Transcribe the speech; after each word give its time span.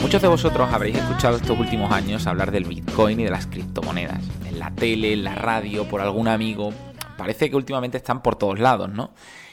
Muchos 0.00 0.22
de 0.22 0.28
vosotros 0.28 0.72
habréis 0.72 0.96
escuchado 0.96 1.36
estos 1.36 1.58
últimos 1.58 1.92
años 1.92 2.26
hablar 2.26 2.50
del 2.50 2.64
Bitcoin 2.64 3.20
y 3.20 3.24
de 3.24 3.30
las 3.30 3.46
criptomonedas. 3.46 4.20
En 4.46 4.58
la 4.58 4.70
tele, 4.70 5.12
en 5.12 5.24
la 5.24 5.34
radio, 5.34 5.86
por 5.88 6.00
algún 6.00 6.28
amigo. 6.28 6.72
Parece 7.18 7.50
que 7.50 7.56
últimamente 7.56 7.98
están 7.98 8.22
por 8.22 8.36
todos 8.36 8.58
lados, 8.58 8.90
¿no? 8.90 9.10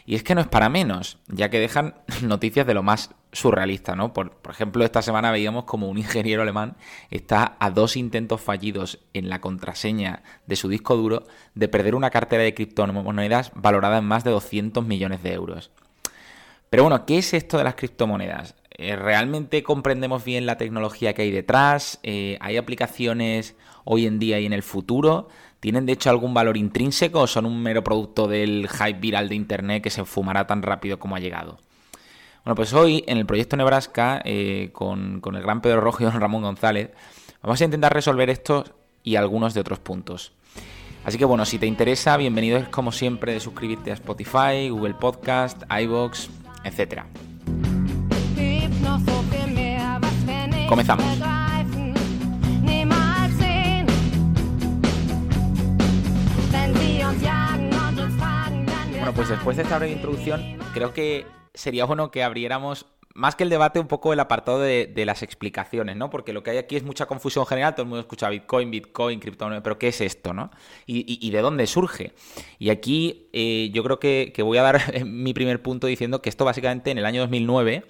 Y 0.09 0.15
es 0.15 0.23
que 0.23 0.33
no 0.33 0.41
es 0.41 0.47
para 0.47 0.69
menos, 0.69 1.19
ya 1.27 1.51
que 1.51 1.59
dejan 1.59 1.93
noticias 2.23 2.65
de 2.65 2.73
lo 2.73 2.81
más 2.81 3.11
surrealista, 3.31 3.95
¿no? 3.95 4.11
Por, 4.11 4.31
ejemplo, 4.49 4.83
esta 4.83 5.03
semana 5.03 5.29
veíamos 5.29 5.65
como 5.65 5.87
un 5.87 5.97
ingeniero 5.99 6.41
alemán 6.41 6.77
está 7.11 7.57
a 7.59 7.69
dos 7.69 7.95
intentos 7.95 8.41
fallidos 8.41 8.97
en 9.13 9.29
la 9.29 9.39
contraseña 9.39 10.23
de 10.47 10.55
su 10.55 10.67
disco 10.67 10.95
duro 10.95 11.27
de 11.53 11.67
perder 11.67 11.93
una 11.93 12.09
cartera 12.09 12.41
de 12.41 12.55
criptomonedas 12.55 13.51
valorada 13.53 13.99
en 13.99 14.05
más 14.05 14.23
de 14.23 14.31
200 14.31 14.83
millones 14.83 15.21
de 15.21 15.33
euros. 15.33 15.69
Pero 16.71 16.85
bueno, 16.85 17.05
¿qué 17.05 17.19
es 17.19 17.35
esto 17.35 17.59
de 17.59 17.65
las 17.65 17.75
criptomonedas? 17.75 18.55
Eh, 18.71 18.95
¿Realmente 18.95 19.61
comprendemos 19.61 20.23
bien 20.23 20.47
la 20.47 20.57
tecnología 20.57 21.13
que 21.13 21.21
hay 21.21 21.29
detrás? 21.29 21.99
Eh, 22.01 22.39
¿Hay 22.41 22.57
aplicaciones 22.57 23.55
hoy 23.83 24.07
en 24.07 24.17
día 24.17 24.39
y 24.39 24.47
en 24.47 24.53
el 24.53 24.63
futuro? 24.63 25.27
¿Tienen 25.59 25.85
de 25.85 25.93
hecho 25.93 26.09
algún 26.09 26.33
valor 26.33 26.57
intrínseco 26.57 27.21
o 27.21 27.27
son 27.27 27.45
un 27.45 27.61
mero 27.61 27.83
producto 27.83 28.27
del 28.27 28.69
hype 28.69 28.99
viral 28.99 29.27
de 29.27 29.35
Internet 29.35 29.83
que 29.83 29.89
se 29.89 30.05
fumará 30.05 30.47
tan 30.47 30.61
rápido 30.61 30.99
como 30.99 31.15
ha 31.15 31.19
llegado? 31.19 31.59
Bueno, 32.45 32.55
pues 32.55 32.73
hoy 32.73 33.03
en 33.07 33.17
el 33.17 33.25
proyecto 33.25 33.57
Nebraska, 33.57 34.21
eh, 34.23 34.69
con, 34.71 35.19
con, 35.19 35.35
el 35.35 35.41
gran 35.41 35.61
Pedro 35.61 35.81
Rojo 35.81 36.01
y 36.01 36.05
don 36.05 36.19
Ramón 36.19 36.41
González, 36.41 36.91
vamos 37.41 37.59
a 37.59 37.65
intentar 37.65 37.93
resolver 37.93 38.29
estos 38.29 38.71
y 39.03 39.17
algunos 39.17 39.53
de 39.53 39.59
otros 39.59 39.79
puntos. 39.79 40.31
Así 41.03 41.17
que 41.17 41.25
bueno, 41.25 41.45
si 41.45 41.59
te 41.59 41.65
interesa, 41.65 42.17
bienvenido 42.17 42.57
es 42.57 42.67
como 42.69 42.91
siempre 42.91 43.33
de 43.33 43.39
suscribirte 43.39 43.91
a 43.91 43.95
Spotify, 43.95 44.69
Google 44.69 44.93
Podcast, 44.93 45.63
iBox, 45.69 46.29
etc. 46.63 47.03
Comenzamos. 50.67 51.48
Pues 59.19 59.27
después 59.27 59.57
de 59.57 59.63
esta 59.63 59.77
breve 59.77 59.91
introducción, 59.91 60.57
creo 60.73 60.93
que 60.93 61.25
sería 61.53 61.83
bueno 61.83 62.09
que 62.09 62.23
abriéramos 62.23 62.85
más 63.13 63.35
que 63.35 63.43
el 63.43 63.49
debate, 63.49 63.77
un 63.77 63.87
poco 63.89 64.13
el 64.13 64.19
apartado 64.21 64.61
de, 64.61 65.03
las 65.05 65.23
explicaciones, 65.23 65.97
¿no? 65.97 66.09
Porque 66.09 66.31
lo 66.31 66.41
que 66.41 66.51
hay 66.51 66.57
aquí 66.57 66.77
es 66.77 66.83
mucha 66.83 67.05
confusión 67.05 67.45
general, 67.45 67.73
todo 67.75 67.81
el 67.81 67.89
mundo 67.89 67.99
escucha 67.99 68.29
Bitcoin, 68.29 68.71
Bitcoin, 68.71 69.19
criptomonedas, 69.19 69.61
pero 69.61 69.77
¿qué 69.77 69.89
es 69.89 69.99
esto, 69.99 70.33
no? 70.33 70.51
Y, 70.85 71.29
de 71.31 71.41
dónde 71.41 71.67
surge. 71.67 72.13
Y 72.59 72.69
aquí 72.69 73.27
eh, 73.33 73.69
yo 73.73 73.83
creo 73.83 73.99
que, 73.99 74.31
que, 74.33 74.41
voy 74.41 74.57
a 74.57 74.61
dar 74.61 75.03
mi 75.05 75.33
primer 75.33 75.61
punto 75.61 75.87
diciendo 75.87 76.21
que 76.21 76.29
esto 76.29 76.45
básicamente 76.45 76.89
en 76.89 76.97
el 76.97 77.05
año 77.05 77.19
2009 77.19 77.83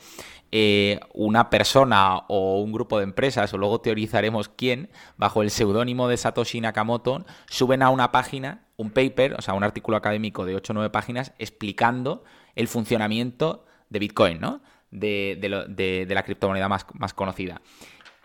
eh, 0.52 1.00
una 1.14 1.50
persona 1.50 2.18
o 2.28 2.62
un 2.62 2.72
grupo 2.72 2.98
de 2.98 3.04
empresas, 3.04 3.54
o 3.54 3.58
luego 3.58 3.82
teorizaremos 3.82 4.50
quién, 4.50 4.90
bajo 5.18 5.44
el 5.44 5.52
seudónimo 5.52 6.08
de 6.08 6.18
Satoshi 6.18 6.62
Nakamoto, 6.62 7.26
suben 7.50 7.84
a 7.84 7.90
una 7.90 8.12
página 8.12 8.66
un 8.78 8.92
paper, 8.92 9.34
o 9.34 9.42
sea, 9.42 9.54
un 9.54 9.64
artículo 9.64 9.98
académico 9.98 10.46
de 10.46 10.56
8 10.56 10.72
o 10.72 10.76
9 10.76 10.90
páginas, 10.90 11.34
explicando 11.38 12.24
el 12.56 12.68
funcionamiento 12.68 13.66
de 13.90 14.00
Bitcoin, 14.00 14.40
¿no? 14.40 14.62
De, 14.90 16.08
la 16.10 16.24
criptomoneda 16.24 16.70
más, 16.70 16.86
más 16.94 17.14
conocida. 17.14 17.62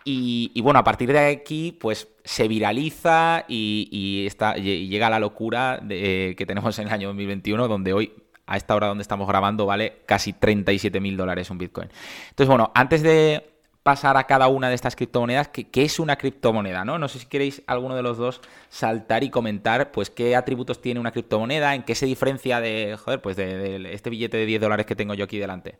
Y, 0.07 0.61
bueno, 0.61 0.79
a 0.79 0.83
partir 0.83 1.11
de 1.11 1.19
aquí, 1.19 1.71
pues 1.71 2.07
se 2.23 2.47
viraliza 2.47 3.43
y 3.47 4.29
llega 4.29 5.09
la 5.09 5.19
locura 5.19 5.81
que 5.87 6.45
tenemos 6.47 6.77
en 6.79 6.87
el 6.87 6.93
año 6.93 7.07
2021, 7.09 7.67
donde 7.67 7.93
hoy 7.93 8.13
a 8.47 8.57
esta 8.57 8.75
hora 8.75 8.87
donde 8.87 9.01
estamos 9.01 9.27
grabando 9.27 9.65
vale 9.65 10.01
casi 10.05 10.33
37 10.33 10.99
mil 10.99 11.17
dólares 11.17 11.49
un 11.49 11.57
Bitcoin. 11.57 11.89
Entonces, 12.29 12.47
bueno, 12.47 12.71
antes 12.73 13.01
de 13.01 13.55
pasar 13.85 14.17
a 14.17 14.23
cada 14.23 14.47
una 14.47 14.67
de 14.67 14.73
estas 14.73 14.95
criptomonedas, 14.95 15.49
¿qué, 15.49 15.83
es 15.83 15.99
una 15.99 16.15
criptomoneda? 16.15 16.83
¿no? 16.83 16.97
no 16.97 17.07
sé 17.07 17.19
si 17.19 17.27
queréis 17.27 17.61
alguno 17.67 17.95
de 17.95 18.01
los 18.01 18.17
dos 18.17 18.41
saltar 18.67 19.23
y 19.23 19.29
comentar 19.29 19.91
pues 19.91 20.09
qué 20.09 20.35
atributos 20.35 20.81
tiene 20.81 20.99
una 20.99 21.11
criptomoneda, 21.11 21.75
en 21.75 21.83
qué 21.83 21.93
se 21.93 22.07
diferencia 22.07 22.59
de, 22.59 22.97
joder, 22.97 23.21
pues 23.21 23.35
de, 23.35 23.93
este 23.93 24.09
billete 24.09 24.37
de 24.37 24.47
10 24.47 24.61
dólares 24.61 24.87
que 24.87 24.95
tengo 24.95 25.13
yo 25.13 25.25
aquí 25.25 25.37
delante. 25.37 25.77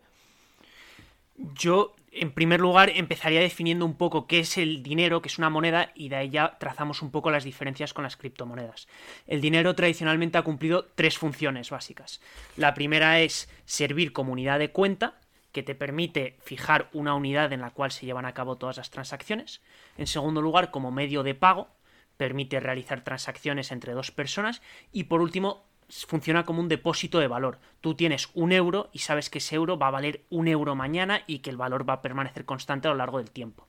Yo 1.56 1.96
en 2.18 2.32
primer 2.32 2.62
lugar, 2.62 2.90
empezaría 2.96 3.42
definiendo 3.42 3.86
un 3.86 3.98
poco 3.98 4.26
qué 4.26 4.40
es 4.40 4.58
el 4.58 4.82
dinero, 4.84 5.22
que 5.22 5.28
es 5.28 5.38
una 5.38 5.50
moneda, 5.50 5.92
y 5.96 6.08
de 6.08 6.16
ahí 6.16 6.30
ya 6.30 6.58
trazamos 6.60 7.02
un 7.02 7.12
poco 7.12 7.30
las 7.30 7.44
diferencias 7.44 7.94
con 7.94 8.04
las 8.04 8.16
criptomonedas. 8.16 8.88
El 9.28 9.42
dinero 9.42 9.76
tradicionalmente 9.76 10.38
ha 10.38 10.44
cumplido 10.44 10.86
tres 10.96 11.18
funciones 11.18 11.70
básicas. 11.70 12.22
La 12.56 12.74
primera 12.74 13.20
es 13.20 13.50
servir 13.66 14.14
como 14.14 14.32
unidad 14.32 14.60
de 14.60 14.72
cuenta, 14.72 15.20
que 15.52 15.64
te 15.64 15.76
permite 15.76 16.38
fijar 16.42 16.90
una 16.94 17.16
unidad 17.16 17.52
en 17.52 17.62
la 17.62 17.72
cual 17.72 17.92
se 17.92 18.06
llevan 18.06 18.26
a 18.26 18.34
cabo 18.34 18.58
todas 18.58 18.78
las 18.78 18.92
transacciones. 18.92 19.62
En 19.98 20.08
segundo 20.08 20.42
lugar, 20.42 20.72
como 20.72 20.92
medio 20.92 21.22
de 21.22 21.36
pago, 21.36 21.70
permite 22.18 22.60
realizar 22.60 23.04
transacciones 23.04 23.72
entre 23.72 23.94
dos 23.94 24.12
personas. 24.12 24.62
Y 24.92 25.06
por 25.06 25.22
último, 25.22 25.66
funciona 25.90 26.46
como 26.46 26.62
un 26.62 26.70
depósito 26.70 27.20
de 27.20 27.28
valor. 27.28 27.60
Tú 27.82 27.96
tienes 27.96 28.30
un 28.34 28.52
euro 28.52 28.90
y 28.94 29.00
sabes 29.00 29.30
que 29.30 29.38
ese 29.40 29.56
euro 29.56 29.78
va 29.78 29.88
a 29.88 29.92
valer 29.92 30.26
un 30.30 30.48
euro 30.48 30.76
mañana 30.76 31.24
y 31.28 31.40
que 31.40 31.50
el 31.50 31.58
valor 31.58 31.88
va 31.88 31.96
a 31.96 32.02
permanecer 32.02 32.46
constante 32.46 32.88
a 32.88 32.92
lo 32.92 32.98
largo 32.98 33.20
del 33.20 33.32
tiempo. 33.32 33.68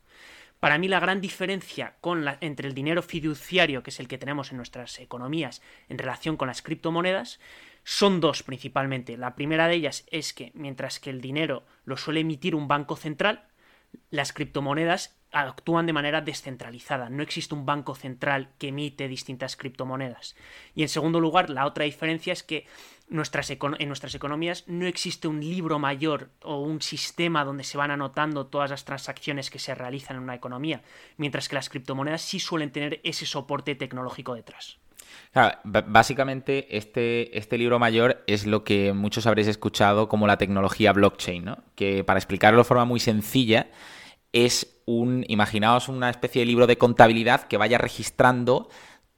Para 0.60 0.78
mí 0.78 0.88
la 0.88 1.00
gran 1.00 1.20
diferencia 1.20 1.96
entre 2.40 2.68
el 2.68 2.74
dinero 2.74 3.02
fiduciario, 3.02 3.82
que 3.82 3.90
es 3.90 4.00
el 4.00 4.08
que 4.08 4.18
tenemos 4.18 4.50
en 4.50 4.56
nuestras 4.56 4.98
economías, 4.98 5.62
en 5.88 5.98
relación 5.98 6.36
con 6.36 6.48
las 6.48 6.62
criptomonedas, 6.62 7.40
son 7.84 8.20
dos 8.20 8.42
principalmente. 8.42 9.16
La 9.16 9.34
primera 9.34 9.68
de 9.68 9.74
ellas 9.74 10.06
es 10.10 10.32
que 10.32 10.52
mientras 10.54 10.98
que 10.98 11.10
el 11.10 11.20
dinero 11.20 11.64
lo 11.84 11.96
suele 11.96 12.20
emitir 12.20 12.54
un 12.54 12.68
banco 12.68 12.96
central, 12.96 13.44
las 14.10 14.32
criptomonedas 14.32 15.15
actúan 15.40 15.86
de 15.86 15.92
manera 15.92 16.20
descentralizada. 16.20 17.10
No 17.10 17.22
existe 17.22 17.54
un 17.54 17.66
banco 17.66 17.94
central 17.94 18.50
que 18.58 18.68
emite 18.68 19.08
distintas 19.08 19.56
criptomonedas. 19.56 20.36
Y 20.74 20.82
en 20.82 20.88
segundo 20.88 21.20
lugar, 21.20 21.50
la 21.50 21.66
otra 21.66 21.84
diferencia 21.84 22.32
es 22.32 22.42
que 22.42 22.66
en 23.08 23.16
nuestras 23.88 24.14
economías 24.14 24.64
no 24.66 24.86
existe 24.86 25.28
un 25.28 25.40
libro 25.40 25.78
mayor 25.78 26.30
o 26.42 26.60
un 26.60 26.82
sistema 26.82 27.44
donde 27.44 27.64
se 27.64 27.78
van 27.78 27.90
anotando 27.90 28.46
todas 28.46 28.70
las 28.70 28.84
transacciones 28.84 29.50
que 29.50 29.58
se 29.58 29.74
realizan 29.74 30.16
en 30.16 30.22
una 30.24 30.34
economía, 30.34 30.82
mientras 31.16 31.48
que 31.48 31.54
las 31.54 31.68
criptomonedas 31.68 32.22
sí 32.22 32.40
suelen 32.40 32.72
tener 32.72 33.00
ese 33.04 33.26
soporte 33.26 33.74
tecnológico 33.74 34.34
detrás. 34.34 34.78
básicamente 35.64 36.76
este, 36.76 37.38
este 37.38 37.58
libro 37.58 37.78
mayor 37.78 38.24
es 38.26 38.44
lo 38.46 38.64
que 38.64 38.92
muchos 38.92 39.26
habréis 39.26 39.46
escuchado 39.46 40.08
como 40.08 40.26
la 40.26 40.38
tecnología 40.38 40.92
blockchain, 40.92 41.44
¿no? 41.44 41.58
que 41.76 42.02
para 42.02 42.18
explicarlo 42.18 42.58
de 42.58 42.64
forma 42.64 42.86
muy 42.86 42.98
sencilla, 42.98 43.68
es 44.32 44.75
un, 44.86 45.24
imaginaos 45.28 45.88
una 45.88 46.08
especie 46.08 46.40
de 46.40 46.46
libro 46.46 46.66
de 46.66 46.78
contabilidad 46.78 47.42
que 47.42 47.58
vaya 47.58 47.76
registrando 47.76 48.68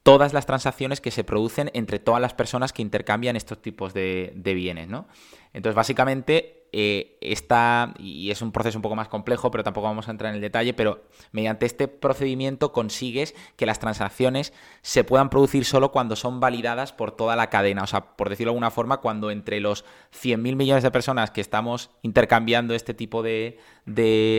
todas 0.03 0.33
las 0.33 0.47
transacciones 0.47 1.03
que 1.03 1.11
se 1.11 1.23
producen 1.23 1.71
entre 1.75 1.99
todas 1.99 2.21
las 2.21 2.33
personas 2.33 2.73
que 2.73 2.81
intercambian 2.81 3.37
estos 3.37 3.61
tipos 3.61 3.93
de, 3.93 4.33
bienes, 4.43 4.89
¿no? 4.89 5.07
Entonces, 5.53 5.75
básicamente, 5.75 6.67
eh, 6.73 7.19
está, 7.21 7.93
y 7.99 8.31
es 8.31 8.41
un 8.41 8.51
proceso 8.51 8.79
un 8.79 8.83
poco 8.83 8.95
más 8.95 9.09
complejo, 9.09 9.51
pero 9.51 9.65
tampoco 9.65 9.87
vamos 9.87 10.09
a 10.09 10.11
entrar 10.11 10.31
en 10.31 10.37
el 10.37 10.41
detalle, 10.41 10.73
pero 10.73 11.03
mediante 11.33 11.67
este 11.67 11.89
procedimiento 11.89 12.73
consigues 12.73 13.35
que 13.57 13.67
las 13.67 13.81
transacciones 13.81 14.55
se 14.81 15.05
puedan 15.05 15.29
producir 15.29 15.67
solo 15.67 15.93
cuando 15.93 16.17
son 16.17 16.41
validadas 16.41 16.95
por 16.95 17.13
toda 17.13 17.37
la 17.37 17.51
cadena. 17.51 17.83
O 17.83 17.87
sea, 17.87 18.17
por 18.17 18.31
decirlo 18.31 18.53
de 18.53 18.55
alguna 18.55 18.71
forma, 18.71 18.99
cuando 19.03 19.31
entre 19.31 19.61
los 19.61 19.85
100.000 20.15 20.57
millones 20.57 20.85
de 20.85 20.91
personas 20.91 21.31
que 21.31 21.43
estamos 21.43 21.91
intercambiando 22.01 22.75
este 22.75 22.95
tipo 22.95 23.23
de 23.23 23.59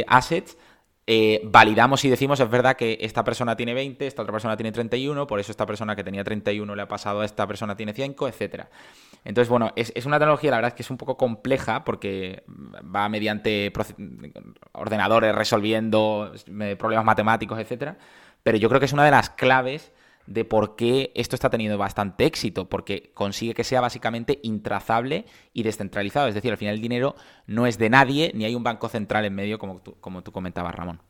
assets, 0.08 0.58
eh, 1.12 1.42
validamos 1.44 2.06
y 2.06 2.10
decimos, 2.12 2.40
es 2.40 2.48
verdad 2.52 2.78
que 2.78 3.00
esta 3.02 3.24
persona 3.24 3.56
tiene 3.56 3.74
20, 3.74 4.06
esta 4.06 4.22
otra 4.22 4.32
persona 4.32 4.56
tiene 4.56 4.72
31, 4.72 5.26
por 5.26 5.40
eso 5.40 5.52
esta 5.52 5.66
persona 5.66 5.96
que 5.96 6.04
tenía 6.04 6.24
31 6.24 6.76
le 6.76 6.82
ha 6.84 6.88
pasado 6.88 7.22
a 7.22 7.26
esta 7.26 7.48
persona 7.48 7.76
tiene 7.76 7.94
5, 7.94 8.28
etcétera. 8.28 8.70
Entonces, 9.26 9.50
bueno, 9.50 9.72
es, 9.76 10.06
una 10.06 10.20
tecnología, 10.20 10.52
la 10.52 10.58
verdad 10.58 10.68
es 10.68 10.76
que 10.76 10.84
es 10.84 10.92
un 10.92 10.98
poco 10.98 11.18
compleja 11.18 11.84
porque 11.84 12.44
va 12.96 13.10
mediante 13.10 13.74
ordenadores 14.74 15.34
resolviendo 15.34 16.32
eh, 16.62 16.76
problemas 16.78 17.06
matemáticos, 17.06 17.58
etcétera. 17.58 17.98
Pero 18.44 18.60
yo 18.60 18.70
creo 18.70 18.80
que 18.80 18.86
es 18.86 18.94
una 18.94 19.04
de 19.04 19.10
las 19.10 19.32
claves 19.32 19.92
de 20.30 20.46
por 20.46 20.76
qué 20.76 21.12
esto 21.16 21.36
está 21.36 21.50
teniendo 21.50 21.78
bastante 21.80 22.26
éxito, 22.26 22.70
porque 22.70 23.12
consigue 23.16 23.56
que 23.56 23.64
sea 23.64 23.82
básicamente 23.82 24.40
intrazable 24.44 25.26
y 25.54 25.64
descentralizado. 25.64 26.28
Es 26.28 26.36
decir, 26.36 26.52
al 26.52 26.58
final 26.58 26.76
el 26.76 26.82
dinero 26.82 27.16
no 27.48 27.66
es 27.66 27.80
de 27.80 27.90
nadie, 27.90 28.32
ni 28.36 28.46
hay 28.46 28.54
un 28.54 28.64
banco 28.64 28.90
central 28.90 29.26
en 29.26 29.34
medio, 29.34 29.58
como 29.58 29.82
tú, 29.82 29.96
como 30.00 30.22
tú 30.22 30.32
comentabas, 30.32 30.76
Ramón. 30.76 31.02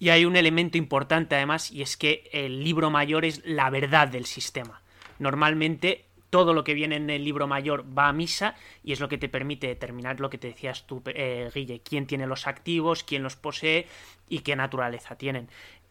Y 0.00 0.08
hay 0.08 0.24
un 0.24 0.34
elemento 0.34 0.78
importante 0.78 1.36
además, 1.36 1.70
y 1.70 1.82
es 1.82 1.96
que 1.96 2.28
el 2.32 2.64
libro 2.64 2.90
mayor 2.90 3.24
es 3.24 3.40
la 3.44 3.70
verdad 3.70 4.08
del 4.08 4.26
sistema. 4.26 4.82
Normalmente 5.20 6.06
todo 6.30 6.52
lo 6.52 6.64
que 6.64 6.74
viene 6.74 6.96
en 6.96 7.10
el 7.10 7.24
libro 7.24 7.46
mayor 7.46 7.84
va 7.96 8.08
a 8.08 8.12
misa 8.12 8.54
y 8.82 8.92
es 8.92 9.00
lo 9.00 9.08
que 9.08 9.18
te 9.18 9.28
permite 9.28 9.66
determinar 9.66 10.18
lo 10.20 10.30
que 10.30 10.38
te 10.38 10.48
decías 10.48 10.86
tú, 10.86 11.02
eh, 11.06 11.50
Guille, 11.54 11.82
quién 11.82 12.06
tiene 12.06 12.26
los 12.26 12.46
activos, 12.46 13.04
quién 13.04 13.22
los 13.22 13.36
posee 13.36 13.86
y 14.28 14.40
qué 14.40 14.56
naturaleza 14.56 15.16
tienen. 15.16 15.48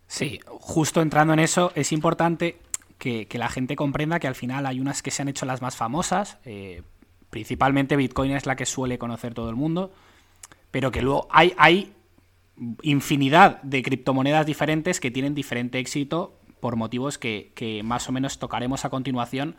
Sí, 0.10 0.40
justo 0.48 1.04
entrando 1.04 1.34
en 1.34 1.40
eso, 1.40 1.72
es 1.76 1.92
importante 1.92 2.58
que, 2.98 3.28
la 3.32 3.48
gente 3.48 3.76
comprenda 3.76 4.20
que 4.20 4.26
al 4.26 4.34
final 4.34 4.66
hay 4.66 4.80
unas 4.80 5.04
que 5.04 5.12
se 5.12 5.22
han 5.22 5.28
hecho 5.28 5.46
las 5.46 5.62
más 5.62 5.78
famosas, 5.78 6.40
eh, 6.46 6.82
principalmente 7.30 7.96
Bitcoin 7.96 8.32
es 8.32 8.48
la 8.48 8.56
que 8.56 8.66
suele 8.66 8.98
conocer 8.98 9.36
todo 9.36 9.52
el 9.52 9.56
mundo, 9.56 9.94
pero 10.72 10.90
que 10.90 11.04
luego 11.04 11.28
hay, 11.30 11.94
infinidad 12.82 13.62
de 13.62 13.84
criptomonedas 13.84 14.48
diferentes 14.48 15.00
que 15.00 15.12
tienen 15.12 15.36
diferente 15.36 15.78
éxito 15.78 16.40
por 16.60 16.76
motivos 16.76 17.20
que 17.20 17.82
más 17.86 18.10
o 18.10 18.12
menos 18.12 18.40
tocaremos 18.40 18.86
a 18.86 18.90
continuación 18.90 19.56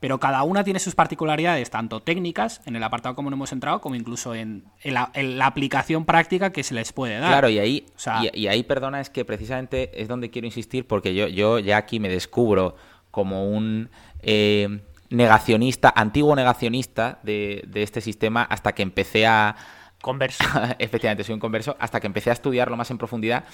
pero 0.00 0.20
cada 0.20 0.42
una 0.42 0.64
tiene 0.64 0.78
sus 0.78 0.94
particularidades, 0.94 1.70
tanto 1.70 2.00
técnicas, 2.00 2.60
en 2.66 2.76
el 2.76 2.82
apartado 2.82 3.14
como 3.14 3.30
no 3.30 3.36
hemos 3.36 3.52
entrado, 3.52 3.80
como 3.80 3.94
incluso 3.94 4.34
en, 4.34 4.64
la, 4.84 5.10
aplicación 5.44 6.04
práctica 6.04 6.50
que 6.52 6.62
se 6.62 6.74
les 6.74 6.92
puede 6.92 7.18
dar. 7.18 7.30
Claro, 7.30 7.48
y 7.48 7.58
ahí, 7.58 7.86
y, 8.32 8.46
ahí, 8.46 8.62
perdona, 8.62 9.00
es 9.00 9.10
que 9.10 9.24
precisamente 9.24 10.00
es 10.00 10.08
donde 10.08 10.30
quiero 10.30 10.46
insistir, 10.46 10.86
porque 10.86 11.14
yo, 11.14 11.26
yo 11.26 11.58
ya 11.58 11.76
aquí 11.76 11.98
me 11.98 12.08
descubro 12.08 12.76
como 13.10 13.48
un 13.48 13.90
eh, 14.22 14.80
negacionista, 15.10 15.92
antiguo 15.94 16.36
negacionista 16.36 17.18
de, 17.22 17.64
de 17.66 17.82
este 17.82 18.00
sistema, 18.00 18.42
hasta 18.42 18.72
que 18.72 18.82
empecé 18.82 19.26
a, 19.26 19.56
Converso. 20.00 20.44
Efectivamente, 20.78 21.24
soy 21.24 21.34
un 21.34 21.40
converso, 21.40 21.76
hasta 21.80 22.00
que 22.00 22.06
empecé 22.06 22.30
a 22.30 22.32
estudiarlo 22.32 22.76
más 22.76 22.90
en 22.90 22.98
profundidad 22.98 23.44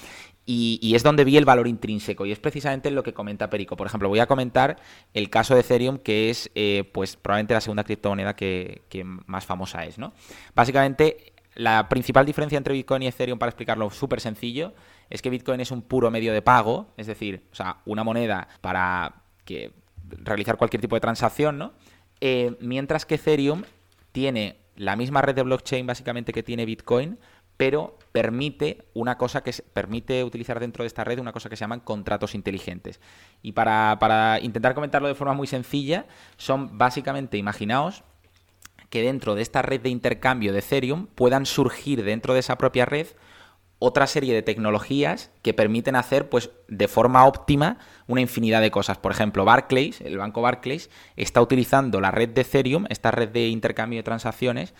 y, 0.44 0.94
es 0.94 1.02
donde 1.02 1.24
vi 1.24 1.38
el 1.38 1.46
valor 1.46 1.66
intrínseco 1.66 2.26
y 2.26 2.32
es 2.32 2.38
precisamente 2.38 2.90
lo 2.90 3.02
que 3.02 3.14
comenta 3.14 3.48
Perico. 3.48 3.76
Por 3.76 3.86
ejemplo, 3.86 4.08
voy 4.08 4.20
a 4.20 4.26
comentar 4.26 4.76
el 5.14 5.30
caso 5.30 5.54
de 5.54 5.60
Ethereum, 5.60 5.98
que 5.98 6.28
es 6.28 6.50
eh, 6.54 6.88
pues 6.92 7.16
probablemente 7.16 7.54
la 7.54 7.62
segunda 7.62 7.84
criptomoneda 7.84 8.36
que, 8.36 8.82
más 9.26 9.46
famosa 9.46 9.84
es. 9.84 9.98
¿no? 9.98 10.12
Básicamente, 10.54 11.32
la 11.54 11.88
principal 11.88 12.26
diferencia 12.26 12.58
entre 12.58 12.74
Bitcoin 12.74 13.02
y 13.02 13.06
Ethereum, 13.06 13.38
para 13.38 13.50
explicarlo 13.50 13.90
súper 13.90 14.20
sencillo, 14.20 14.74
es 15.08 15.22
que 15.22 15.30
Bitcoin 15.30 15.60
es 15.60 15.70
un 15.70 15.80
puro 15.80 16.10
medio 16.10 16.32
de 16.32 16.42
pago, 16.42 16.88
es 16.96 17.06
decir, 17.06 17.46
o 17.52 17.54
sea, 17.54 17.78
una 17.86 18.04
moneda 18.04 18.48
para 18.60 19.22
que 19.44 19.72
realizar 20.10 20.58
cualquier 20.58 20.80
tipo 20.80 20.96
de 20.96 21.00
transacción, 21.00 21.56
¿no? 21.56 21.72
Eh, 22.20 22.56
mientras 22.60 23.06
que 23.06 23.16
Ethereum 23.16 23.62
tiene 24.12 24.63
la 24.76 24.96
misma 24.96 25.22
red 25.22 25.34
de 25.34 25.42
blockchain 25.42 25.86
básicamente 25.86 26.32
que 26.32 26.42
tiene 26.42 26.64
Bitcoin, 26.64 27.18
pero 27.56 27.98
permite 28.12 28.86
una 28.94 29.16
cosa 29.16 29.42
que 29.42 29.52
permite 29.72 30.24
utilizar 30.24 30.58
dentro 30.58 30.82
de 30.82 30.88
esta 30.88 31.04
red 31.04 31.20
una 31.20 31.32
cosa 31.32 31.48
que 31.48 31.56
se 31.56 31.60
llaman 31.60 31.80
contratos 31.80 32.34
inteligentes. 32.34 33.00
Y 33.42 33.52
para, 33.52 33.96
para 34.00 34.40
intentar 34.40 34.74
comentarlo 34.74 35.08
de 35.08 35.14
forma 35.14 35.34
muy 35.34 35.46
sencilla, 35.46 36.06
son 36.36 36.76
básicamente, 36.78 37.36
imaginaos, 37.36 38.02
que 38.90 39.02
dentro 39.02 39.34
de 39.34 39.42
esta 39.42 39.62
red 39.62 39.80
de 39.80 39.88
intercambio 39.88 40.52
de 40.52 40.60
Ethereum 40.60 41.06
puedan 41.06 41.46
surgir 41.46 42.04
dentro 42.04 42.34
de 42.34 42.40
esa 42.40 42.58
propia 42.58 42.86
red 42.86 43.06
otra 43.84 44.06
serie 44.06 44.32
de 44.32 44.42
tecnologías 44.42 45.30
que 45.42 45.52
permiten 45.52 45.94
hacer 45.94 46.30
pues 46.30 46.50
de 46.68 46.88
forma 46.88 47.26
óptima 47.26 47.78
una 48.06 48.22
infinidad 48.22 48.62
de 48.62 48.70
cosas. 48.70 48.96
Por 48.96 49.12
ejemplo, 49.12 49.44
Barclays, 49.44 50.00
el 50.00 50.16
banco 50.16 50.40
Barclays, 50.40 50.88
está 51.16 51.42
utilizando 51.42 52.00
la 52.00 52.10
red 52.10 52.30
de 52.30 52.40
Ethereum, 52.40 52.86
esta 52.88 53.10
red 53.10 53.28
de 53.28 53.48
intercambio 53.48 53.98
de 53.98 54.02
transacciones, 54.02 54.72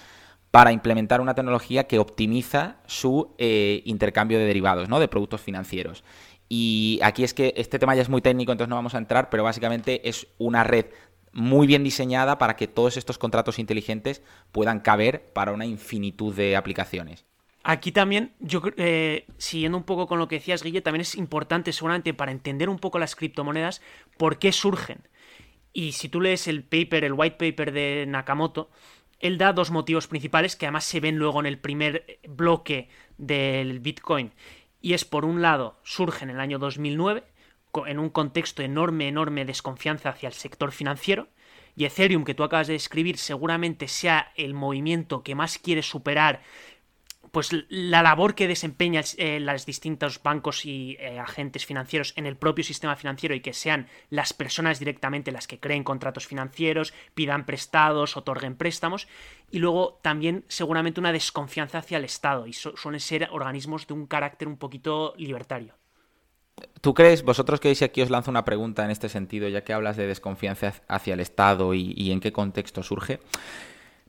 para 0.50 0.72
implementar 0.72 1.20
una 1.20 1.34
tecnología 1.34 1.86
que 1.86 1.98
optimiza 1.98 2.76
su 2.86 3.34
eh, 3.36 3.82
intercambio 3.84 4.38
de 4.38 4.46
derivados, 4.46 4.88
¿no? 4.88 4.98
De 5.00 5.08
productos 5.08 5.42
financieros. 5.42 6.02
Y 6.48 6.98
aquí 7.02 7.24
es 7.24 7.34
que 7.34 7.52
este 7.56 7.78
tema 7.78 7.94
ya 7.94 8.02
es 8.02 8.08
muy 8.08 8.22
técnico, 8.22 8.52
entonces 8.52 8.70
no 8.70 8.76
vamos 8.76 8.94
a 8.94 8.98
entrar, 8.98 9.28
pero 9.28 9.44
básicamente 9.44 10.08
es 10.08 10.28
una 10.38 10.64
red 10.64 10.86
muy 11.32 11.66
bien 11.66 11.84
diseñada 11.84 12.38
para 12.38 12.56
que 12.56 12.68
todos 12.68 12.96
estos 12.96 13.18
contratos 13.18 13.58
inteligentes 13.58 14.22
puedan 14.52 14.80
caber 14.80 15.30
para 15.34 15.52
una 15.52 15.66
infinitud 15.66 16.34
de 16.34 16.56
aplicaciones. 16.56 17.26
Aquí 17.66 17.92
también, 17.92 18.34
yo 18.40 18.60
eh, 18.76 19.26
siguiendo 19.38 19.78
un 19.78 19.84
poco 19.84 20.06
con 20.06 20.18
lo 20.18 20.28
que 20.28 20.36
decías, 20.36 20.62
Guille, 20.62 20.82
también 20.82 21.00
es 21.00 21.14
importante 21.14 21.72
seguramente 21.72 22.12
para 22.12 22.30
entender 22.30 22.68
un 22.68 22.78
poco 22.78 22.98
las 22.98 23.16
criptomonedas, 23.16 23.80
por 24.18 24.38
qué 24.38 24.52
surgen. 24.52 25.08
Y 25.72 25.92
si 25.92 26.10
tú 26.10 26.20
lees 26.20 26.46
el 26.46 26.62
paper, 26.62 27.04
el 27.04 27.14
white 27.14 27.36
paper 27.36 27.72
de 27.72 28.04
Nakamoto, 28.06 28.70
él 29.18 29.38
da 29.38 29.54
dos 29.54 29.70
motivos 29.70 30.06
principales 30.08 30.56
que 30.56 30.66
además 30.66 30.84
se 30.84 31.00
ven 31.00 31.16
luego 31.16 31.40
en 31.40 31.46
el 31.46 31.58
primer 31.58 32.20
bloque 32.28 32.90
del 33.16 33.80
Bitcoin. 33.80 34.34
Y 34.82 34.92
es, 34.92 35.06
por 35.06 35.24
un 35.24 35.40
lado, 35.40 35.80
surgen 35.84 36.28
en 36.28 36.36
el 36.36 36.42
año 36.42 36.58
2009, 36.58 37.24
en 37.86 37.98
un 37.98 38.10
contexto 38.10 38.62
enorme, 38.62 39.08
enorme 39.08 39.46
desconfianza 39.46 40.10
hacia 40.10 40.26
el 40.26 40.34
sector 40.34 40.70
financiero. 40.70 41.28
Y 41.76 41.86
Ethereum, 41.86 42.24
que 42.24 42.34
tú 42.34 42.44
acabas 42.44 42.66
de 42.66 42.74
describir, 42.74 43.16
seguramente 43.16 43.88
sea 43.88 44.32
el 44.36 44.52
movimiento 44.52 45.22
que 45.22 45.34
más 45.34 45.58
quiere 45.58 45.82
superar 45.82 46.42
pues 47.34 47.50
la 47.68 48.00
labor 48.02 48.36
que 48.36 48.46
desempeñan 48.46 49.02
eh, 49.18 49.40
los 49.40 49.66
distintos 49.66 50.22
bancos 50.22 50.64
y 50.64 50.96
eh, 51.00 51.18
agentes 51.18 51.66
financieros 51.66 52.14
en 52.16 52.26
el 52.26 52.36
propio 52.36 52.64
sistema 52.64 52.94
financiero 52.94 53.34
y 53.34 53.40
que 53.40 53.52
sean 53.52 53.88
las 54.08 54.32
personas 54.32 54.78
directamente 54.78 55.32
las 55.32 55.48
que 55.48 55.58
creen 55.58 55.82
contratos 55.82 56.28
financieros, 56.28 56.94
pidan 57.14 57.44
prestados, 57.44 58.16
otorguen 58.16 58.54
préstamos 58.54 59.08
y 59.50 59.58
luego 59.58 59.98
también 60.00 60.44
seguramente 60.46 61.00
una 61.00 61.10
desconfianza 61.10 61.78
hacia 61.78 61.98
el 61.98 62.04
Estado 62.04 62.46
y 62.46 62.52
suelen 62.52 63.00
ser 63.00 63.28
organismos 63.32 63.88
de 63.88 63.94
un 63.94 64.06
carácter 64.06 64.46
un 64.46 64.56
poquito 64.56 65.12
libertario. 65.18 65.74
¿Tú 66.80 66.94
crees, 66.94 67.24
vosotros 67.24 67.58
que 67.58 67.76
aquí 67.82 68.00
os 68.00 68.10
lanzo 68.10 68.30
una 68.30 68.44
pregunta 68.44 68.84
en 68.84 68.92
este 68.92 69.08
sentido, 69.08 69.48
ya 69.48 69.64
que 69.64 69.72
hablas 69.72 69.96
de 69.96 70.06
desconfianza 70.06 70.72
hacia 70.86 71.14
el 71.14 71.20
Estado 71.20 71.74
y 71.74 72.12
en 72.12 72.20
qué 72.20 72.32
contexto 72.32 72.84
surge? 72.84 73.18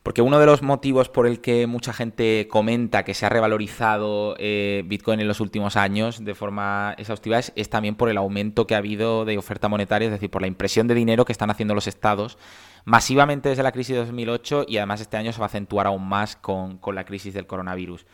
Porque 0.06 0.22
uno 0.22 0.38
de 0.38 0.46
los 0.46 0.62
motivos 0.62 1.08
por 1.08 1.26
el 1.26 1.40
que 1.40 1.66
mucha 1.66 1.92
gente 1.92 2.46
comenta 2.48 3.04
que 3.04 3.12
se 3.12 3.26
ha 3.26 3.28
revalorizado 3.28 4.36
eh, 4.38 4.84
Bitcoin 4.86 5.18
en 5.18 5.26
los 5.26 5.40
últimos 5.40 5.74
años 5.74 6.24
de 6.24 6.36
forma 6.36 6.94
exhaustiva 6.96 7.40
es, 7.40 7.70
también 7.70 7.96
por 7.96 8.08
el 8.08 8.16
aumento 8.16 8.68
que 8.68 8.76
ha 8.76 8.78
habido 8.78 9.24
de 9.24 9.36
oferta 9.36 9.66
monetaria, 9.66 10.06
es 10.06 10.12
decir, 10.12 10.30
por 10.30 10.42
la 10.42 10.46
impresión 10.46 10.86
de 10.86 10.94
dinero 10.94 11.24
que 11.24 11.32
están 11.32 11.50
haciendo 11.50 11.74
los 11.74 11.88
estados 11.88 12.38
masivamente 12.84 13.48
desde 13.48 13.64
la 13.64 13.72
crisis 13.72 13.94
de 13.94 13.98
2008 14.02 14.66
y 14.68 14.76
además 14.76 15.00
este 15.00 15.16
año 15.16 15.32
se 15.32 15.40
va 15.40 15.46
a 15.46 15.48
acentuar 15.48 15.88
aún 15.88 16.06
más 16.06 16.36
con, 16.36 16.78
la 16.94 17.04
crisis 17.04 17.34
del 17.34 17.48
coronavirus. 17.48 18.06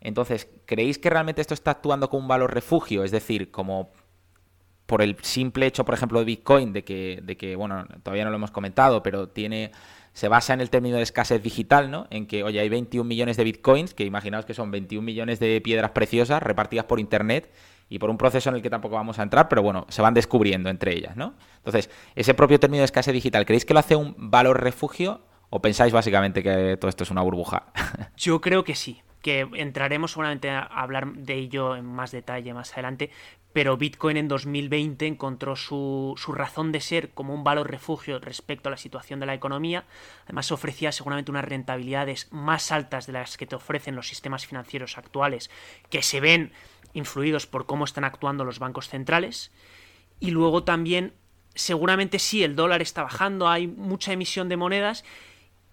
Entonces, 0.00 0.48
¿creéis 0.64 0.98
que 0.98 1.10
realmente 1.10 1.42
esto 1.42 1.52
está 1.52 1.72
actuando 1.72 2.08
como 2.08 2.22
un 2.22 2.28
valor 2.28 2.54
refugio? 2.54 3.04
Es 3.04 3.10
decir, 3.10 3.50
como 3.50 3.90
por 4.86 5.02
el 5.02 5.18
simple 5.20 5.66
hecho, 5.66 5.84
por 5.84 5.92
ejemplo, 5.92 6.20
de 6.20 6.24
Bitcoin, 6.24 6.72
de 6.72 6.84
que, 6.84 7.20
de 7.22 7.36
que, 7.36 7.54
bueno, 7.54 7.84
todavía 8.02 8.24
no 8.24 8.30
lo 8.30 8.36
hemos 8.36 8.50
comentado, 8.50 9.02
pero 9.02 9.28
tiene 9.28 9.72
se 10.18 10.26
basa 10.26 10.52
en 10.52 10.60
el 10.60 10.68
término 10.68 10.96
de 10.96 11.04
escasez 11.04 11.40
digital, 11.40 11.92
¿no? 11.92 12.08
En 12.10 12.26
que, 12.26 12.42
oye, 12.42 12.58
hay 12.58 12.68
21 12.68 13.06
millones 13.06 13.36
de 13.36 13.44
bitcoins, 13.44 13.94
que 13.94 14.04
imaginaos 14.04 14.44
que 14.44 14.52
son 14.52 14.72
21 14.72 15.00
millones 15.00 15.38
de 15.38 15.60
piedras 15.60 15.92
preciosas 15.92 16.42
repartidas 16.42 16.86
por 16.86 16.98
Internet 16.98 17.54
y 17.88 18.00
por 18.00 18.10
un 18.10 18.18
proceso 18.18 18.48
en 18.50 18.56
el 18.56 18.62
que 18.62 18.68
tampoco 18.68 18.96
vamos 18.96 19.20
a 19.20 19.22
entrar, 19.22 19.48
pero 19.48 19.62
bueno, 19.62 19.86
se 19.90 20.02
van 20.02 20.14
descubriendo 20.14 20.70
entre 20.70 20.92
ellas, 20.96 21.16
¿no? 21.16 21.34
Entonces, 21.58 21.88
ese 22.16 22.34
propio 22.34 22.58
término 22.58 22.80
de 22.80 22.86
escasez 22.86 23.14
digital, 23.14 23.46
¿creéis 23.46 23.64
que 23.64 23.74
lo 23.74 23.78
hace 23.78 23.94
un 23.94 24.16
valor 24.18 24.60
refugio 24.60 25.20
o 25.50 25.62
pensáis 25.62 25.92
básicamente 25.92 26.42
que 26.42 26.76
todo 26.80 26.88
esto 26.88 27.04
es 27.04 27.12
una 27.12 27.22
burbuja? 27.22 27.66
Yo 28.16 28.40
creo 28.40 28.64
que 28.64 28.74
sí 28.74 29.00
que 29.22 29.48
entraremos 29.54 30.12
seguramente 30.12 30.50
a 30.50 30.62
hablar 30.62 31.12
de 31.12 31.34
ello 31.34 31.76
en 31.76 31.84
más 31.84 32.12
detalle 32.12 32.54
más 32.54 32.72
adelante, 32.72 33.10
pero 33.52 33.76
Bitcoin 33.76 34.16
en 34.16 34.28
2020 34.28 35.06
encontró 35.06 35.56
su, 35.56 36.14
su, 36.16 36.32
razón 36.32 36.70
de 36.70 36.80
ser 36.80 37.10
como 37.10 37.34
un 37.34 37.44
valor 37.44 37.70
refugio 37.70 38.18
respecto 38.18 38.68
a 38.68 38.72
la 38.72 38.76
situación 38.76 39.20
de 39.20 39.26
la 39.26 39.34
economía. 39.34 39.84
Además 40.24 40.52
ofrecía 40.52 40.92
seguramente 40.92 41.30
unas 41.30 41.44
rentabilidades 41.44 42.28
más 42.30 42.70
altas 42.72 43.06
de 43.06 43.14
las 43.14 43.36
que 43.36 43.46
te 43.46 43.56
ofrecen 43.56 43.96
los 43.96 44.08
sistemas 44.08 44.46
financieros 44.46 44.98
actuales, 44.98 45.50
que 45.90 46.02
se 46.02 46.20
ven 46.20 46.52
influidos 46.92 47.46
por 47.46 47.66
cómo 47.66 47.84
están 47.84 48.04
actuando 48.04 48.44
los 48.44 48.58
bancos 48.58 48.88
centrales. 48.88 49.50
Y 50.20 50.30
luego 50.30 50.64
también, 50.64 51.14
seguramente 51.54 52.18
sí, 52.18 52.44
el 52.44 52.54
dólar 52.54 52.82
está 52.82 53.02
bajando, 53.02 53.48
hay 53.48 53.66
mucha 53.66 54.12
emisión 54.12 54.48
de 54.48 54.56
monedas 54.56 55.04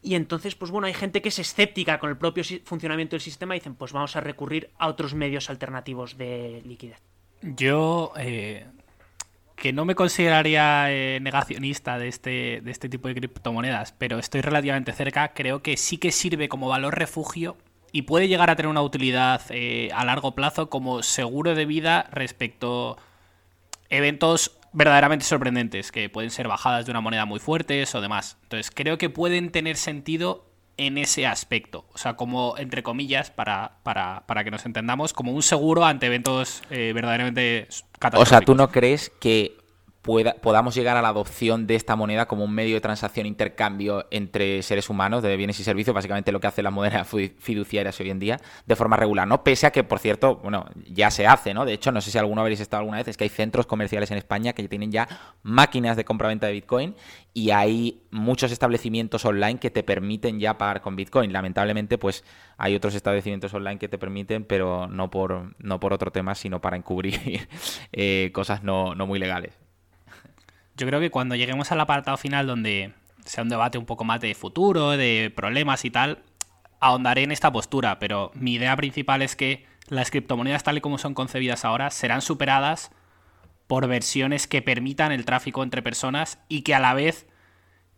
y 0.05 0.13
entonces, 0.13 0.53
pues 0.53 0.69
bueno, 0.69 0.85
hay 0.85 0.93
gente 0.93 1.23
que 1.23 1.29
es 1.29 1.39
escéptica 1.39 1.97
con 1.97 2.11
el 2.11 2.17
propio 2.17 2.43
funcionamiento 2.63 3.15
del 3.15 3.21
sistema 3.21 3.55
y 3.55 3.59
dicen, 3.59 3.73
pues 3.73 3.91
vamos 3.91 4.15
a 4.15 4.21
recurrir 4.21 4.69
a 4.77 4.87
otros 4.87 5.15
medios 5.15 5.49
alternativos 5.49 6.15
de 6.15 6.61
liquidez. 6.63 7.14
Yo, 7.41 8.13
eh, 8.17 8.65
que 9.55 9.73
no 9.73 9.85
me 9.85 9.95
consideraría 9.95 10.91
eh, 10.91 11.19
negacionista 11.21 11.97
de 11.97 12.07
este, 12.07 12.61
de 12.61 12.71
este 12.71 12.89
tipo 12.89 13.07
de 13.07 13.15
criptomonedas, 13.15 13.93
pero 13.93 14.19
estoy 14.19 14.41
relativamente 14.41 14.91
cerca, 14.93 15.33
creo 15.33 15.61
que 15.61 15.77
sí 15.77 15.97
que 15.97 16.11
sirve 16.11 16.49
como 16.49 16.67
valor 16.67 16.97
refugio 16.97 17.57
y 17.91 18.03
puede 18.03 18.27
llegar 18.27 18.49
a 18.49 18.55
tener 18.55 18.69
una 18.69 18.81
utilidad 18.81 19.41
eh, 19.49 19.89
a 19.93 20.03
largo 20.03 20.35
plazo 20.35 20.69
como 20.69 21.01
seguro 21.01 21.55
de 21.55 21.65
vida 21.65 22.09
respecto 22.11 22.97
eventos 23.89 24.57
verdaderamente 24.73 25.23
sorprendentes, 25.23 25.93
que 25.93 26.09
pueden 26.09 26.31
ser 26.31 26.49
bajadas 26.49 26.85
de 26.85 26.91
una 26.91 26.99
moneda 26.99 27.25
muy 27.25 27.39
fuertes 27.39 27.95
o 27.95 28.01
demás. 28.01 28.37
Entonces, 28.43 28.69
creo 28.69 28.97
que 28.97 29.09
pueden 29.09 29.49
tener 29.49 29.77
sentido 29.77 30.45
en 30.77 30.97
ese 30.97 31.25
aspecto. 31.25 31.85
O 31.93 31.97
sea, 31.97 32.15
como, 32.15 32.55
entre 32.57 32.83
comillas, 32.83 33.31
para, 33.31 33.77
para, 33.83 34.23
para 34.27 34.43
que 34.43 34.51
nos 34.51 34.65
entendamos, 34.65 35.13
como 35.13 35.31
un 35.31 35.43
seguro 35.43 35.85
ante 35.85 36.07
eventos 36.07 36.63
eh, 36.69 36.91
verdaderamente 36.93 37.67
catastróficos. 37.99 38.21
O 38.21 38.25
sea, 38.29 38.41
¿tú 38.41 38.55
no 38.55 38.69
crees 38.69 39.11
que 39.19 39.57
podamos 40.05 40.75
llegar 40.75 40.97
a 40.97 41.01
la 41.01 41.09
adopción 41.09 41.65
de 41.65 41.75
esta 41.75 41.95
moneda 41.95 42.27
como 42.27 42.43
un 42.43 42.53
medio 42.53 42.75
de 42.75 42.81
transacción 42.81 43.25
e 43.25 43.29
intercambio 43.29 44.05
entre 44.11 44.61
seres 44.61 44.89
humanos 44.89 45.23
de 45.23 45.35
bienes 45.35 45.59
y 45.59 45.63
servicios, 45.63 45.95
básicamente 45.95 46.31
lo 46.31 46.39
que 46.39 46.47
hace 46.47 46.61
la 46.61 46.69
moneda 46.69 47.03
fiduciarias 47.39 47.99
hoy 47.99 48.11
en 48.11 48.19
día, 48.19 48.39
de 48.65 48.75
forma 48.75 48.97
regular, 48.97 49.27
¿no? 49.27 49.43
Pese 49.43 49.65
a 49.65 49.71
que, 49.71 49.83
por 49.83 49.99
cierto, 49.99 50.37
bueno, 50.37 50.65
ya 50.87 51.09
se 51.09 51.25
hace, 51.25 51.53
¿no? 51.53 51.65
De 51.65 51.73
hecho, 51.73 51.91
no 51.91 52.01
sé 52.01 52.11
si 52.11 52.17
alguno 52.17 52.41
habréis 52.41 52.59
estado 52.59 52.81
alguna 52.81 52.97
vez, 52.97 53.07
es 53.07 53.17
que 53.17 53.23
hay 53.23 53.29
centros 53.29 53.65
comerciales 53.65 54.11
en 54.11 54.17
España 54.17 54.53
que 54.53 54.67
tienen 54.67 54.91
ya 54.91 55.07
máquinas 55.41 55.97
de 55.97 56.05
compra-venta 56.05 56.47
de 56.47 56.53
Bitcoin 56.53 56.95
y 57.33 57.49
hay 57.49 58.03
muchos 58.11 58.51
establecimientos 58.51 59.25
online 59.25 59.59
que 59.59 59.71
te 59.71 59.83
permiten 59.83 60.39
ya 60.39 60.57
pagar 60.57 60.81
con 60.81 60.95
Bitcoin. 60.95 61.33
Lamentablemente, 61.33 61.97
pues 61.97 62.23
hay 62.57 62.75
otros 62.75 62.93
establecimientos 62.93 63.53
online 63.53 63.79
que 63.79 63.89
te 63.89 63.97
permiten, 63.97 64.45
pero 64.45 64.87
no 64.87 65.09
por, 65.09 65.55
no 65.57 65.79
por 65.79 65.93
otro 65.93 66.11
tema, 66.11 66.35
sino 66.35 66.61
para 66.61 66.77
encubrir 66.77 67.47
eh, 67.91 68.29
cosas 68.33 68.63
no, 68.63 68.93
no 68.93 69.07
muy 69.07 69.19
legales. 69.19 69.64
Yo 70.75 70.85
creo 70.87 70.99
que 70.99 71.11
cuando 71.11 71.35
lleguemos 71.35 71.71
al 71.71 71.79
apartado 71.79 72.17
final 72.17 72.47
donde 72.47 72.93
sea 73.25 73.43
un 73.43 73.49
debate 73.49 73.77
un 73.77 73.85
poco 73.85 74.03
más 74.03 74.21
de 74.21 74.35
futuro, 74.35 74.91
de 74.91 75.31
problemas 75.35 75.85
y 75.85 75.89
tal, 75.89 76.19
ahondaré 76.79 77.23
en 77.23 77.31
esta 77.31 77.51
postura, 77.51 77.99
pero 77.99 78.31
mi 78.35 78.53
idea 78.53 78.75
principal 78.75 79.21
es 79.21 79.35
que 79.35 79.65
las 79.87 80.11
criptomonedas 80.11 80.63
tal 80.63 80.77
y 80.77 80.81
como 80.81 80.97
son 80.97 81.13
concebidas 81.13 81.65
ahora 81.65 81.91
serán 81.91 82.21
superadas 82.21 82.91
por 83.67 83.87
versiones 83.87 84.47
que 84.47 84.61
permitan 84.61 85.11
el 85.11 85.25
tráfico 85.25 85.63
entre 85.63 85.81
personas 85.81 86.39
y 86.49 86.61
que 86.61 86.75
a 86.75 86.79
la 86.79 86.93
vez 86.93 87.27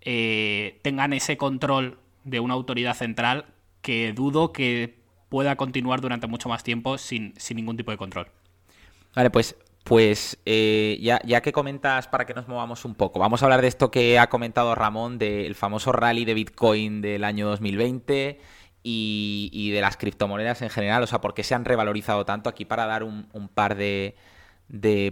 eh, 0.01 0.79
tengan 0.83 1.13
ese 1.13 1.37
control 1.37 1.99
de 2.23 2.39
una 2.39 2.53
autoridad 2.53 2.95
central 2.95 3.45
que 3.81 4.13
dudo 4.13 4.53
que 4.53 4.99
pueda 5.29 5.55
continuar 5.55 5.99
durante 6.01 6.27
mucho 6.27 6.47
más 6.49 6.63
tiempo 6.63 6.97
sin, 6.97 7.33
sin 7.37 7.57
ningún 7.57 7.75
tipo 7.75 7.91
de 7.91 7.97
control. 7.97 8.27
Vale, 9.15 9.29
pues 9.29 9.55
pues 9.87 10.37
eh, 10.45 10.97
ya, 11.01 11.21
ya, 11.23 11.41
que 11.41 11.53
comentas 11.53 12.09
para 12.09 12.25
que 12.25 12.33
nos 12.33 12.49
movamos 12.49 12.83
un 12.83 12.93
poco, 12.93 13.19
vamos 13.19 13.41
a 13.41 13.45
hablar 13.45 13.61
de 13.61 13.69
esto 13.69 13.89
que 13.89 14.19
ha 14.19 14.27
comentado 14.27 14.75
Ramón, 14.75 15.17
del 15.17 15.55
famoso 15.55 15.93
rally 15.93 16.25
de 16.25 16.33
Bitcoin 16.33 16.99
del 16.99 17.23
año 17.23 17.47
2020 17.47 18.37
y, 18.83 19.71
de 19.71 19.79
las 19.79 19.95
criptomonedas 19.95 20.61
en 20.61 20.69
general, 20.69 21.03
o 21.03 21.07
sea, 21.07 21.21
por 21.21 21.33
qué 21.33 21.43
se 21.43 21.55
han 21.55 21.63
revalorizado 21.63 22.25
tanto 22.25 22.49
aquí 22.49 22.65
para 22.65 22.85
dar 22.85 23.03
un, 23.03 23.49
par 23.53 23.77
de, 23.77 24.15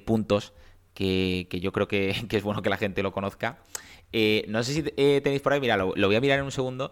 puntos 0.05 0.51
que, 0.93 1.47
yo 1.49 1.71
creo 1.71 1.87
que, 1.87 2.09
es 2.29 2.43
bueno 2.43 2.61
que 2.61 2.69
la 2.69 2.77
gente 2.77 3.01
lo 3.01 3.13
conozca. 3.13 3.59
Eh, 4.11 4.43
no 4.49 4.61
sé 4.61 4.73
si 4.73 4.83
eh, 4.97 5.21
tenéis 5.23 5.41
por 5.41 5.53
ahí, 5.53 5.61
mira, 5.61 5.77
lo 5.77 5.93
voy 6.07 6.15
a 6.17 6.21
mirar 6.21 6.39
en 6.39 6.45
un 6.45 6.51
segundo 6.51 6.91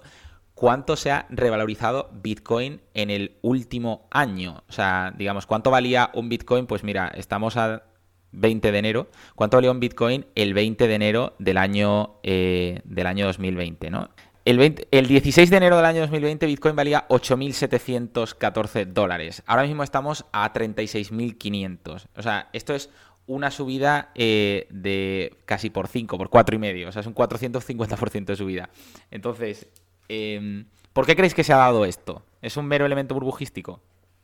cuánto 0.64 0.96
se 0.96 1.12
ha 1.12 1.26
revalorizado 1.30 2.10
Bitcoin 2.14 2.80
en 2.94 3.10
el 3.10 3.36
último 3.42 4.08
año. 4.12 4.64
O 4.70 4.72
sea, 4.72 5.14
digamos, 5.18 5.46
¿cuánto 5.46 5.72
valía 5.72 6.10
un 6.14 6.30
Bitcoin? 6.30 6.68
Pues 6.68 6.86
mira, 6.86 7.12
estamos 7.18 7.58
a 7.58 7.84
20 8.32 8.72
de 8.72 8.78
enero. 8.78 9.10
¿Cuánto 9.36 9.58
valía 9.58 9.72
un 9.72 9.82
Bitcoin 9.82 10.26
el 10.36 10.54
20 10.54 10.88
de 10.88 10.96
enero 10.96 11.36
del 11.38 11.58
año, 11.58 12.12
eh, 12.24 12.80
del 12.86 13.08
año 13.08 13.26
2020, 13.26 13.90
¿no? 13.90 14.10
El, 14.46 14.86
el, 14.90 15.08
16 15.10 15.50
de 15.50 15.58
enero 15.58 15.76
del 15.76 15.86
año 15.86 16.00
2020 16.00 16.46
Bitcoin 16.46 16.78
valía 16.78 17.10
8.714 17.10 18.86
dólares. 18.86 19.44
Ahora 19.46 19.64
mismo 19.64 19.84
estamos 19.84 20.24
a 20.32 20.54
36.500. 20.54 22.08
O 22.16 22.22
sea, 22.22 22.48
esto 22.54 22.74
es 22.74 22.90
una 23.26 23.52
subida 23.52 24.12
eh, 24.16 24.68
de 24.70 25.36
casi 25.46 25.70
por 25.70 25.90
5, 25.90 26.18
por 26.18 26.30
4,5. 26.30 26.56
y 26.56 26.58
medio. 26.58 26.88
O 26.88 26.92
sea, 26.94 27.02
es 27.02 27.08
un 27.08 27.16
450% 27.16 28.26
de 28.26 28.36
subida. 28.38 28.70
Entonces, 29.12 29.68
Em, 30.10 30.66
¿Por 30.94 31.06
qué 31.06 31.16
creéis 31.16 31.34
que 31.34 31.44
se 31.44 31.54
ha 31.54 31.58
dado 31.58 31.86
esto? 31.86 32.24
¿Es 32.42 32.56
un 32.58 32.68
mero 32.68 32.86
elemento 32.86 33.16
burbujístico? 33.16 33.82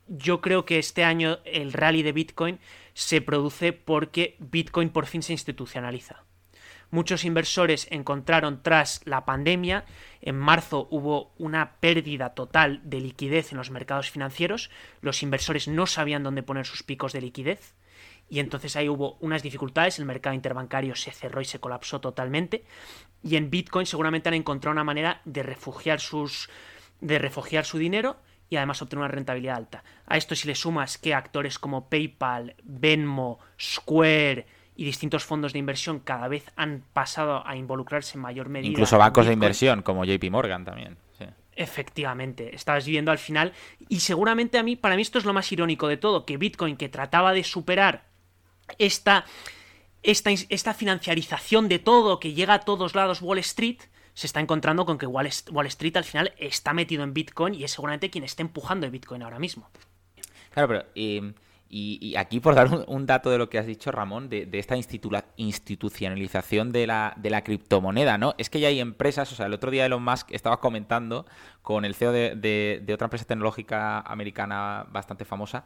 Yo 0.07 0.41
creo 0.41 0.65
que 0.65 0.79
este 0.79 1.03
año 1.03 1.39
el 1.45 1.73
rally 1.73 2.03
de 2.03 2.11
Bitcoin 2.11 2.59
se 2.93 3.21
produce 3.21 3.73
porque 3.73 4.35
Bitcoin 4.39 4.89
por 4.89 5.05
fin 5.05 5.23
se 5.23 5.33
institucionaliza. 5.33 6.23
Muchos 6.91 7.23
inversores 7.23 7.87
encontraron 7.91 8.63
tras 8.63 9.01
la 9.05 9.23
pandemia, 9.23 9.85
en 10.21 10.35
marzo 10.35 10.87
hubo 10.89 11.33
una 11.37 11.75
pérdida 11.79 12.33
total 12.33 12.81
de 12.83 12.99
liquidez 12.99 13.51
en 13.51 13.59
los 13.59 13.69
mercados 13.69 14.09
financieros, 14.09 14.71
los 15.01 15.21
inversores 15.21 15.67
no 15.67 15.85
sabían 15.85 16.23
dónde 16.23 16.41
poner 16.41 16.65
sus 16.65 16.81
picos 16.81 17.13
de 17.13 17.21
liquidez, 17.21 17.75
y 18.27 18.39
entonces 18.39 18.75
ahí 18.75 18.89
hubo 18.89 19.17
unas 19.21 19.43
dificultades, 19.43 19.99
el 19.99 20.05
mercado 20.05 20.35
interbancario 20.35 20.95
se 20.95 21.11
cerró 21.11 21.41
y 21.41 21.45
se 21.45 21.59
colapsó 21.59 22.01
totalmente 22.01 22.63
y 23.23 23.35
en 23.35 23.49
Bitcoin 23.49 23.85
seguramente 23.85 24.29
han 24.29 24.35
encontrado 24.35 24.73
una 24.73 24.83
manera 24.83 25.21
de 25.25 25.43
refugiar 25.43 25.99
sus 25.99 26.49
de 27.01 27.17
refugiar 27.17 27.65
su 27.65 27.77
dinero 27.77 28.17
y 28.49 28.57
además 28.57 28.81
obtener 28.81 29.05
una 29.05 29.11
rentabilidad 29.11 29.57
alta. 29.57 29.83
A 30.05 30.17
esto 30.17 30.35
si 30.35 30.47
le 30.47 30.55
sumas 30.55 30.97
que 30.97 31.13
actores 31.13 31.59
como 31.59 31.87
PayPal, 31.87 32.55
Venmo, 32.63 33.39
Square 33.59 34.45
y 34.75 34.85
distintos 34.85 35.23
fondos 35.23 35.53
de 35.53 35.59
inversión 35.59 35.99
cada 35.99 36.27
vez 36.27 36.51
han 36.55 36.83
pasado 36.93 37.45
a 37.45 37.55
involucrarse 37.55 38.17
en 38.17 38.21
mayor 38.21 38.49
medida. 38.49 38.71
Incluso 38.71 38.97
bancos 38.97 39.27
de 39.27 39.33
inversión 39.33 39.81
como 39.81 40.05
JP 40.05 40.31
Morgan 40.31 40.65
también. 40.65 40.97
Efectivamente, 41.55 42.55
estabas 42.55 42.85
viendo 42.85 43.11
al 43.11 43.17
final 43.17 43.51
y 43.89 43.99
seguramente 43.99 44.57
a 44.57 44.63
mí, 44.63 44.77
para 44.77 44.95
mí 44.95 45.01
esto 45.01 45.19
es 45.19 45.25
lo 45.25 45.33
más 45.33 45.51
irónico 45.51 45.89
de 45.89 45.97
todo, 45.97 46.25
que 46.25 46.37
Bitcoin 46.37 46.77
que 46.77 46.87
trataba 46.87 47.33
de 47.33 47.43
superar 47.43 48.05
esta, 48.77 49.25
esta, 50.03 50.31
esta 50.31 50.73
financiarización 50.73 51.67
de 51.67 51.79
todo 51.79 52.19
que 52.19 52.33
llega 52.33 52.53
a 52.53 52.59
todos 52.61 52.95
lados 52.95 53.21
Wall 53.21 53.39
Street, 53.39 53.79
se 54.13 54.27
está 54.27 54.39
encontrando 54.39 54.85
con 54.85 54.97
que 54.97 55.05
Wall, 55.05 55.27
Street 55.27 55.95
al 55.97 56.03
final 56.03 56.33
está 56.37 56.73
metido 56.73 57.03
en 57.03 57.13
Bitcoin 57.13 57.53
y 57.55 57.63
es 57.63 57.71
seguramente 57.71 58.09
quien 58.09 58.23
está 58.23 58.41
empujando 58.41 58.85
el 58.85 58.91
Bitcoin 58.91 59.21
ahora 59.23 59.39
mismo. 59.39 59.69
Claro, 60.51 60.67
pero 60.67 60.85
y, 61.71 62.15
aquí 62.15 62.39
por 62.39 62.55
dar 62.55 62.85
un, 62.87 63.05
dato 63.05 63.29
de 63.29 63.37
lo 63.37 63.47
que 63.49 63.59
has 63.59 63.67
dicho, 63.67 63.91
Ramón, 63.91 64.27
de, 64.27 64.49
esta 64.53 64.75
institucionalización 64.75 66.71
de 66.71 66.87
la, 66.87 67.13
de 67.15 67.29
la, 67.29 67.43
criptomoneda, 67.43 68.17
¿no? 68.17 68.33
Es 68.39 68.49
que 68.49 68.59
ya 68.59 68.69
hay 68.69 68.79
empresas, 68.79 69.31
o 69.31 69.35
sea, 69.35 69.45
el 69.45 69.53
otro 69.53 69.69
día 69.69 69.85
Elon 69.85 70.03
Musk 70.03 70.31
estaba 70.31 70.59
comentando 70.59 71.27
con 71.61 71.85
el 71.85 71.93
CEO 71.93 72.11
de, 72.11 72.81
de 72.83 72.93
otra 72.93 73.05
empresa 73.05 73.25
tecnológica 73.25 73.99
americana 73.99 74.87
bastante 74.89 75.25
famosa, 75.25 75.63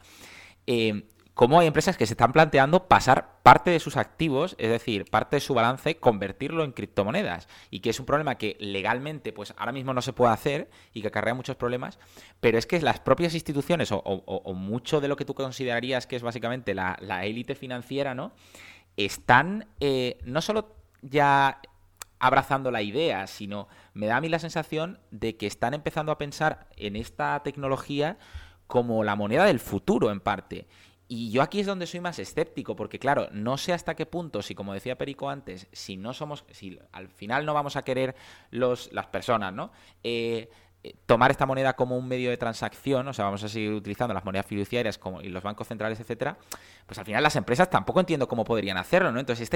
eh, 0.67 1.03
cómo 1.33 1.59
hay 1.59 1.67
empresas 1.67 1.97
que 1.97 2.05
se 2.05 2.13
están 2.13 2.31
planteando 2.31 2.87
pasar 2.87 3.39
parte 3.43 3.71
de 3.71 3.79
sus 3.79 3.97
activos, 3.97 4.55
es 4.57 4.69
decir, 4.69 5.05
parte 5.05 5.37
de 5.37 5.39
su 5.41 5.53
balance, 5.53 5.97
convertirlo 5.97 6.63
en 6.63 6.71
criptomonedas. 6.71 7.47
Y 7.69 7.79
que 7.79 7.89
es 7.89 7.99
un 7.99 8.05
problema 8.05 8.35
que 8.35 8.55
legalmente, 8.59 9.33
pues 9.33 9.53
ahora 9.57 9.71
mismo 9.71 9.93
no 9.93 10.01
se 10.01 10.13
puede 10.13 10.33
hacer 10.33 10.69
y 10.93 11.01
que 11.01 11.07
acarrea 11.07 11.33
muchos 11.33 11.55
problemas, 11.55 11.99
pero 12.39 12.57
es 12.57 12.65
que 12.65 12.81
las 12.81 12.99
propias 12.99 13.33
instituciones 13.33 13.89
o, 13.91 14.53
mucho 14.53 15.01
de 15.01 15.07
lo 15.07 15.15
que 15.15 15.25
tú 15.25 15.33
considerarías 15.33 16.07
que 16.07 16.15
es 16.15 16.23
básicamente 16.23 16.73
la 16.73 17.25
élite 17.25 17.55
financiera, 17.55 18.13
¿no? 18.13 18.33
Están 18.97 19.67
eh, 19.79 20.19
no 20.23 20.41
solo 20.41 20.75
ya 21.01 21.59
abrazando 22.19 22.71
la 22.71 22.81
idea, 22.81 23.27
sino 23.27 23.67
me 23.93 24.05
da 24.05 24.17
a 24.17 24.21
mí 24.21 24.29
la 24.29 24.39
sensación 24.39 24.99
de 25.11 25.35
que 25.35 25.47
están 25.47 25.73
empezando 25.73 26.11
a 26.11 26.17
pensar 26.17 26.67
en 26.77 26.95
esta 26.95 27.41
tecnología 27.43 28.17
como 28.67 29.03
la 29.03 29.15
moneda 29.15 29.45
del 29.45 29.59
futuro 29.59 30.11
en 30.11 30.21
parte. 30.21 30.67
Y 31.07 31.31
yo 31.31 31.41
aquí 31.41 31.59
es 31.59 31.67
donde 31.67 31.85
soy 31.85 31.99
más 31.99 32.17
escéptico, 32.19 32.75
porque 32.75 32.97
claro, 32.97 33.27
no 33.31 33.57
sé 33.57 33.73
hasta 33.73 33.95
qué 33.95 34.05
punto, 34.05 34.41
si 34.41 34.55
como 34.55 34.73
decía 34.73 34.97
Perico 34.97 35.29
antes, 35.29 35.67
si 35.71 35.97
no 35.97 36.13
somos, 36.13 36.45
si 36.51 36.79
al 36.91 37.09
final 37.09 37.45
no 37.45 37.53
vamos 37.53 37.75
a 37.75 37.83
querer 37.83 38.15
los, 38.51 38.91
las 38.93 39.07
personas, 39.07 39.53
¿no? 39.53 39.71
Eh, 40.03 40.49
eh, 40.85 40.95
tomar 41.05 41.31
esta 41.31 41.45
moneda 41.45 41.77
como 41.77 41.97
un 41.97 42.07
medio 42.07 42.29
de 42.29 42.35
transacción, 42.35 43.07
o 43.07 43.13
sea, 43.13 43.23
vamos 43.25 43.41
a 43.43 43.47
seguir 43.47 43.71
utilizando 43.71 44.13
las 44.13 44.25
monedas 44.25 44.45
fiduciarias 44.45 44.97
como, 44.97 45.21
y 45.21 45.29
los 45.29 45.41
bancos 45.41 45.67
centrales, 45.67 45.97
etcétera, 45.99 46.37
pues 46.85 46.97
al 46.99 47.05
final 47.05 47.23
las 47.23 47.37
empresas 47.37 47.69
tampoco 47.69 48.01
entiendo 48.01 48.27
cómo 48.27 48.43
podrían 48.43 48.77
hacerlo, 48.77 49.11
¿no? 49.13 49.19
Entonces, 49.21 49.43
esta 49.43 49.55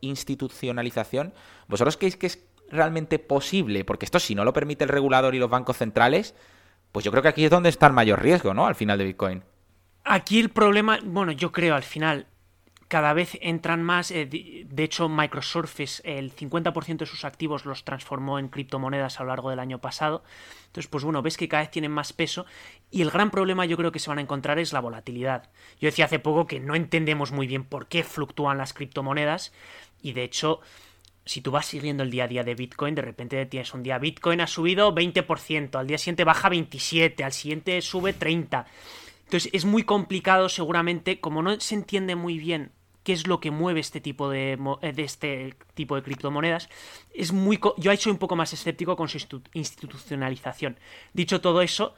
institucionalización, 0.00 1.34
¿vosotros 1.68 1.96
creéis 1.96 2.16
que 2.16 2.26
es 2.26 2.44
realmente 2.68 3.20
posible? 3.20 3.84
Porque 3.84 4.06
esto, 4.06 4.18
si 4.18 4.34
no 4.34 4.44
lo 4.44 4.52
permite 4.52 4.82
el 4.82 4.90
regulador 4.90 5.36
y 5.36 5.38
los 5.38 5.50
bancos 5.50 5.76
centrales, 5.76 6.34
pues 6.90 7.04
yo 7.04 7.12
creo 7.12 7.22
que 7.22 7.28
aquí 7.28 7.44
es 7.44 7.50
donde 7.50 7.68
está 7.68 7.86
el 7.86 7.92
mayor 7.92 8.20
riesgo, 8.20 8.52
¿no? 8.52 8.66
Al 8.66 8.74
final 8.74 8.98
de 8.98 9.04
Bitcoin. 9.04 9.44
Aquí 10.12 10.40
el 10.40 10.48
problema, 10.48 10.98
bueno, 11.04 11.30
yo 11.30 11.52
creo 11.52 11.76
al 11.76 11.84
final, 11.84 12.26
cada 12.88 13.12
vez 13.12 13.38
entran 13.42 13.80
más. 13.80 14.10
Eh, 14.10 14.26
de 14.26 14.82
hecho, 14.82 15.08
Microsoft 15.08 15.78
el 16.02 16.34
50% 16.34 16.96
de 16.96 17.06
sus 17.06 17.24
activos 17.24 17.64
los 17.64 17.84
transformó 17.84 18.40
en 18.40 18.48
criptomonedas 18.48 19.20
a 19.20 19.22
lo 19.22 19.28
largo 19.28 19.50
del 19.50 19.60
año 19.60 19.80
pasado. 19.80 20.24
Entonces, 20.66 20.90
pues 20.90 21.04
bueno, 21.04 21.22
ves 21.22 21.36
que 21.36 21.46
cada 21.46 21.62
vez 21.62 21.70
tienen 21.70 21.92
más 21.92 22.12
peso. 22.12 22.44
Y 22.90 23.02
el 23.02 23.12
gran 23.12 23.30
problema 23.30 23.66
yo 23.66 23.76
creo 23.76 23.92
que 23.92 24.00
se 24.00 24.10
van 24.10 24.18
a 24.18 24.22
encontrar 24.22 24.58
es 24.58 24.72
la 24.72 24.80
volatilidad. 24.80 25.48
Yo 25.80 25.86
decía 25.86 26.06
hace 26.06 26.18
poco 26.18 26.48
que 26.48 26.58
no 26.58 26.74
entendemos 26.74 27.30
muy 27.30 27.46
bien 27.46 27.62
por 27.62 27.86
qué 27.86 28.02
fluctúan 28.02 28.58
las 28.58 28.72
criptomonedas. 28.72 29.52
Y 30.02 30.14
de 30.14 30.24
hecho, 30.24 30.60
si 31.24 31.40
tú 31.40 31.52
vas 31.52 31.66
siguiendo 31.66 32.02
el 32.02 32.10
día 32.10 32.24
a 32.24 32.28
día 32.28 32.42
de 32.42 32.56
Bitcoin, 32.56 32.96
de 32.96 33.02
repente 33.02 33.46
tienes 33.46 33.72
un 33.74 33.84
día 33.84 33.98
Bitcoin 33.98 34.40
ha 34.40 34.48
subido 34.48 34.92
20%, 34.92 35.78
al 35.78 35.86
día 35.86 35.98
siguiente 35.98 36.24
baja 36.24 36.48
27, 36.48 37.22
al 37.22 37.32
siguiente 37.32 37.80
sube 37.82 38.12
30. 38.12 38.66
Entonces 39.30 39.52
es 39.52 39.64
muy 39.64 39.84
complicado 39.84 40.48
seguramente, 40.48 41.20
como 41.20 41.40
no 41.40 41.60
se 41.60 41.76
entiende 41.76 42.16
muy 42.16 42.36
bien 42.36 42.72
qué 43.04 43.12
es 43.12 43.28
lo 43.28 43.38
que 43.38 43.52
mueve 43.52 43.78
este 43.78 44.00
tipo 44.00 44.28
de, 44.28 44.58
eh, 44.82 44.94
este 44.96 45.54
tipo 45.74 45.94
de 45.94 46.02
criptomonedas, 46.02 46.68
es 47.14 47.32
muy 47.32 47.60
yo 47.76 47.92
he 47.92 47.94
hecho 47.94 48.10
un 48.10 48.18
poco 48.18 48.34
más 48.34 48.52
escéptico 48.52 48.96
con 48.96 49.08
su 49.08 49.40
institucionalización. 49.52 50.80
Dicho 51.12 51.40
todo 51.40 51.62
eso, 51.62 51.94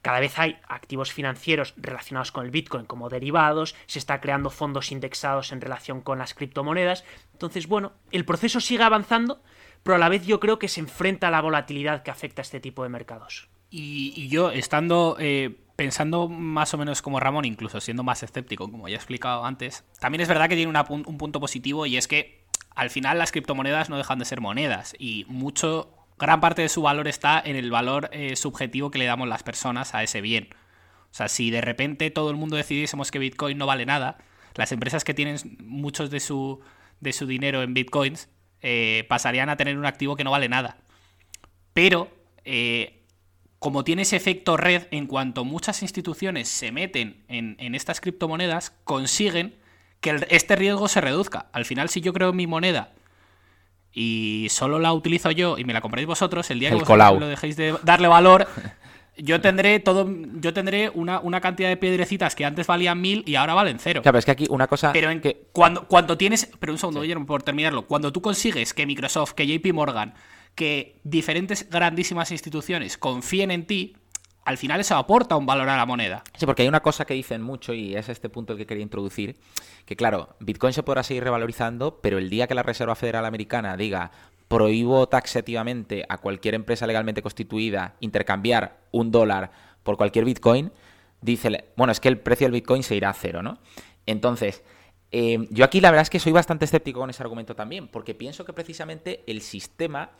cada 0.00 0.20
vez 0.20 0.38
hay 0.38 0.56
activos 0.68 1.12
financieros 1.12 1.74
relacionados 1.76 2.32
con 2.32 2.46
el 2.46 2.50
Bitcoin 2.50 2.86
como 2.86 3.10
derivados, 3.10 3.76
se 3.84 3.98
está 3.98 4.22
creando 4.22 4.48
fondos 4.48 4.90
indexados 4.90 5.52
en 5.52 5.60
relación 5.60 6.00
con 6.00 6.16
las 6.16 6.32
criptomonedas. 6.32 7.04
Entonces, 7.34 7.66
bueno, 7.66 7.92
el 8.10 8.24
proceso 8.24 8.58
sigue 8.58 8.84
avanzando, 8.84 9.42
pero 9.82 9.96
a 9.96 9.98
la 9.98 10.08
vez 10.08 10.24
yo 10.24 10.40
creo 10.40 10.58
que 10.58 10.68
se 10.68 10.80
enfrenta 10.80 11.28
a 11.28 11.30
la 11.30 11.42
volatilidad 11.42 12.02
que 12.02 12.10
afecta 12.10 12.40
a 12.40 12.44
este 12.44 12.58
tipo 12.58 12.84
de 12.84 12.88
mercados. 12.88 13.50
Y, 13.72 14.28
yo, 14.28 14.50
estando 14.50 15.16
eh, 15.20 15.60
pensando 15.80 16.28
más 16.28 16.74
o 16.74 16.76
menos 16.76 17.00
como 17.00 17.20
Ramón, 17.20 17.46
incluso 17.46 17.80
siendo 17.80 18.02
más 18.02 18.22
escéptico, 18.22 18.70
como 18.70 18.86
ya 18.86 18.96
he 18.96 18.96
explicado 18.96 19.46
antes, 19.46 19.82
también 19.98 20.20
es 20.20 20.28
verdad 20.28 20.46
que 20.46 20.54
tiene 20.54 20.70
un 20.70 21.16
punto 21.16 21.40
positivo 21.40 21.86
y 21.86 21.96
es 21.96 22.06
que 22.06 22.44
al 22.74 22.90
final 22.90 23.16
las 23.16 23.32
criptomonedas 23.32 23.88
no 23.88 23.96
dejan 23.96 24.18
de 24.18 24.26
ser 24.26 24.42
monedas 24.42 24.94
y 24.98 25.24
mucho, 25.26 25.90
gran 26.18 26.38
parte 26.42 26.60
de 26.60 26.68
su 26.68 26.82
valor 26.82 27.08
está 27.08 27.40
en 27.42 27.56
el 27.56 27.70
valor 27.70 28.10
eh, 28.12 28.36
subjetivo 28.36 28.90
que 28.90 28.98
le 28.98 29.06
damos 29.06 29.26
las 29.26 29.42
personas 29.42 29.94
a 29.94 30.02
ese 30.02 30.20
bien. 30.20 30.50
O 31.10 31.14
sea, 31.14 31.28
si 31.28 31.50
de 31.50 31.62
repente 31.62 32.10
todo 32.10 32.28
el 32.28 32.36
mundo 32.36 32.56
decidiésemos 32.56 33.10
que 33.10 33.18
Bitcoin 33.18 33.56
no 33.56 33.64
vale 33.64 33.86
nada, 33.86 34.18
las 34.56 34.72
empresas 34.72 35.02
que 35.02 35.14
tienen 35.14 35.38
muchos 35.64 36.10
de 36.10 36.20
su, 36.20 36.60
dinero 37.00 37.62
en 37.62 37.72
Bitcoins 37.72 38.28
eh, 38.60 39.06
pasarían 39.08 39.48
a 39.48 39.56
tener 39.56 39.78
un 39.78 39.86
activo 39.86 40.14
que 40.14 40.24
no 40.24 40.30
vale 40.30 40.50
nada. 40.50 40.76
Pero 41.72 42.10
eh, 42.44 42.99
como 43.60 43.84
tiene 43.84 44.02
ese 44.02 44.16
efecto 44.16 44.56
red, 44.56 44.84
en 44.90 45.06
cuanto 45.06 45.44
muchas 45.44 45.82
instituciones 45.82 46.48
se 46.48 46.72
meten 46.72 47.22
en, 47.28 47.74
estas 47.74 48.00
criptomonedas, 48.00 48.72
consiguen 48.84 49.54
que 50.00 50.26
este 50.30 50.56
riesgo 50.56 50.88
se 50.88 51.02
reduzca. 51.02 51.46
Al 51.52 51.66
final, 51.66 51.90
si 51.90 52.00
yo 52.00 52.14
creo 52.14 52.30
en 52.30 52.36
mi 52.36 52.46
moneda 52.46 52.92
y 53.92 54.46
solo 54.48 54.78
la 54.78 54.94
utilizo 54.94 55.30
yo 55.30 55.58
y 55.58 55.64
me 55.64 55.74
la 55.74 55.82
compréis 55.82 56.06
vosotros, 56.06 56.50
el 56.50 56.58
día 56.58 56.70
que 56.70 56.76
vosotros 56.76 57.20
lo 57.20 57.28
dejéis 57.28 57.58
de 57.58 57.76
darle 57.82 58.08
valor, 58.08 58.48
yo 59.18 59.42
tendré 59.42 59.78
todo, 59.78 60.08
yo 60.40 60.54
tendré 60.54 60.88
una, 60.88 61.20
una, 61.20 61.42
cantidad 61.42 61.68
de 61.68 61.76
piedrecitas 61.76 62.34
que 62.34 62.46
antes 62.46 62.66
valían 62.66 62.98
mil 62.98 63.22
y 63.26 63.34
ahora 63.34 63.52
valen 63.52 63.78
cero. 63.78 64.00
Claro, 64.00 64.18
es 64.18 64.24
que 64.24 64.30
aquí 64.30 64.46
una 64.48 64.68
cosa. 64.68 64.90
Pero 64.94 65.10
en 65.10 65.20
que 65.20 65.48
cuando, 65.52 65.86
cuando 65.86 66.16
tienes. 66.16 66.50
Pero 66.58 66.72
un 66.72 66.78
segundo, 66.78 67.02
sí. 67.02 67.14
por 67.26 67.42
terminarlo. 67.42 67.86
Cuando 67.86 68.10
tú 68.10 68.22
consigues 68.22 68.72
que 68.72 68.86
Microsoft, 68.86 69.32
que 69.32 69.46
JP 69.46 69.74
Morgan, 69.74 70.14
que 70.60 71.00
diferentes 71.04 71.70
grandísimas 71.70 72.30
instituciones 72.32 72.98
confíen 72.98 73.50
en 73.50 73.64
ti, 73.64 73.96
al 74.44 74.58
final 74.58 74.78
eso 74.78 74.94
aporta 74.94 75.38
un 75.38 75.46
valor 75.46 75.70
a 75.70 75.76
la 75.78 75.86
moneda. 75.86 76.22
Sí, 76.36 76.44
porque 76.44 76.60
hay 76.60 76.68
una 76.68 76.82
cosa 76.82 77.06
que 77.06 77.14
dicen 77.14 77.40
mucho 77.40 77.72
y 77.72 77.96
es 77.96 78.10
este 78.10 78.28
punto 78.28 78.58
que 78.58 78.66
quería 78.66 78.82
introducir, 78.82 79.38
que 79.86 79.96
claro, 79.96 80.36
Bitcoin 80.38 80.74
se 80.74 80.82
podrá 80.82 81.02
seguir 81.02 81.24
revalorizando, 81.24 82.02
pero 82.02 82.18
el 82.18 82.28
día 82.28 82.46
que 82.46 82.54
la 82.54 82.62
Reserva 82.62 82.94
Federal 82.94 83.24
Americana 83.24 83.74
diga 83.78 84.10
prohíbo 84.48 85.08
taxativamente 85.08 86.04
a 86.06 86.18
cualquier 86.18 86.54
empresa 86.54 86.86
legalmente 86.86 87.22
constituida 87.22 87.94
intercambiar 88.00 88.80
un 88.90 89.10
dólar 89.10 89.52
por 89.82 89.96
cualquier 89.96 90.26
Bitcoin, 90.26 90.72
dice, 91.22 91.70
bueno, 91.74 91.90
es 91.90 92.00
que 92.00 92.08
el 92.08 92.18
precio 92.18 92.44
del 92.44 92.52
Bitcoin 92.52 92.82
se 92.82 92.96
irá 92.96 93.08
a 93.08 93.14
cero, 93.14 93.42
¿no? 93.42 93.60
Entonces, 94.04 94.62
eh, 95.10 95.48
yo 95.48 95.64
aquí 95.64 95.80
la 95.80 95.90
verdad 95.90 96.02
es 96.02 96.10
que 96.10 96.20
soy 96.20 96.32
bastante 96.32 96.66
escéptico 96.66 97.00
con 97.00 97.08
ese 97.08 97.22
argumento 97.22 97.56
también, 97.56 97.88
porque 97.88 98.14
pienso 98.14 98.44
que 98.44 98.52
precisamente 98.52 99.24
el 99.26 99.40
sistema 99.40 100.10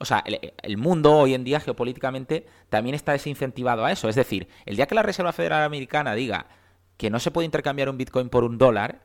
o 0.00 0.04
sea, 0.06 0.24
el, 0.62 0.76
mundo 0.78 1.14
hoy 1.14 1.34
en 1.34 1.44
día 1.44 1.60
geopolíticamente 1.60 2.46
también 2.70 2.94
está 2.94 3.12
desincentivado 3.12 3.84
a 3.84 3.92
eso. 3.92 4.08
Es 4.08 4.16
decir, 4.16 4.48
el 4.64 4.76
día 4.76 4.86
que 4.86 4.94
la 4.94 5.02
Reserva 5.02 5.32
Federal 5.32 5.62
Americana 5.62 6.14
diga 6.14 6.46
que 6.96 7.10
no 7.10 7.20
se 7.20 7.30
puede 7.30 7.44
intercambiar 7.44 7.90
un 7.90 7.98
Bitcoin 7.98 8.30
por 8.30 8.42
un 8.42 8.56
dólar, 8.56 9.02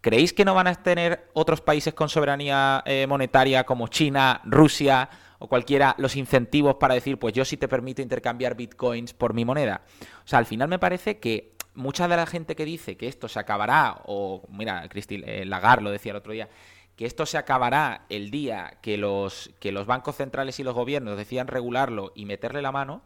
¿creéis 0.00 0.32
que 0.32 0.46
no 0.46 0.54
van 0.54 0.66
a 0.66 0.74
tener 0.74 1.28
otros 1.34 1.60
países 1.60 1.92
con 1.92 2.08
soberanía 2.08 2.82
eh, 2.86 3.06
monetaria 3.06 3.64
como 3.64 3.88
China, 3.88 4.40
Rusia 4.44 5.10
o 5.38 5.46
cualquiera 5.46 5.94
los 5.98 6.16
incentivos 6.16 6.76
para 6.76 6.94
decir, 6.94 7.18
pues 7.18 7.34
yo 7.34 7.44
sí 7.44 7.58
te 7.58 7.68
permito 7.68 8.00
intercambiar 8.00 8.56
Bitcoins 8.56 9.12
por 9.12 9.34
mi 9.34 9.44
moneda? 9.44 9.82
O 10.24 10.26
sea, 10.26 10.38
al 10.38 10.46
final 10.46 10.68
me 10.68 10.78
parece 10.78 11.18
que 11.18 11.52
mucha 11.74 12.08
de 12.08 12.16
la 12.16 12.24
gente 12.24 12.56
que 12.56 12.64
dice 12.64 12.96
que 12.96 13.08
esto 13.08 13.28
se 13.28 13.38
acabará, 13.38 14.00
o 14.06 14.42
mira, 14.48 14.88
Cristil 14.88 15.22
eh, 15.26 15.44
Lagar 15.44 15.82
lo 15.82 15.90
decía 15.90 16.12
el 16.12 16.16
otro 16.16 16.32
día, 16.32 16.48
que 16.96 17.06
esto 17.06 17.26
se 17.26 17.38
acabará 17.38 18.06
el 18.08 18.30
día 18.30 18.78
que 18.82 18.96
los, 18.96 19.50
que 19.60 19.72
los 19.72 19.86
bancos 19.86 20.16
centrales 20.16 20.58
y 20.60 20.64
los 20.64 20.74
gobiernos 20.74 21.16
decidan 21.16 21.48
regularlo 21.48 22.12
y 22.14 22.26
meterle 22.26 22.62
la 22.62 22.72
mano, 22.72 23.02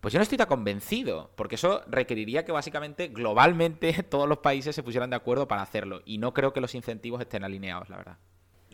pues 0.00 0.12
yo 0.12 0.18
no 0.18 0.22
estoy 0.22 0.38
tan 0.38 0.48
convencido, 0.48 1.30
porque 1.34 1.54
eso 1.54 1.82
requeriría 1.86 2.44
que 2.44 2.52
básicamente 2.52 3.08
globalmente 3.08 3.92
todos 4.10 4.28
los 4.28 4.38
países 4.38 4.74
se 4.74 4.82
pusieran 4.82 5.10
de 5.10 5.16
acuerdo 5.16 5.48
para 5.48 5.62
hacerlo, 5.62 6.02
y 6.04 6.18
no 6.18 6.34
creo 6.34 6.52
que 6.52 6.60
los 6.60 6.74
incentivos 6.74 7.20
estén 7.20 7.44
alineados, 7.44 7.88
la 7.88 7.96
verdad. 7.96 8.18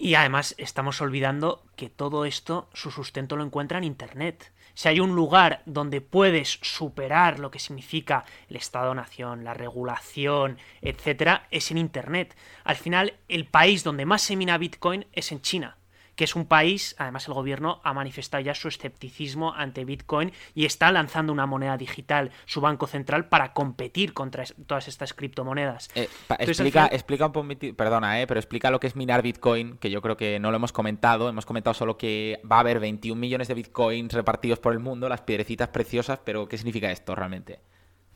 Y 0.02 0.14
además 0.14 0.54
estamos 0.56 1.02
olvidando 1.02 1.62
que 1.76 1.90
todo 1.90 2.24
esto, 2.24 2.70
su 2.72 2.90
sustento 2.90 3.36
lo 3.36 3.44
encuentra 3.44 3.76
en 3.76 3.84
Internet. 3.84 4.50
Si 4.72 4.88
hay 4.88 4.98
un 4.98 5.14
lugar 5.14 5.62
donde 5.66 6.00
puedes 6.00 6.58
superar 6.62 7.38
lo 7.38 7.50
que 7.50 7.58
significa 7.58 8.24
el 8.48 8.56
Estado-Nación, 8.56 9.44
la 9.44 9.52
regulación, 9.52 10.56
etcétera, 10.80 11.46
es 11.50 11.70
en 11.70 11.76
Internet. 11.76 12.34
Al 12.64 12.76
final, 12.76 13.12
el 13.28 13.44
país 13.44 13.84
donde 13.84 14.06
más 14.06 14.22
se 14.22 14.36
mina 14.36 14.56
Bitcoin 14.56 15.04
es 15.12 15.32
en 15.32 15.42
China 15.42 15.76
que 16.20 16.24
es 16.24 16.36
un 16.36 16.44
país, 16.44 16.94
además 16.98 17.26
el 17.28 17.32
gobierno 17.32 17.80
ha 17.82 17.94
manifestado 17.94 18.42
ya 18.42 18.54
su 18.54 18.68
escepticismo 18.68 19.54
ante 19.54 19.86
Bitcoin 19.86 20.32
y 20.54 20.66
está 20.66 20.92
lanzando 20.92 21.32
una 21.32 21.46
moneda 21.46 21.78
digital, 21.78 22.30
su 22.44 22.60
banco 22.60 22.86
central, 22.86 23.30
para 23.30 23.54
competir 23.54 24.12
contra 24.12 24.44
todas 24.66 24.86
estas 24.86 25.14
criptomonedas. 25.14 25.88
Eh, 25.94 26.10
explica, 26.38 26.90
explica 26.92 27.24
un 27.24 27.32
poco, 27.32 27.48
perdona, 27.74 28.20
eh, 28.20 28.26
pero 28.26 28.38
explica 28.38 28.70
lo 28.70 28.78
que 28.80 28.88
es 28.88 28.96
minar 28.96 29.22
Bitcoin, 29.22 29.78
que 29.78 29.90
yo 29.90 30.02
creo 30.02 30.18
que 30.18 30.38
no 30.38 30.50
lo 30.50 30.58
hemos 30.58 30.72
comentado, 30.72 31.26
hemos 31.26 31.46
comentado 31.46 31.72
solo 31.72 31.96
que 31.96 32.38
va 32.44 32.56
a 32.56 32.60
haber 32.60 32.80
21 32.80 33.18
millones 33.18 33.48
de 33.48 33.54
Bitcoins 33.54 34.12
repartidos 34.12 34.58
por 34.58 34.74
el 34.74 34.78
mundo, 34.78 35.08
las 35.08 35.22
piedrecitas 35.22 35.68
preciosas, 35.68 36.20
pero 36.22 36.46
¿qué 36.46 36.58
significa 36.58 36.92
esto 36.92 37.14
realmente? 37.14 37.60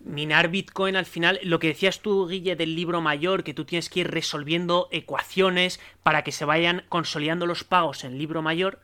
Minar 0.05 0.49
Bitcoin 0.49 0.97
al 0.97 1.07
final, 1.07 1.41
lo 1.43 1.59
que 1.59 1.69
decías 1.69 2.01
tú, 2.01 2.29
Guille, 2.29 2.57
del 2.57 2.77
libro 2.77 3.01
mayor, 3.01 3.43
que 3.43 3.55
tú 3.55 3.65
tienes 3.65 3.89
que 3.89 4.01
ir 4.01 4.11
resolviendo 4.11 4.89
ecuaciones 4.93 5.81
para 6.03 6.23
que 6.23 6.33
se 6.33 6.45
vayan 6.45 6.85
consolidando 6.89 7.47
los 7.47 7.65
pagos 7.65 8.05
en 8.05 8.19
libro 8.19 8.43
mayor, 8.43 8.81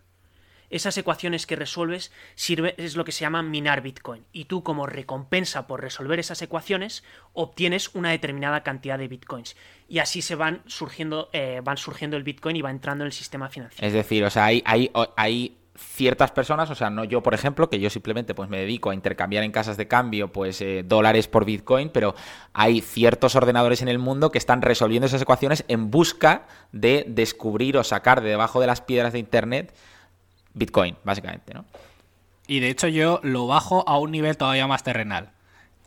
esas 0.71 0.97
ecuaciones 0.97 1.47
que 1.47 1.57
resuelves 1.57 2.13
sirve, 2.37 2.75
es 2.79 2.97
lo 2.97 3.05
que 3.05 3.13
se 3.13 3.23
llama 3.23 3.43
minar 3.43 3.83
Bitcoin. 3.83 4.25
Y 4.33 4.45
tú, 4.45 4.63
como 4.63 4.87
recompensa 4.87 5.67
por 5.67 5.81
resolver 5.81 6.21
esas 6.21 6.41
ecuaciones, 6.43 7.03
obtienes 7.33 7.93
una 7.95 8.11
determinada 8.11 8.63
cantidad 8.63 8.97
de 8.97 9.09
Bitcoins. 9.09 9.57
Y 9.89 9.99
así 9.99 10.23
se 10.23 10.37
van 10.37 10.63
surgiendo, 10.67 11.29
eh, 11.33 11.61
van 11.65 11.77
surgiendo 11.77 12.17
el 12.17 12.23
Bitcoin 12.23 12.55
y 12.55 12.63
va 12.63 12.71
entrando 12.71 13.03
en 13.03 13.07
el 13.07 13.13
sistema 13.13 13.49
financiero. 13.49 13.85
Es 13.85 13.93
decir, 13.93 14.25
o 14.25 14.31
sea, 14.31 14.45
hay, 14.45 14.63
hay, 14.65 14.91
hay 15.17 15.57
ciertas 15.81 16.31
personas, 16.31 16.71
o 16.71 16.75
sea, 16.75 16.91
no 16.91 17.05
yo 17.05 17.23
por 17.23 17.35
ejemplo, 17.35 17.71
que 17.71 17.81
yo 17.81 17.91
simplemente 17.91 18.35
pues 18.35 18.49
me 18.49 18.59
dedico 18.59 18.91
a 18.91 18.95
intercambiar 18.95 19.43
en 19.45 19.53
casas 19.53 19.77
de 19.77 19.89
cambio 19.89 20.29
pues 20.29 20.61
eh, 20.61 20.85
dólares 20.87 21.27
por 21.27 21.45
Bitcoin, 21.45 21.89
pero 21.89 22.15
hay 22.53 22.81
ciertos 22.81 23.35
ordenadores 23.35 23.83
en 23.83 23.89
el 23.89 23.99
mundo 23.99 24.31
que 24.31 24.39
están 24.39 24.63
resolviendo 24.63 25.07
esas 25.07 25.23
ecuaciones 25.23 25.65
en 25.69 25.91
busca 25.91 26.47
de 26.73 27.05
descubrir 27.09 27.77
o 27.77 27.85
sacar 27.85 28.21
de 28.21 28.31
debajo 28.31 28.61
de 28.61 28.67
las 28.67 28.81
piedras 28.81 29.13
de 29.13 29.19
Internet 29.19 29.75
Bitcoin, 30.55 30.97
básicamente, 31.05 31.55
¿no? 31.55 31.65
Y 32.47 32.61
de 32.61 32.69
hecho 32.69 32.89
yo 32.89 33.21
lo 33.23 33.47
bajo 33.47 33.89
a 33.89 33.99
un 33.99 34.11
nivel 34.11 34.37
todavía 34.37 34.67
más 34.67 34.83
terrenal 34.83 35.31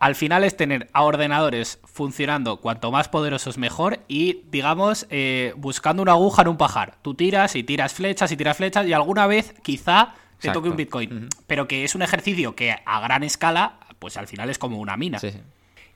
al 0.04 0.16
final 0.16 0.44
es 0.44 0.58
tener 0.58 0.90
a 0.92 1.04
ordenadores 1.04 1.80
funcionando 1.86 2.58
cuanto 2.58 2.92
más 2.92 3.08
poderosos 3.08 3.58
mejor 3.58 4.02
y, 4.10 4.42
digamos, 4.52 5.08
eh, 5.10 5.54
buscando 5.56 6.02
una 6.02 6.12
aguja 6.12 6.42
en 6.42 6.50
un 6.50 6.58
pajar. 6.58 6.98
Tú 7.02 7.14
tiras 7.14 7.56
y 7.56 7.64
tiras 7.64 7.94
flechas 7.94 8.30
y 8.34 8.36
tiras 8.36 8.58
flechas 8.58 8.86
y 8.86 8.92
alguna 8.92 9.28
vez 9.28 9.56
quizá 9.64 10.16
te 10.40 10.50
toque 10.50 10.68
un 10.68 10.76
Bitcoin. 10.76 11.30
Pero 11.48 11.70
que 11.70 11.86
es 11.86 11.96
un 11.96 12.02
ejercicio 12.02 12.54
que 12.54 12.76
a 12.86 13.00
gran 13.00 13.24
escala, 13.24 13.80
pues 14.00 14.18
al 14.18 14.28
final 14.28 14.50
es 14.50 14.58
como 14.58 14.78
una 14.78 14.98
mina. 14.98 15.20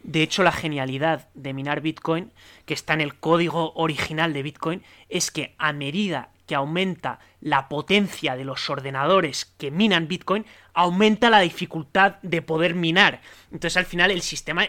De 0.03 0.23
hecho, 0.23 0.41
la 0.41 0.53
genialidad 0.53 1.27
de 1.33 1.53
minar 1.53 1.81
Bitcoin, 1.81 2.31
que 2.65 2.73
está 2.73 2.93
en 2.93 3.01
el 3.01 3.15
código 3.15 3.73
original 3.75 4.31
de 4.31 4.41
Bitcoin, 4.41 4.83
es 5.09 5.31
que 5.31 5.53
a 5.57 5.73
medida 5.73 6.29
que 6.45 6.55
aumenta 6.55 7.19
la 7.41 7.67
potencia 7.67 8.37
de 8.37 8.45
los 8.45 8.69
ordenadores 8.69 9.53
que 9.57 9.69
minan 9.69 10.07
Bitcoin, 10.07 10.45
aumenta 10.77 11.31
la 11.31 11.39
dificultad 11.39 12.17
de 12.21 12.43
poder 12.43 12.75
minar. 12.75 13.19
Entonces 13.51 13.77
al 13.77 13.85
final 13.85 14.11
el 14.11 14.21
sistema 14.21 14.67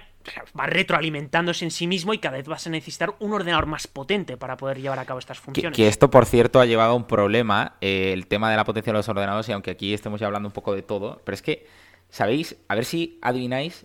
va 0.59 0.65
retroalimentándose 0.65 1.67
en 1.67 1.71
sí 1.71 1.87
mismo 1.87 2.15
y 2.15 2.19
cada 2.19 2.39
vez 2.39 2.49
vas 2.49 2.67
a 2.67 2.71
necesitar 2.71 3.15
un 3.19 3.35
ordenador 3.35 3.67
más 3.67 3.87
potente 3.87 4.39
para 4.39 4.57
poder 4.57 4.81
llevar 4.81 4.99
a 4.99 5.05
cabo 5.05 5.19
estas 5.19 5.39
funciones. 5.39 5.77
Que, 5.77 5.87
esto, 5.87 6.11
por 6.11 6.25
cierto, 6.25 6.61
ha 6.61 6.65
llevado 6.65 6.93
a 6.93 6.95
un 6.95 7.07
problema, 7.07 7.75
eh, 7.83 8.13
el 8.15 8.27
tema 8.27 8.51
de 8.51 8.57
la 8.57 8.65
potencia 8.65 8.91
de 8.91 8.99
los 8.99 9.09
ordenadores, 9.09 9.51
y 9.51 9.53
aunque 9.53 9.71
aquí 9.71 9.93
estemos 9.93 10.19
ya 10.19 10.27
hablando 10.27 10.49
un 10.49 10.55
poco 10.55 10.75
de 10.75 10.81
todo, 10.81 11.21
pero 11.25 11.35
es 11.35 11.43
que, 11.43 11.67
¿sabéis? 12.09 12.57
A 12.69 12.75
ver 12.75 12.87
si 12.87 13.19
adivináis 13.21 13.85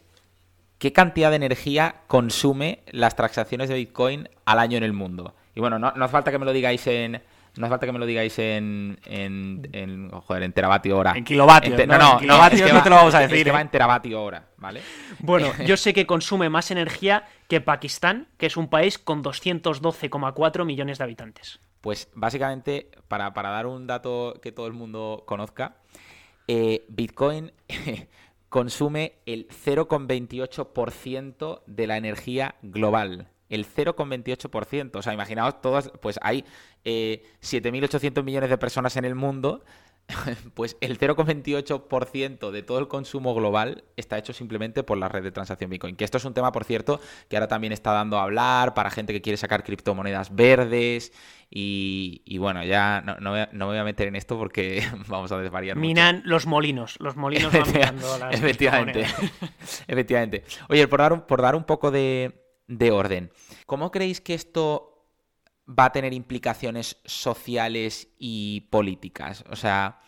qué 0.78 0.94
cantidad 0.94 1.30
de 1.30 1.36
energía 1.36 2.04
consume 2.08 2.84
las 2.92 3.18
transacciones 3.18 3.68
de 3.68 3.76
Bitcoin 3.76 4.30
al 4.46 4.60
año 4.60 4.78
en 4.78 4.84
el 4.84 4.94
mundo. 4.94 5.36
Y 5.56 5.60
bueno, 5.60 5.78
no, 5.78 5.92
no 5.94 6.06
hace 6.06 6.12
falta 6.14 6.32
que 6.32 6.40
me 6.40 6.46
lo 6.46 6.54
digáis 6.54 6.88
en, 6.88 7.22
no 7.56 7.66
hace 7.66 7.72
falta 7.72 7.86
que 7.86 7.92
me 7.92 8.00
lo 8.00 8.06
digáis 8.06 8.39
en, 8.39 9.00
en, 9.06 9.70
en 9.74 10.10
joder, 10.10 10.44
en 10.44 10.54
teravatio 10.54 10.98
hora. 10.98 11.13
En 11.16 11.24
kilovatio. 11.24 11.76
no, 11.86 11.98
no, 11.98 12.13
en 12.13 12.20
kilovatio 12.20 12.74
no 12.74 12.84
te 12.84 12.89
lo 12.89 12.96
vamos 12.96 13.13
a 13.13 13.20
decir. 13.20 13.38
Es 13.38 13.44
que 13.44 13.52
va 13.52 13.62
en 13.62 13.70
teravatio 13.70 14.24
hora, 14.24 14.48
¿vale? 14.58 14.82
Bueno, 15.20 15.52
yo 15.66 15.78
sé 15.78 15.94
que 15.94 16.08
consume 16.08 16.50
más 16.50 16.72
energía 16.72 17.28
que 17.48 17.62
Pakistán, 17.62 18.28
que 18.38 18.48
es 18.48 18.58
un 18.58 18.70
país 18.70 18.98
con 18.98 19.24
212,4 19.24 20.66
millones 20.66 20.98
de 20.98 21.04
habitantes. 21.04 21.60
Pues 21.82 22.10
básicamente, 22.16 22.89
para, 23.08 23.34
para, 23.34 23.50
dar 23.50 23.68
un 23.68 23.88
dato 23.88 24.39
que 24.42 24.52
todo 24.52 24.68
el 24.68 24.74
mundo 24.74 25.24
conozca, 25.28 25.76
eh, 26.48 26.86
Bitcoin 26.89 27.52
consume 28.50 29.13
el 29.26 29.48
0,28% 29.48 31.62
de 31.66 31.88
la 31.88 31.98
energía 31.98 32.56
global. 32.62 33.28
El 33.50 33.68
0,28%. 33.68 34.96
O 34.96 35.02
sea, 35.02 35.13
imaginaos 35.13 35.62
todas, 35.62 35.92
pues 36.02 36.20
hay 36.22 36.46
7.800 36.84 38.19
eh, 38.19 38.24
millones 38.24 38.50
de 38.50 38.58
personas 38.58 38.96
en 38.98 39.06
el 39.06 39.15
mundo 39.15 39.63
pues 40.54 40.78
el 40.82 41.00
0,28% 41.00 42.52
de 42.52 42.63
todo 42.63 42.80
el 42.80 42.88
consumo 42.88 43.34
global 43.34 43.84
está 43.96 44.17
hecho 44.17 44.34
simplemente 44.34 44.84
por 44.84 44.98
la 44.98 45.08
red 45.08 45.24
de 45.24 45.32
transacción 45.32 45.69
Bitcoin. 45.69 45.96
Que 45.96 46.04
esto 46.04 46.17
es 46.17 46.26
un 46.26 46.34
tema, 46.34 46.52
por 46.52 46.65
cierto, 46.65 47.00
que 47.30 47.38
ahora 47.38 47.48
también 47.48 47.74
está 47.74 47.91
dando 47.91 48.17
a 48.17 48.24
hablar 48.24 48.74
para 48.74 48.89
gente 48.89 49.13
que 49.13 49.22
quiere 49.22 49.38
sacar 49.38 49.63
criptomonedas 49.63 50.36
verdes. 50.36 51.13
Y, 51.56 52.38
bueno, 52.39 52.63
ya 52.63 53.02
no, 53.02 53.32
me 53.32 53.65
voy 53.65 53.78
a 53.78 53.84
meter 53.84 54.08
en 54.08 54.15
esto 54.15 54.38
porque 54.38 54.84
vamos 55.08 55.32
a 55.32 55.38
desvariar. 55.38 55.78
Minan 55.78 56.22
los 56.26 56.48
molinos. 56.48 56.98
Los 57.00 57.15
molinos 57.15 57.54
van 57.54 57.72
minando 57.72 58.17
las 58.17 58.34
Efectivamente. 58.39 59.06
Efectivamente. 59.88 60.43
Oye, 60.69 60.88
por 60.88 61.00
dar 61.00 61.13
un, 61.13 61.22
por 61.22 61.41
dar 61.41 61.56
un 61.56 61.63
poco 61.63 61.91
de, 61.91 62.43
de 62.67 62.91
orden, 62.91 63.32
¿cómo 63.67 63.91
creéis 63.91 64.19
que 64.19 64.34
esto 64.34 64.93
va 65.67 65.86
a 65.86 65.91
tener 65.91 66.13
implicaciones 66.13 66.97
sociales 67.06 68.10
y 68.17 68.62
políticas. 68.69 69.43
O 69.49 69.56
sea, 69.56 70.02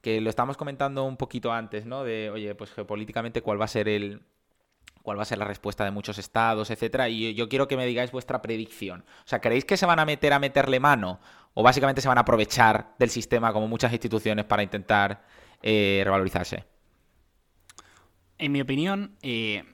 que 0.00 0.20
lo 0.20 0.30
estamos 0.30 0.56
comentando 0.56 1.04
un 1.04 1.16
poquito 1.16 1.52
antes, 1.52 1.86
¿no? 1.86 2.04
De, 2.04 2.30
oye, 2.30 2.54
pues 2.54 2.72
geopolíticamente 2.72 3.42
cuál 3.42 3.60
va 3.60 3.66
a 3.66 3.68
ser 3.68 3.88
el 3.88 4.22
cuál 5.02 5.18
va 5.18 5.22
a 5.22 5.26
ser 5.26 5.38
la 5.38 5.44
respuesta 5.44 5.84
de 5.84 5.90
muchos 5.90 6.18
estados, 6.18 6.70
etcétera, 6.70 7.08
y 7.08 7.34
yo 7.34 7.48
quiero 7.48 7.66
que 7.66 7.76
me 7.76 7.84
digáis 7.86 8.12
vuestra 8.12 8.40
predicción. 8.40 9.04
O 9.24 9.28
sea, 9.28 9.40
¿creéis 9.40 9.64
que 9.64 9.76
se 9.76 9.84
van 9.84 9.98
a 9.98 10.04
meter 10.04 10.32
a 10.32 10.38
meterle 10.38 10.80
mano 10.80 11.20
o 11.54 11.62
básicamente 11.62 12.00
se 12.00 12.08
van 12.08 12.18
a 12.18 12.22
aprovechar 12.22 12.94
del 13.00 13.10
sistema 13.10 13.52
como 13.52 13.68
muchas 13.68 13.92
instituciones 13.92 14.44
para 14.44 14.62
intentar 14.62 15.24
eh, 15.60 16.02
revalorizarse? 16.04 16.64
En 18.38 18.52
mi 18.52 18.60
opinión, 18.60 19.16
eh, 19.22 19.64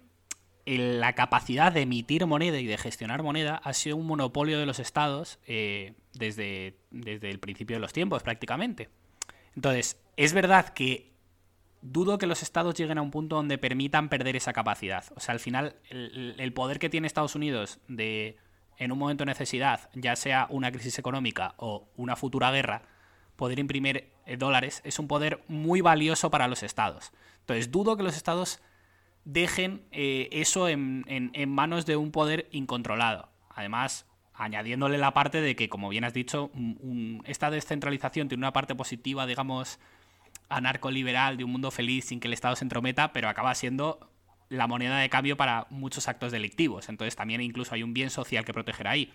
la 0.77 1.15
capacidad 1.15 1.73
de 1.73 1.83
emitir 1.83 2.27
moneda 2.27 2.59
y 2.59 2.67
de 2.67 2.77
gestionar 2.77 3.23
moneda 3.23 3.61
ha 3.65 3.73
sido 3.73 3.97
un 3.97 4.07
monopolio 4.07 4.59
de 4.59 4.67
los 4.67 4.79
estados 4.79 5.39
eh, 5.47 5.95
desde, 6.13 6.77
desde 6.91 7.31
el 7.31 7.39
principio 7.39 7.77
de 7.77 7.81
los 7.81 7.95
tiempos 7.95 8.23
prácticamente. 8.23 8.91
Entonces, 9.57 10.01
es 10.17 10.35
verdad 10.35 10.69
que 10.69 11.13
dudo 11.81 12.19
que 12.19 12.27
los 12.27 12.43
estados 12.43 12.75
lleguen 12.75 12.99
a 12.99 13.03
un 13.03 13.11
punto 13.11 13.37
donde 13.37 13.59
permitan 13.59 14.09
perder 14.09 14.37
esa 14.37 14.53
capacidad. 14.53 15.05
O 15.17 15.21
sea, 15.21 15.33
al 15.33 15.41
final, 15.41 15.77
el, 15.91 16.53
poder 16.53 16.79
que 16.79 16.89
tiene 16.89 17.07
Estados 17.07 17.35
Unidos 17.35 17.79
de, 17.89 18.37
en 18.77 18.93
un 18.93 18.99
momento 18.99 19.23
de 19.23 19.31
necesidad, 19.31 19.89
ya 19.95 20.17
sea 20.17 20.47
una 20.51 20.71
crisis 20.71 20.99
económica 20.99 21.55
o 21.57 21.89
una 21.97 22.17
futura 22.17 22.51
guerra, 22.51 22.83
poder 23.37 23.59
imprimir 23.59 24.11
eh, 24.27 24.37
dólares, 24.37 24.81
es 24.85 24.99
un 24.99 25.09
poder 25.09 25.43
muy 25.49 25.81
valioso 25.81 26.31
para 26.31 26.49
los 26.49 26.63
estados. 26.63 27.13
Entonces, 27.41 27.71
dudo 27.71 27.97
que 27.97 28.03
los 28.03 28.17
estados 28.17 28.61
dejen 29.29 29.83
eh, 29.93 30.31
eso 30.33 30.69
en, 30.69 31.05
manos 31.49 31.85
de 31.85 31.97
un 31.97 32.13
poder 32.13 32.49
incontrolado. 32.51 33.29
Además, 33.51 34.07
añadiéndole 34.33 34.97
la 34.97 35.13
parte 35.13 35.43
de 35.43 35.55
que, 35.55 35.69
como 35.69 35.91
bien 35.91 36.05
has 36.05 36.15
dicho, 36.15 36.51
esta 37.25 37.51
descentralización 37.51 38.29
tiene 38.29 38.41
una 38.41 38.55
parte 38.55 38.75
positiva, 38.75 39.27
digamos, 39.27 39.81
anarcoliberal, 40.49 41.37
de 41.37 41.45
un 41.45 41.53
mundo 41.53 41.71
feliz 41.71 42.07
sin 42.07 42.21
que 42.21 42.29
el 42.29 42.33
Estado 42.33 42.57
se 42.57 42.65
entrometa, 42.65 43.13
pero 43.13 43.29
acaba 43.29 43.55
siendo 43.55 44.11
la 44.49 44.67
moneda 44.67 44.99
de 44.99 45.11
cambio 45.11 45.37
para 45.37 45.67
muchos 45.69 46.09
actos 46.09 46.33
delictivos. 46.33 46.89
Entonces 46.89 47.15
también 47.15 47.43
incluso 47.43 47.75
hay 47.75 47.83
un 47.83 47.93
bien 47.93 48.09
social 48.09 48.47
que 48.47 48.55
proteger 48.55 48.89
ahí. 48.89 49.13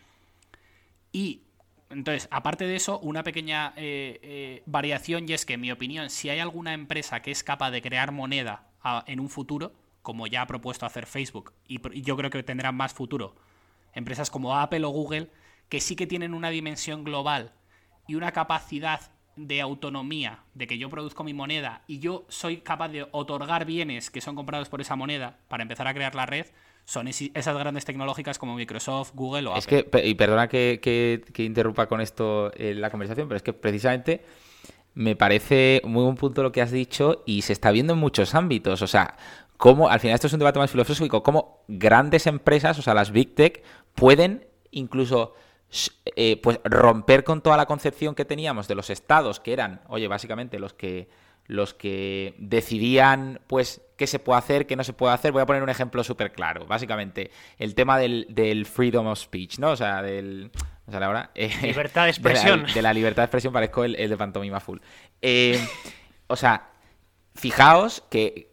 Y 1.12 1.41
entonces, 1.89 2.28
aparte 2.30 2.67
de 2.67 2.76
eso, 2.76 2.99
una 2.99 3.23
pequeña 3.23 3.73
eh, 3.78 4.19
eh, 4.21 4.63
variación 4.67 5.28
y 5.28 5.34
es 5.34 5.43
que, 5.43 5.54
en 5.54 5.62
mi 5.62 5.71
opinión, 5.71 6.12
si 6.12 6.30
hay 6.30 6.38
alguna 6.38 6.73
empresa 6.73 7.23
que 7.23 7.32
es 7.32 7.43
capaz 7.43 7.71
de 7.71 7.82
crear 7.82 8.12
moneda 8.12 8.67
ah, 8.84 9.04
en 9.08 9.19
un 9.19 9.30
futuro, 9.30 9.73
como 10.04 10.28
ya 10.28 10.44
ha 10.44 10.48
propuesto 10.48 10.86
hacer 10.86 11.08
Facebook, 11.08 11.54
y, 11.68 11.80
yo 12.02 12.16
creo 12.16 12.30
que 12.30 12.44
tendrán 12.44 12.76
más 12.76 12.94
futuro, 12.94 13.36
empresas 13.94 14.30
como 14.30 14.56
Apple 14.56 14.86
o 14.86 14.89
Google, 14.89 15.30
que 15.70 15.82
sí 15.82 15.96
que 15.96 16.06
tienen 16.06 16.36
una 16.36 16.50
dimensión 16.50 17.04
global 17.04 17.54
y 18.08 18.16
una 18.16 18.32
capacidad 18.32 19.00
de 19.36 19.62
autonomía, 19.62 20.44
de 20.54 20.68
que 20.68 20.78
yo 20.78 20.89
produzco 20.89 21.24
mi 21.24 21.34
moneda 21.34 21.82
y 21.88 21.98
yo 21.98 22.26
soy 22.30 22.58
capaz 22.58 22.89
de 22.89 23.08
otorgar 23.12 23.66
bienes 23.66 24.12
que 24.12 24.22
son 24.22 24.36
comprados 24.36 24.70
por 24.70 24.82
esa 24.82 24.96
moneda 24.96 25.39
para 25.48 25.63
empezar 25.63 25.88
a 25.88 25.94
crear 25.94 26.13
la 26.13 26.28
red, 26.28 26.46
son 26.86 27.08
esas 27.08 27.58
grandes 27.58 27.86
tecnológicas 27.86 28.38
como 28.38 28.56
Microsoft, 28.56 29.13
Google 29.16 29.48
o 29.48 29.56
Apple. 29.56 29.80
Es 29.80 29.86
que, 29.86 30.08
y 30.08 30.16
perdona 30.16 30.50
que, 30.50 30.80
que, 30.82 31.44
interrumpa 31.44 31.88
con 31.88 32.02
esto 32.02 32.52
eh, 32.56 32.76
la 32.76 32.92
conversación, 32.92 33.28
pero 33.28 33.38
es 33.38 33.44
que 33.44 33.54
precisamente 33.54 34.24
me 34.96 35.16
parece 35.16 35.82
muy 35.86 36.04
buen 36.04 36.16
punto 36.16 36.44
lo 36.44 36.52
que 36.52 36.62
has 36.62 36.72
dicho 36.72 37.24
y 37.26 37.42
se 37.42 37.54
está 37.54 37.72
viendo 37.72 37.94
en 37.94 38.00
muchos 38.00 38.36
ámbitos. 38.36 38.82
O 38.82 38.88
sea, 38.88 39.16
cómo, 39.58 39.89
al 39.89 40.00
final 40.00 40.16
esto 40.16 40.28
es 40.28 40.34
un 40.34 40.39
debate 40.39 40.60
más 40.60 40.72
filosófico, 40.72 41.24
cómo 41.24 41.63
grandes 41.68 42.28
empresas, 42.28 42.78
o 42.80 42.82
sea, 42.82 42.94
las 42.94 43.12
Big 43.12 43.36
Tech, 43.36 43.63
pueden 43.96 44.48
incluso 44.72 45.34
eh, 46.16 46.39
pues 46.42 46.60
romper 46.63 47.24
con 47.24 47.42
toda 47.42 47.58
la 47.58 47.66
concepción 47.66 48.16
que 48.16 48.26
teníamos 48.26 48.68
de 48.68 48.76
los 48.76 48.89
estados, 48.89 49.39
que 49.39 49.54
eran, 49.54 49.82
oye, 49.88 50.08
básicamente 50.08 50.60
los 50.60 50.74
que 50.74 51.10
los 51.46 51.74
que 51.74 52.36
decidían 52.38 53.42
pues 53.48 53.82
qué 53.98 54.08
se 54.08 54.20
puede 54.20 54.39
hacer, 54.39 54.66
qué 54.66 54.76
no 54.76 54.84
se 54.84 54.94
puede 54.94 55.13
hacer. 55.13 55.32
Voy 55.32 55.42
a 55.42 55.46
poner 55.46 55.62
un 55.62 55.70
ejemplo 55.70 56.04
súper 56.04 56.32
claro. 56.32 56.66
Básicamente, 56.66 57.32
el 57.58 57.76
tema 57.76 57.98
del, 57.98 58.66
freedom 58.66 59.08
of 59.08 59.20
speech, 59.20 59.60
¿no? 59.60 59.72
O 59.72 59.76
sea, 59.76 60.02
del... 60.02 60.52
O 60.86 60.92
sea, 60.92 61.06
ahora, 61.06 61.32
eh, 61.36 61.52
libertad 61.62 62.04
de 62.06 62.10
expresión. 62.12 62.66
De 62.74 62.82
la, 62.82 62.94
libertad 62.94 63.24
de 63.24 63.26
expresión 63.26 63.52
parezco 63.52 63.84
el, 63.84 63.96
el 63.96 64.10
de 64.10 64.18
pantomima 64.18 64.60
full. 64.60 64.80
Eh, 65.22 65.60
o 66.28 66.36
sea, 66.36 66.70
fijaos 67.36 68.04
que 68.10 68.53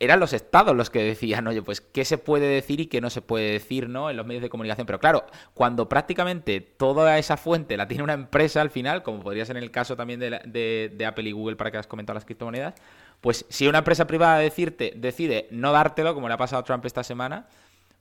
eran 0.00 0.18
los 0.18 0.32
estados 0.32 0.74
los 0.74 0.88
que 0.88 1.04
decían, 1.04 1.46
oye, 1.46 1.60
pues 1.62 1.82
qué 1.82 2.06
se 2.06 2.16
puede 2.16 2.48
decir 2.48 2.80
y 2.80 2.86
qué 2.86 3.02
no 3.02 3.10
se 3.10 3.20
puede 3.20 3.52
decir, 3.52 3.88
¿no? 3.90 4.08
En 4.08 4.16
los 4.16 4.26
medios 4.26 4.42
de 4.42 4.48
comunicación. 4.48 4.86
Pero 4.86 4.98
claro, 4.98 5.26
cuando 5.52 5.90
prácticamente 5.90 6.62
toda 6.62 7.18
esa 7.18 7.36
fuente 7.36 7.76
la 7.76 7.86
tiene 7.86 8.02
una 8.02 8.14
empresa 8.14 8.62
al 8.62 8.70
final, 8.70 9.02
como 9.02 9.20
podría 9.20 9.44
ser 9.44 9.58
en 9.58 9.62
el 9.62 9.70
caso 9.70 9.96
también 9.96 10.18
de, 10.18 11.04
Apple 11.06 11.28
y 11.28 11.32
Google 11.32 11.56
para 11.56 11.70
que 11.70 11.76
has 11.76 11.86
comentado 11.86 12.14
las 12.14 12.24
criptomonedas, 12.24 12.74
pues 13.20 13.44
si 13.50 13.68
una 13.68 13.78
empresa 13.78 14.06
privada 14.06 14.38
decirte, 14.38 14.94
decide 14.96 15.48
no 15.50 15.70
dártelo, 15.70 16.14
como 16.14 16.28
le 16.28 16.34
ha 16.34 16.38
pasado 16.38 16.60
a 16.60 16.64
Trump 16.64 16.86
esta 16.86 17.04
semana, 17.04 17.46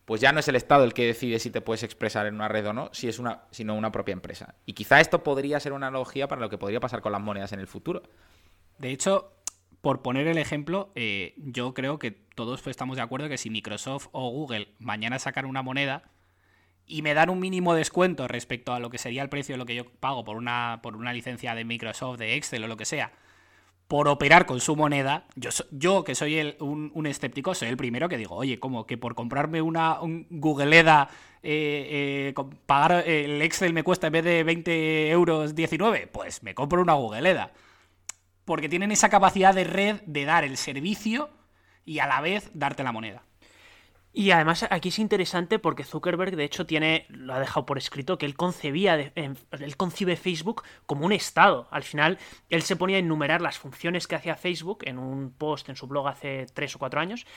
pues 0.05 0.21
ya 0.21 0.31
no 0.31 0.39
es 0.39 0.47
el 0.47 0.55
Estado 0.55 0.85
el 0.85 0.93
que 0.93 1.05
decide 1.05 1.37
si 1.37 1.51
te 1.51 1.59
puedes 1.59 1.83
expresar 1.83 2.25
en 2.27 2.35
una 2.35 2.47
red 2.47 2.65
o 2.65 2.71
no, 2.71 2.89
si 2.93 3.09
es 3.09 3.19
una, 3.19 3.41
sino 3.51 3.75
una 3.75 3.91
propia 3.91 4.13
empresa. 4.13 4.55
Y 4.65 4.71
quizá 4.71 5.01
esto 5.01 5.21
podría 5.21 5.59
ser 5.59 5.73
una 5.73 5.87
analogía 5.87 6.29
para 6.29 6.39
lo 6.39 6.49
que 6.49 6.57
podría 6.57 6.79
pasar 6.79 7.01
con 7.01 7.11
las 7.11 7.21
monedas 7.21 7.51
en 7.51 7.59
el 7.59 7.67
futuro. 7.67 8.03
De 8.79 8.91
hecho, 8.91 9.33
por 9.81 10.01
poner 10.01 10.27
el 10.27 10.37
ejemplo, 10.37 10.91
eh, 10.95 11.33
yo 11.37 11.73
creo 11.73 11.99
que 11.99 12.11
todos 12.11 12.65
estamos 12.67 12.97
de 12.97 13.03
acuerdo 13.03 13.29
que 13.29 13.37
si 13.37 13.49
Microsoft 13.49 14.07
o 14.11 14.29
Google 14.29 14.69
mañana 14.79 15.19
sacan 15.19 15.45
una 15.45 15.61
moneda 15.61 16.03
y 16.85 17.01
me 17.01 17.13
dan 17.13 17.29
un 17.29 17.39
mínimo 17.39 17.73
descuento 17.73 18.27
respecto 18.27 18.73
a 18.73 18.79
lo 18.79 18.89
que 18.89 18.97
sería 18.97 19.21
el 19.21 19.29
precio 19.29 19.53
de 19.53 19.57
lo 19.57 19.65
que 19.65 19.75
yo 19.75 19.85
pago 19.85 20.25
por 20.25 20.35
una, 20.35 20.79
por 20.81 20.95
una 20.95 21.13
licencia 21.13 21.55
de 21.55 21.63
Microsoft, 21.63 22.19
de 22.19 22.35
Excel 22.35 22.63
o 22.63 22.67
lo 22.67 22.77
que 22.77 22.85
sea, 22.85 23.13
por 23.87 24.07
operar 24.07 24.45
con 24.45 24.59
su 24.59 24.75
moneda, 24.75 25.25
yo, 25.35 25.49
yo 25.71 26.03
que 26.03 26.13
soy 26.13 26.55
un, 26.59 27.05
escéptico, 27.07 27.55
soy 27.55 27.69
el 27.69 27.77
primero 27.77 28.09
que 28.09 28.17
digo, 28.17 28.35
oye, 28.35 28.59
como 28.59 28.85
que 28.85 28.97
por 28.97 29.15
comprarme 29.15 29.61
una 29.61 29.99
un 30.01 30.27
Google 30.29 30.77
EDA, 30.77 31.09
eh, 31.41 32.33
eh, 32.35 32.43
pagar 32.65 33.07
el 33.07 33.41
Excel 33.41 33.73
me 33.73 33.83
cuesta 33.83 34.07
en 34.07 34.13
vez 34.13 34.25
de 34.25 34.43
20 34.43 35.09
euros 35.09 35.55
19, 35.55 36.07
pues 36.07 36.43
me 36.43 36.53
compro 36.53 36.81
una 36.81 36.93
Google 36.93 37.29
EDA 37.29 37.51
porque 38.49 38.67
tienen 38.67 38.91
esa 38.91 39.09
capacidad 39.09 39.53
de 39.53 39.63
red 39.63 40.01
de 40.07 40.25
dar 40.25 40.43
el 40.43 40.57
servicio 40.57 41.29
y 41.85 41.99
a 41.99 42.07
la 42.07 42.19
vez 42.19 42.49
darte 42.55 42.83
la 42.83 42.91
moneda. 42.91 43.21
Y 44.11 44.31
además 44.31 44.65
aquí 44.71 44.89
es 44.89 44.97
interesante 44.97 45.59
porque 45.59 45.83
Zuckerberg 45.83 46.35
de 46.35 46.45
hecho 46.45 46.65
tiene, 46.65 47.05
lo 47.09 47.35
ha 47.35 47.39
dejado 47.39 47.67
por 47.67 47.77
escrito, 47.77 48.17
que 48.17 48.25
él 48.25 48.35
concebía, 48.35 48.95
él 48.95 49.77
concibe 49.77 50.15
Facebook 50.15 50.63
como 50.87 51.05
un 51.05 51.11
estado. 51.11 51.67
Al 51.69 51.83
final 51.83 52.17
él 52.49 52.63
se 52.63 52.75
ponía 52.75 52.95
a 52.95 53.01
enumerar 53.01 53.39
las 53.39 53.59
funciones 53.59 54.07
que 54.07 54.15
hacía 54.15 54.35
Facebook 54.35 54.79
en 54.85 54.97
un 54.97 55.29
post 55.29 55.69
en 55.69 55.75
su 55.75 55.85
blog 55.85 56.07
hace 56.07 56.47
tres 56.51 56.75
o 56.75 56.79
cuatro 56.79 57.01
años. 57.01 57.27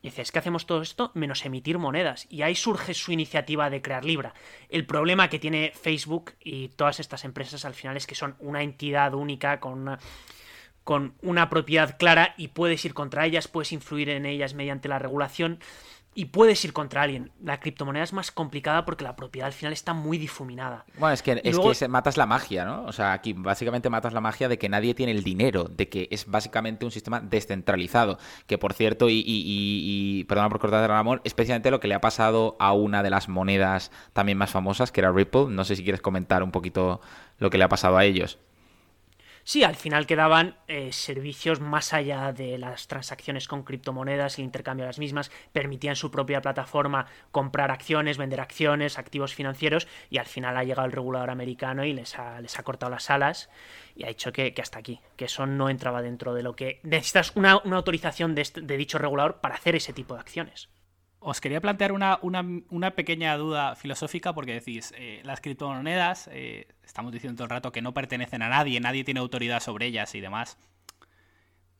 Y 0.00 0.10
dice, 0.10 0.22
es 0.22 0.30
que 0.30 0.38
hacemos 0.38 0.66
todo 0.66 0.80
esto 0.80 1.10
menos 1.14 1.44
emitir 1.44 1.78
monedas. 1.78 2.28
Y 2.30 2.42
ahí 2.42 2.54
surge 2.54 2.94
su 2.94 3.10
iniciativa 3.10 3.68
de 3.68 3.82
crear 3.82 4.04
Libra. 4.04 4.32
El 4.68 4.86
problema 4.86 5.28
que 5.28 5.40
tiene 5.40 5.72
Facebook 5.74 6.34
y 6.38 6.68
todas 6.68 7.00
estas 7.00 7.24
empresas 7.24 7.64
al 7.64 7.74
final 7.74 7.96
es 7.96 8.06
que 8.06 8.14
son 8.14 8.36
una 8.38 8.62
entidad 8.62 9.14
única 9.14 9.58
con 9.58 9.72
una 9.72 9.98
con 10.84 11.14
una 11.22 11.48
propiedad 11.48 11.96
clara 11.98 12.34
y 12.36 12.48
puedes 12.48 12.84
ir 12.84 12.94
contra 12.94 13.26
ellas, 13.26 13.48
puedes 13.48 13.72
influir 13.72 14.08
en 14.10 14.26
ellas 14.26 14.54
mediante 14.54 14.88
la 14.88 14.98
regulación 14.98 15.60
y 16.14 16.26
puedes 16.26 16.62
ir 16.64 16.72
contra 16.72 17.02
alguien. 17.02 17.30
La 17.42 17.58
criptomoneda 17.60 18.04
es 18.04 18.12
más 18.12 18.30
complicada 18.30 18.84
porque 18.84 19.04
la 19.04 19.16
propiedad 19.16 19.46
al 19.46 19.52
final 19.52 19.72
está 19.72 19.94
muy 19.94 20.18
difuminada. 20.18 20.84
Bueno, 20.98 21.14
es 21.14 21.22
que, 21.22 21.40
es 21.42 21.58
que 21.58 21.88
matas 21.88 22.16
la 22.16 22.26
magia, 22.26 22.64
¿no? 22.64 22.84
O 22.84 22.92
sea, 22.92 23.12
aquí 23.12 23.32
básicamente 23.32 23.88
matas 23.88 24.12
la 24.12 24.20
magia 24.20 24.48
de 24.48 24.58
que 24.58 24.68
nadie 24.68 24.94
tiene 24.94 25.12
el 25.12 25.22
dinero, 25.22 25.64
de 25.64 25.88
que 25.88 26.08
es 26.10 26.26
básicamente 26.26 26.84
un 26.84 26.90
sistema 26.90 27.20
descentralizado. 27.20 28.18
Que 28.46 28.58
por 28.58 28.74
cierto, 28.74 29.08
y, 29.08 29.20
y, 29.20 29.22
y 29.26 30.24
perdona 30.24 30.50
por 30.50 30.60
cortar 30.60 30.88
Ramón, 30.88 31.22
especialmente 31.24 31.70
lo 31.70 31.80
que 31.80 31.88
le 31.88 31.94
ha 31.94 32.00
pasado 32.00 32.56
a 32.58 32.72
una 32.72 33.02
de 33.02 33.10
las 33.10 33.28
monedas 33.28 33.90
también 34.12 34.36
más 34.36 34.50
famosas, 34.50 34.92
que 34.92 35.00
era 35.00 35.12
Ripple. 35.12 35.46
No 35.48 35.64
sé 35.64 35.76
si 35.76 35.82
quieres 35.82 36.02
comentar 36.02 36.42
un 36.42 36.50
poquito 36.50 37.00
lo 37.38 37.48
que 37.48 37.56
le 37.56 37.64
ha 37.64 37.68
pasado 37.68 37.96
a 37.96 38.04
ellos. 38.04 38.38
Sí, 39.44 39.64
al 39.64 39.74
final 39.74 40.06
quedaban 40.06 40.56
eh, 40.68 40.92
servicios 40.92 41.60
más 41.60 41.92
allá 41.92 42.32
de 42.32 42.58
las 42.58 42.86
transacciones 42.86 43.48
con 43.48 43.64
criptomonedas, 43.64 44.38
el 44.38 44.44
intercambio 44.44 44.84
de 44.84 44.90
las 44.90 45.00
mismas, 45.00 45.32
permitían 45.52 45.96
su 45.96 46.12
propia 46.12 46.40
plataforma 46.40 47.06
comprar 47.32 47.72
acciones, 47.72 48.18
vender 48.18 48.40
acciones, 48.40 48.98
activos 48.98 49.34
financieros, 49.34 49.88
y 50.10 50.18
al 50.18 50.26
final 50.26 50.56
ha 50.56 50.64
llegado 50.64 50.86
el 50.86 50.92
regulador 50.92 51.30
americano 51.30 51.84
y 51.84 51.92
les 51.92 52.18
ha, 52.18 52.40
les 52.40 52.56
ha 52.58 52.62
cortado 52.62 52.90
las 52.90 53.10
alas 53.10 53.50
y 53.96 54.04
ha 54.04 54.08
dicho 54.08 54.32
que, 54.32 54.54
hasta 54.60 54.78
aquí, 54.78 55.00
que 55.16 55.24
eso 55.24 55.46
no 55.46 55.68
entraba 55.68 56.02
dentro 56.02 56.34
de 56.34 56.42
lo 56.44 56.54
que 56.54 56.80
necesitas 56.84 57.32
una, 57.34 57.52
autorización 57.52 58.36
de, 58.36 58.48
de 58.62 58.76
dicho 58.76 58.98
regulador 58.98 59.40
para 59.40 59.56
hacer 59.56 59.74
ese 59.74 59.92
tipo 59.92 60.14
de 60.14 60.20
acciones. 60.20 60.68
Os 61.24 61.40
quería 61.40 61.60
plantear 61.60 61.92
una, 61.92 62.90
pequeña 62.96 63.36
duda 63.36 63.76
filosófica 63.76 64.34
porque 64.34 64.54
decís, 64.54 64.92
eh, 64.96 65.20
las 65.24 65.40
criptomonedas, 65.40 66.28
eh, 66.32 66.66
estamos 66.82 67.12
diciendo 67.12 67.36
todo 67.36 67.44
el 67.44 67.50
rato 67.50 67.70
que 67.70 67.80
no 67.80 67.94
pertenecen 67.94 68.42
a 68.42 68.48
nadie, 68.48 68.80
nadie 68.80 69.04
tiene 69.04 69.20
autoridad 69.20 69.60
sobre 69.60 69.86
ellas 69.86 70.12
y 70.16 70.20
demás. 70.20 70.58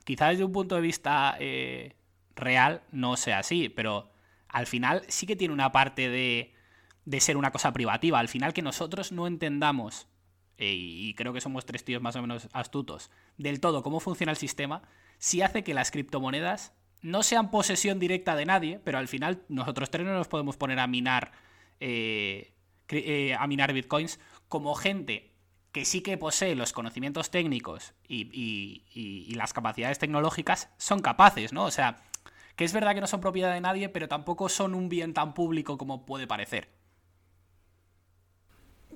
Quizás 0.05 0.31
desde 0.31 0.45
un 0.45 0.53
punto 0.53 0.77
de 0.77 0.81
vista 0.81 1.37
eh, 1.41 1.97
real 2.37 2.83
no 2.93 3.17
sea 3.17 3.41
así, 3.41 3.69
pero 3.69 4.13
al 4.47 4.67
final 4.67 5.03
sí 5.09 5.27
que 5.27 5.35
tiene 5.35 5.53
una 5.53 5.73
parte 5.73 6.09
de, 6.09 6.55
de 7.05 7.21
ser 7.21 7.37
una 7.37 7.51
cosa 7.51 7.73
privativa. 7.73 8.21
Al 8.21 8.29
final 8.29 8.53
que 8.53 8.63
nosotros 8.63 9.11
no 9.11 9.27
entendamos, 9.27 10.07
y 10.57 11.15
creo 11.15 11.33
que 11.33 11.41
somos 11.41 11.67
tres 11.67 11.85
tíos 11.85 12.01
más 12.01 12.15
o 12.15 12.23
menos 12.23 12.49
astutos, 12.53 13.11
del 13.39 13.59
todo 13.59 13.83
cómo 13.83 13.99
funciona 13.99 14.31
el 14.31 14.39
sistema, 14.39 14.83
sí 15.19 15.43
hace 15.43 15.65
que 15.65 15.75
las 15.75 15.91
criptomonedas 15.91 16.73
no 17.03 17.23
sean 17.23 17.51
posesión 17.51 17.99
directa 17.99 18.35
de 18.37 18.47
nadie, 18.47 18.81
pero 18.83 18.99
al 18.99 19.09
final 19.09 19.43
nosotros 19.49 19.91
tres 19.91 20.07
no 20.07 20.15
nos 20.15 20.29
podemos 20.29 20.57
poner 20.57 20.79
a 20.79 20.87
minar, 20.87 21.33
eh, 21.81 22.53
eh, 22.89 23.35
a 23.39 23.47
minar 23.47 23.73
bitcoins 23.73 24.21
como 24.49 24.75
gente 24.75 25.33
que 25.73 25.85
sí 25.85 26.03
que 26.03 26.19
posee 26.19 26.55
los 26.55 26.73
conocimientos 26.73 27.31
técnicos 27.31 27.95
y, 28.07 29.33
las 29.35 29.55
capacidades 29.55 29.99
tecnológicas, 29.99 30.69
son 30.77 31.01
capaces, 31.01 31.53
¿no? 31.53 31.65
O 31.65 31.71
sea, 31.71 32.03
que 32.55 32.65
es 32.65 32.73
verdad 32.75 32.95
que 32.95 33.01
no 33.01 33.07
son 33.07 33.21
propiedad 33.21 33.53
de 33.53 33.63
nadie, 33.63 33.89
pero 33.89 34.07
tampoco 34.07 34.51
son 34.51 34.75
un 34.75 34.91
bien 34.91 35.15
tan 35.15 35.33
público 35.33 35.79
como 35.79 36.05
puede 36.05 36.27
parecer. 36.27 36.69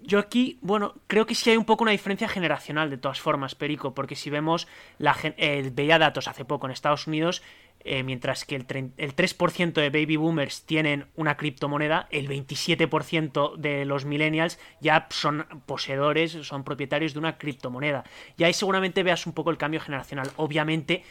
Yo 0.02 0.18
aquí, 0.18 0.58
bueno, 0.60 0.94
creo 1.06 1.26
que 1.26 1.34
sí 1.34 1.50
hay 1.50 1.56
un 1.56 1.64
poco 1.64 1.82
una 1.82 1.92
diferencia 1.92 2.28
generacional 2.28 2.90
de 2.90 2.98
todas 2.98 3.18
formas, 3.18 3.54
Perico, 3.54 3.94
porque 3.94 4.14
si 4.14 4.28
vemos, 4.28 4.68
la, 4.98 5.16
eh, 5.22 5.70
veía 5.74 5.98
datos 5.98 6.28
hace 6.28 6.44
poco 6.44 6.66
en 6.66 6.72
Estados 6.72 7.06
Unidos 7.06 7.42
eh, 7.80 8.02
mientras 8.02 8.44
que 8.44 8.56
el, 8.56 8.66
3% 8.66 9.72
de 9.72 9.90
baby 9.90 10.16
boomers 10.16 10.62
tienen 10.64 11.06
una 11.14 11.36
criptomoneda, 11.36 12.08
el 12.10 12.28
27% 12.28 13.56
de 13.56 13.84
los 13.84 14.04
millennials 14.04 14.58
ya 14.80 15.06
son 15.10 15.46
poseedores, 15.66 16.32
son 16.32 16.64
propietarios 16.64 17.12
de 17.12 17.20
una 17.20 17.38
criptomoneda. 17.38 18.04
Y 18.36 18.44
ahí 18.44 18.52
seguramente 18.52 19.02
veas 19.02 19.26
un 19.26 19.32
poco 19.32 19.50
el 19.50 19.58
cambio 19.58 19.80
generacional. 19.80 20.30
Obviamente 20.36 21.04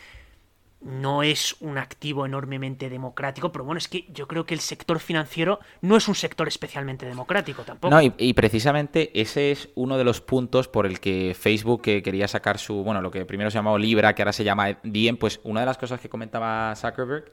no 0.85 1.23
es 1.23 1.55
un 1.61 1.79
activo 1.79 2.27
enormemente 2.27 2.91
democrático, 2.91 3.51
pero 3.51 3.65
bueno, 3.65 3.79
es 3.79 3.87
que 3.87 4.05
yo 4.09 4.27
creo 4.27 4.45
que 4.45 4.53
el 4.53 4.59
sector 4.59 4.99
financiero 4.99 5.59
no 5.81 5.97
es 5.97 6.07
un 6.07 6.13
sector 6.13 6.47
especialmente 6.47 7.07
democrático 7.07 7.63
tampoco. 7.63 7.89
No, 7.93 7.99
y, 8.01 8.33
precisamente 8.33 9.09
ese 9.19 9.51
es 9.51 9.69
uno 9.73 9.97
de 9.97 10.03
los 10.03 10.21
puntos 10.21 10.67
por 10.67 10.85
el 10.85 10.99
que 10.99 11.35
Facebook 11.37 11.81
quería 11.81 12.27
sacar 12.27 12.59
su, 12.59 12.83
bueno, 12.83 13.01
lo 13.01 13.09
que 13.09 13.25
primero 13.25 13.49
se 13.49 13.57
llamaba 13.57 13.79
Libra, 13.79 14.13
que 14.13 14.21
ahora 14.21 14.31
se 14.31 14.43
llama 14.43 14.77
Diem, 14.83 15.17
pues 15.17 15.39
una 15.43 15.61
de 15.61 15.65
las 15.65 15.79
cosas 15.79 15.99
que 15.99 16.07
comentaba 16.07 16.75
Zuckerberg 16.75 17.31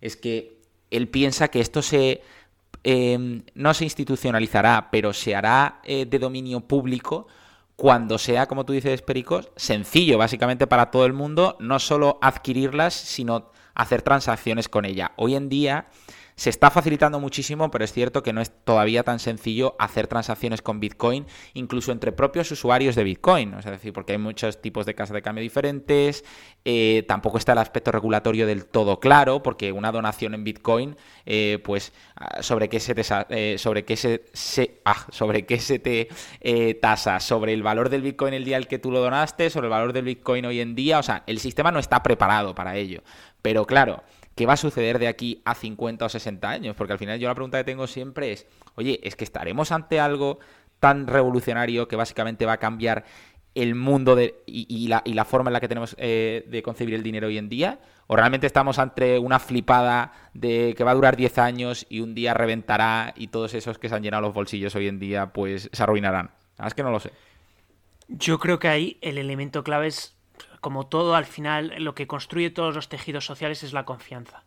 es 0.00 0.16
que 0.16 0.62
él 0.90 1.08
piensa 1.08 1.48
que 1.48 1.60
esto 1.60 1.82
se 1.82 2.22
eh, 2.84 3.42
no 3.54 3.74
se 3.74 3.84
institucionalizará, 3.84 4.88
pero 4.90 5.12
se 5.12 5.34
hará 5.34 5.80
eh, 5.84 6.06
de 6.06 6.18
dominio 6.18 6.60
público 6.60 7.26
cuando 7.76 8.18
sea, 8.18 8.46
como 8.46 8.64
tú 8.64 8.72
dices, 8.72 9.02
Pericos, 9.02 9.50
sencillo 9.56 10.18
básicamente 10.18 10.66
para 10.66 10.90
todo 10.90 11.06
el 11.06 11.12
mundo, 11.12 11.56
no 11.60 11.78
solo 11.78 12.18
adquirirlas, 12.22 12.94
sino 12.94 13.50
hacer 13.74 14.02
transacciones 14.02 14.68
con 14.68 14.84
ella. 14.84 15.12
Hoy 15.16 15.34
en 15.34 15.48
día 15.48 15.88
se 16.36 16.50
está 16.50 16.70
facilitando 16.70 17.20
muchísimo, 17.20 17.70
pero 17.70 17.84
es 17.84 17.92
cierto 17.92 18.22
que 18.22 18.32
no 18.32 18.40
es 18.40 18.50
todavía 18.64 19.04
tan 19.04 19.20
sencillo 19.20 19.76
hacer 19.78 20.08
transacciones 20.08 20.62
con 20.62 20.80
Bitcoin, 20.80 21.26
incluso 21.54 21.92
entre 21.92 22.10
propios 22.12 22.50
usuarios 22.50 22.96
de 22.96 23.04
Bitcoin. 23.04 23.54
Es 23.54 23.64
decir, 23.64 23.92
porque 23.92 24.12
hay 24.12 24.18
muchos 24.18 24.60
tipos 24.60 24.84
de 24.84 24.94
casas 24.94 25.14
de 25.14 25.22
cambio 25.22 25.42
diferentes, 25.42 26.24
eh, 26.64 27.04
tampoco 27.06 27.38
está 27.38 27.52
el 27.52 27.58
aspecto 27.58 27.92
regulatorio 27.92 28.46
del 28.46 28.66
todo 28.66 28.98
claro, 28.98 29.42
porque 29.42 29.70
una 29.70 29.92
donación 29.92 30.34
en 30.34 30.42
Bitcoin, 30.42 30.96
eh, 31.24 31.60
pues 31.62 31.92
ah, 32.16 32.42
sobre 32.42 32.68
qué 32.68 32.80
se 32.80 32.94
te, 32.94 33.02
eh, 33.28 33.56
sobre 33.58 33.84
qué 33.84 33.96
se, 33.96 34.80
ah, 34.84 35.06
sobre 35.10 35.46
qué 35.46 35.60
se 35.60 35.78
te 35.78 36.08
tasa, 36.80 37.20
sobre 37.20 37.52
el 37.52 37.62
valor 37.62 37.88
del 37.88 38.02
Bitcoin 38.02 38.34
el 38.34 38.44
día 38.44 38.56
el 38.56 38.66
que 38.66 38.78
tú 38.78 38.90
lo 38.90 39.00
donaste, 39.00 39.50
sobre 39.50 39.66
el 39.68 39.70
valor 39.70 39.92
del 39.92 40.04
Bitcoin 40.04 40.44
hoy 40.46 40.60
en 40.60 40.74
día, 40.74 40.98
o 40.98 41.02
sea, 41.02 41.22
el 41.26 41.38
sistema 41.38 41.70
no 41.70 41.78
está 41.78 42.02
preparado 42.02 42.54
para 42.54 42.76
ello. 42.76 43.02
Pero 43.42 43.66
claro, 43.66 44.02
¿Qué 44.34 44.46
va 44.46 44.54
a 44.54 44.56
suceder 44.56 44.98
de 44.98 45.08
aquí 45.08 45.42
a 45.44 45.54
50 45.54 46.04
o 46.04 46.08
60 46.08 46.48
años? 46.48 46.76
Porque 46.76 46.92
al 46.92 46.98
final 46.98 47.18
yo 47.18 47.28
la 47.28 47.34
pregunta 47.34 47.58
que 47.58 47.64
tengo 47.64 47.86
siempre 47.86 48.32
es, 48.32 48.46
oye, 48.74 49.00
¿es 49.02 49.14
que 49.14 49.24
estaremos 49.24 49.70
ante 49.70 50.00
algo 50.00 50.40
tan 50.80 51.06
revolucionario 51.06 51.86
que 51.86 51.96
básicamente 51.96 52.44
va 52.44 52.54
a 52.54 52.58
cambiar 52.58 53.04
el 53.54 53.76
mundo 53.76 54.18
y, 54.46 54.88
la, 54.88 55.24
forma 55.24 55.50
en 55.50 55.52
la 55.52 55.60
que 55.60 55.68
tenemos 55.68 55.94
eh, 55.98 56.44
de 56.48 56.62
concebir 56.62 56.94
el 56.94 57.02
dinero 57.02 57.28
hoy 57.28 57.38
en 57.38 57.48
día? 57.48 57.78
¿O 58.08 58.16
realmente 58.16 58.46
estamos 58.46 58.78
ante 58.78 59.18
una 59.18 59.38
flipada 59.38 60.12
de 60.34 60.74
que 60.76 60.84
va 60.84 60.90
a 60.90 60.94
durar 60.94 61.16
10 61.16 61.38
años 61.38 61.86
y 61.88 62.00
un 62.00 62.14
día 62.14 62.34
reventará 62.34 63.14
y 63.16 63.28
todos 63.28 63.54
esos 63.54 63.78
que 63.78 63.88
se 63.88 63.94
han 63.94 64.02
llenado 64.02 64.22
los 64.22 64.34
bolsillos 64.34 64.74
hoy 64.74 64.88
en 64.88 64.98
día 64.98 65.32
pues 65.32 65.70
se 65.72 65.82
arruinarán? 65.82 66.30
es 66.64 66.74
que 66.74 66.82
no 66.82 66.90
lo 66.90 67.00
sé. 67.00 67.12
Yo 68.08 68.38
creo 68.38 68.58
que 68.58 68.68
ahí 68.68 68.98
el 69.00 69.16
elemento 69.16 69.64
clave 69.64 69.86
es 69.86 70.14
como 70.64 70.86
todo, 70.86 71.14
al 71.14 71.26
final 71.26 71.74
lo 71.76 71.94
que 71.94 72.06
construye 72.06 72.48
todos 72.48 72.74
los 72.74 72.88
tejidos 72.88 73.26
sociales 73.26 73.62
es 73.62 73.74
la 73.74 73.84
confianza. 73.84 74.44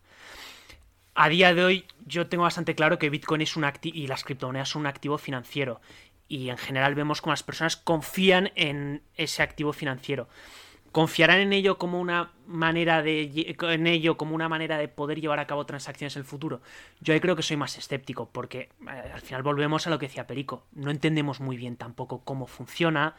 A 1.14 1.30
día 1.30 1.54
de 1.54 1.64
hoy 1.64 1.86
yo 2.08 2.26
tengo 2.26 2.42
bastante 2.42 2.74
claro 2.74 2.98
que 2.98 3.12
Bitcoin 3.12 3.42
es 3.42 3.56
un 3.56 3.66
activo 3.66 3.96
y 3.96 4.08
las 4.08 4.24
criptomonedas 4.24 4.70
son 4.70 4.80
un 4.80 4.88
activo 4.88 5.20
financiero 5.20 5.80
y 6.28 6.50
en 6.50 6.58
general 6.58 6.96
vemos 6.96 7.22
como 7.22 7.34
las 7.34 7.44
personas 7.44 7.78
confían 7.78 8.52
en 8.56 9.04
ese 9.16 9.44
activo 9.44 9.74
financiero. 9.74 10.28
¿Confiarán 10.92 11.40
en 11.40 11.54
ello 11.54 11.78
como 11.78 12.02
una 12.02 12.32
manera 12.48 13.04
de 13.04 13.56
en 13.62 13.86
ello 13.86 14.18
como 14.18 14.34
una 14.34 14.50
manera 14.50 14.80
de 14.80 14.88
poder 14.88 15.22
llevar 15.22 15.40
a 15.40 15.46
cabo 15.46 15.68
transacciones 15.68 16.16
en 16.16 16.22
el 16.22 16.26
futuro? 16.26 16.62
Yo 17.00 17.14
ahí 17.14 17.20
creo 17.20 17.36
que 17.36 17.44
soy 17.44 17.58
más 17.58 17.78
escéptico, 17.78 18.30
porque 18.32 18.70
eh, 18.82 19.12
al 19.14 19.22
final 19.22 19.44
volvemos 19.44 19.86
a 19.86 19.92
lo 19.92 20.00
que 20.00 20.08
decía 20.08 20.26
Perico. 20.26 20.64
No 20.72 20.90
entendemos 20.90 21.40
muy 21.42 21.58
bien 21.58 21.78
tampoco 21.78 22.24
cómo 22.24 22.48
funciona, 22.48 23.16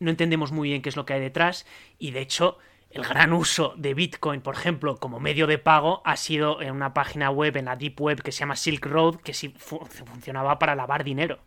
no 0.00 0.10
entendemos 0.10 0.50
muy 0.50 0.70
bien 0.70 0.82
qué 0.82 0.88
es 0.88 0.96
lo 0.96 1.06
que 1.06 1.12
hay 1.12 1.20
detrás 1.20 1.66
y 1.98 2.10
de 2.10 2.20
hecho 2.20 2.58
el 2.90 3.04
gran 3.04 3.32
uso 3.32 3.74
de 3.76 3.94
Bitcoin, 3.94 4.40
por 4.40 4.56
ejemplo, 4.56 4.96
como 4.96 5.20
medio 5.20 5.46
de 5.46 5.58
pago 5.58 6.02
ha 6.04 6.16
sido 6.16 6.60
en 6.60 6.72
una 6.72 6.92
página 6.92 7.30
web, 7.30 7.56
en 7.56 7.66
la 7.66 7.76
Deep 7.76 8.00
Web 8.00 8.22
que 8.22 8.32
se 8.32 8.40
llama 8.40 8.56
Silk 8.56 8.84
Road, 8.84 9.16
que 9.20 9.32
sí 9.32 9.54
funcionaba 9.56 10.58
para 10.58 10.74
lavar 10.74 11.04
dinero. 11.04 11.38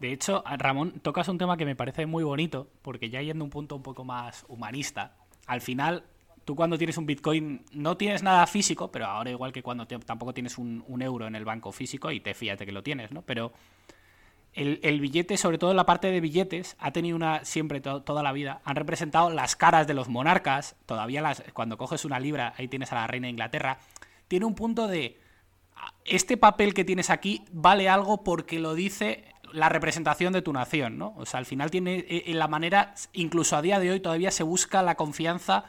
De 0.00 0.12
hecho, 0.12 0.42
Ramón, 0.58 0.98
tocas 1.00 1.28
un 1.28 1.38
tema 1.38 1.56
que 1.56 1.64
me 1.64 1.76
parece 1.76 2.06
muy 2.06 2.24
bonito, 2.24 2.68
porque 2.82 3.08
ya 3.08 3.22
yendo 3.22 3.44
a 3.44 3.46
un 3.46 3.50
punto 3.50 3.76
un 3.76 3.84
poco 3.84 4.02
más 4.02 4.44
humanista, 4.48 5.14
al 5.46 5.60
final, 5.60 6.02
tú 6.44 6.56
cuando 6.56 6.76
tienes 6.76 6.98
un 6.98 7.06
Bitcoin 7.06 7.64
no 7.72 7.96
tienes 7.96 8.24
nada 8.24 8.48
físico, 8.48 8.90
pero 8.90 9.06
ahora 9.06 9.30
igual 9.30 9.52
que 9.52 9.62
cuando 9.62 9.86
tampoco 9.86 10.34
tienes 10.34 10.58
un, 10.58 10.84
un, 10.88 11.02
euro 11.02 11.28
en 11.28 11.36
el 11.36 11.44
banco 11.44 11.70
físico 11.70 12.10
y 12.10 12.18
te 12.18 12.34
fíjate 12.34 12.66
que 12.66 12.72
lo 12.72 12.82
tienes, 12.82 13.12
¿no? 13.12 13.22
Pero 13.22 13.52
el, 14.54 15.00
billete, 15.00 15.36
sobre 15.36 15.58
todo 15.58 15.70
en 15.70 15.76
la 15.76 15.86
parte 15.86 16.10
de 16.10 16.20
billetes, 16.20 16.76
ha 16.78 16.90
tenido 16.92 17.16
una, 17.16 17.44
siempre 17.44 17.80
toda 17.80 18.22
la 18.22 18.32
vida, 18.32 18.60
han 18.64 18.76
representado 18.76 19.30
las 19.30 19.56
caras 19.56 19.86
de 19.86 19.94
los 19.94 20.08
monarcas, 20.08 20.76
todavía 20.86 21.22
las, 21.22 21.42
cuando 21.54 21.78
coges 21.78 22.04
una 22.04 22.20
libra, 22.20 22.54
ahí 22.58 22.68
tienes 22.68 22.92
a 22.92 22.96
la 22.96 23.06
reina 23.06 23.26
de 23.26 23.30
Inglaterra, 23.30 23.78
tiene 24.28 24.44
un 24.44 24.54
punto 24.54 24.88
de, 24.88 25.18
este 26.04 26.36
papel 26.36 26.74
que 26.74 26.84
tienes 26.84 27.10
aquí 27.10 27.44
vale 27.52 27.88
algo 27.88 28.24
porque 28.24 28.58
lo 28.58 28.74
dice 28.74 29.24
la 29.52 29.68
representación 29.68 30.32
de 30.32 30.42
tu 30.42 30.52
nación, 30.52 30.98
¿no? 30.98 31.14
O 31.16 31.26
sea, 31.26 31.38
al 31.38 31.46
final 31.46 31.70
tiene 31.70 32.06
en 32.08 32.22
eh, 32.32 32.34
la 32.34 32.48
manera, 32.48 32.94
incluso 33.12 33.56
a 33.56 33.62
día 33.62 33.78
de 33.78 33.90
hoy 33.90 34.00
todavía 34.00 34.30
se 34.30 34.42
busca 34.42 34.82
la 34.82 34.94
confianza 34.94 35.64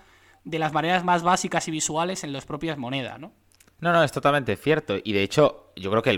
de 0.45 0.59
las 0.59 0.73
maneras 0.73 1.03
más 1.03 1.23
básicas 1.23 1.67
y 1.67 1.71
visuales 1.71 2.23
en 2.23 2.33
las 2.33 2.45
propias 2.45 2.77
monedas, 2.77 3.19
¿no? 3.19 3.33
No, 3.79 3.91
no, 3.91 4.03
es 4.03 4.11
totalmente 4.13 4.55
cierto. 4.55 4.95
Y 5.03 5.11
de 5.11 5.23
hecho, 5.23 5.71
yo 5.75 5.91
creo 5.91 6.01
que 6.01 6.11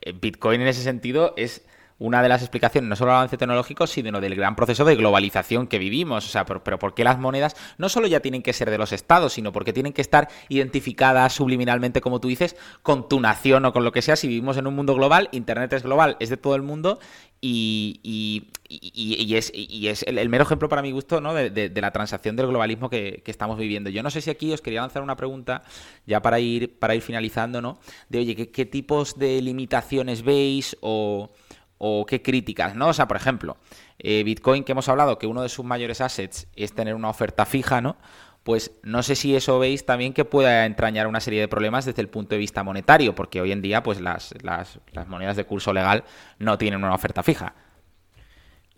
el 0.00 0.12
Bitcoin 0.14 0.60
en 0.60 0.68
ese 0.68 0.82
sentido 0.82 1.34
es 1.36 1.66
una 1.98 2.22
de 2.22 2.28
las 2.28 2.42
explicaciones 2.42 2.88
no 2.88 2.96
solo 2.96 3.10
del 3.10 3.16
avance 3.16 3.36
tecnológico, 3.36 3.86
sino 3.86 4.20
del 4.20 4.34
gran 4.34 4.54
proceso 4.54 4.84
de 4.84 4.94
globalización 4.94 5.66
que 5.66 5.78
vivimos. 5.78 6.26
O 6.26 6.28
sea, 6.28 6.46
pero, 6.46 6.62
pero 6.62 6.78
¿por 6.78 6.94
qué 6.94 7.04
las 7.04 7.18
monedas 7.18 7.56
no 7.76 7.88
solo 7.88 8.06
ya 8.06 8.20
tienen 8.20 8.42
que 8.42 8.52
ser 8.52 8.70
de 8.70 8.78
los 8.78 8.92
estados, 8.92 9.32
sino 9.32 9.52
porque 9.52 9.72
tienen 9.72 9.92
que 9.92 10.02
estar 10.02 10.28
identificadas 10.48 11.32
subliminalmente, 11.32 12.00
como 12.00 12.20
tú 12.20 12.28
dices, 12.28 12.56
con 12.82 13.08
tu 13.08 13.20
nación 13.20 13.64
o 13.64 13.72
con 13.72 13.84
lo 13.84 13.92
que 13.92 14.02
sea? 14.02 14.16
Si 14.16 14.28
vivimos 14.28 14.56
en 14.56 14.66
un 14.66 14.76
mundo 14.76 14.94
global, 14.94 15.28
Internet 15.32 15.72
es 15.72 15.82
global, 15.82 16.16
es 16.20 16.30
de 16.30 16.36
todo 16.36 16.54
el 16.54 16.62
mundo 16.62 17.00
y, 17.40 18.00
y, 18.68 19.34
es, 19.36 19.52
y 19.54 19.88
es 19.88 20.02
el, 20.02 20.28
mero 20.28 20.44
ejemplo 20.44 20.68
para 20.68 20.82
mi 20.82 20.90
gusto 20.90 21.20
¿no? 21.20 21.34
de, 21.34 21.72
la 21.74 21.90
transacción 21.92 22.36
del 22.36 22.48
globalismo 22.48 22.90
que, 22.90 23.22
estamos 23.26 23.58
viviendo. 23.58 23.90
Yo 23.90 24.02
no 24.02 24.10
sé 24.10 24.20
si 24.20 24.30
aquí 24.30 24.52
os 24.52 24.60
quería 24.60 24.80
lanzar 24.80 25.02
una 25.02 25.16
pregunta 25.16 25.62
ya 26.06 26.20
para 26.20 26.40
ir, 26.40 26.78
para 26.78 26.94
ir 26.94 27.02
finalizando, 27.02 27.62
¿no? 27.62 27.78
De 28.08 28.18
oye, 28.18 28.34
¿qué, 28.34 28.50
qué 28.50 28.66
tipos 28.66 29.18
de 29.18 29.40
limitaciones 29.42 30.22
veis 30.22 30.76
o 30.80 31.30
o 31.78 32.04
qué 32.06 32.22
críticas, 32.22 32.74
¿no? 32.74 32.88
O 32.88 32.92
sea, 32.92 33.08
por 33.08 33.16
ejemplo, 33.16 33.56
eh, 33.98 34.22
Bitcoin 34.24 34.64
que 34.64 34.72
hemos 34.72 34.88
hablado 34.88 35.18
que 35.18 35.26
uno 35.26 35.42
de 35.42 35.48
sus 35.48 35.64
mayores 35.64 36.00
assets 36.00 36.48
es 36.54 36.74
tener 36.74 36.94
una 36.94 37.08
oferta 37.08 37.46
fija, 37.46 37.80
¿no? 37.80 37.96
Pues 38.42 38.72
no 38.82 39.02
sé 39.02 39.14
si 39.14 39.36
eso 39.36 39.58
veis 39.58 39.84
también 39.84 40.12
que 40.12 40.24
pueda 40.24 40.64
entrañar 40.64 41.06
una 41.06 41.20
serie 41.20 41.40
de 41.40 41.48
problemas 41.48 41.84
desde 41.84 42.00
el 42.02 42.08
punto 42.08 42.34
de 42.34 42.38
vista 42.38 42.62
monetario, 42.62 43.14
porque 43.14 43.40
hoy 43.40 43.52
en 43.52 43.62
día 43.62 43.82
pues 43.82 44.00
las, 44.00 44.34
las, 44.42 44.80
las 44.92 45.06
monedas 45.08 45.36
de 45.36 45.44
curso 45.44 45.72
legal 45.72 46.04
no 46.38 46.56
tienen 46.56 46.82
una 46.82 46.94
oferta 46.94 47.22
fija. 47.22 47.54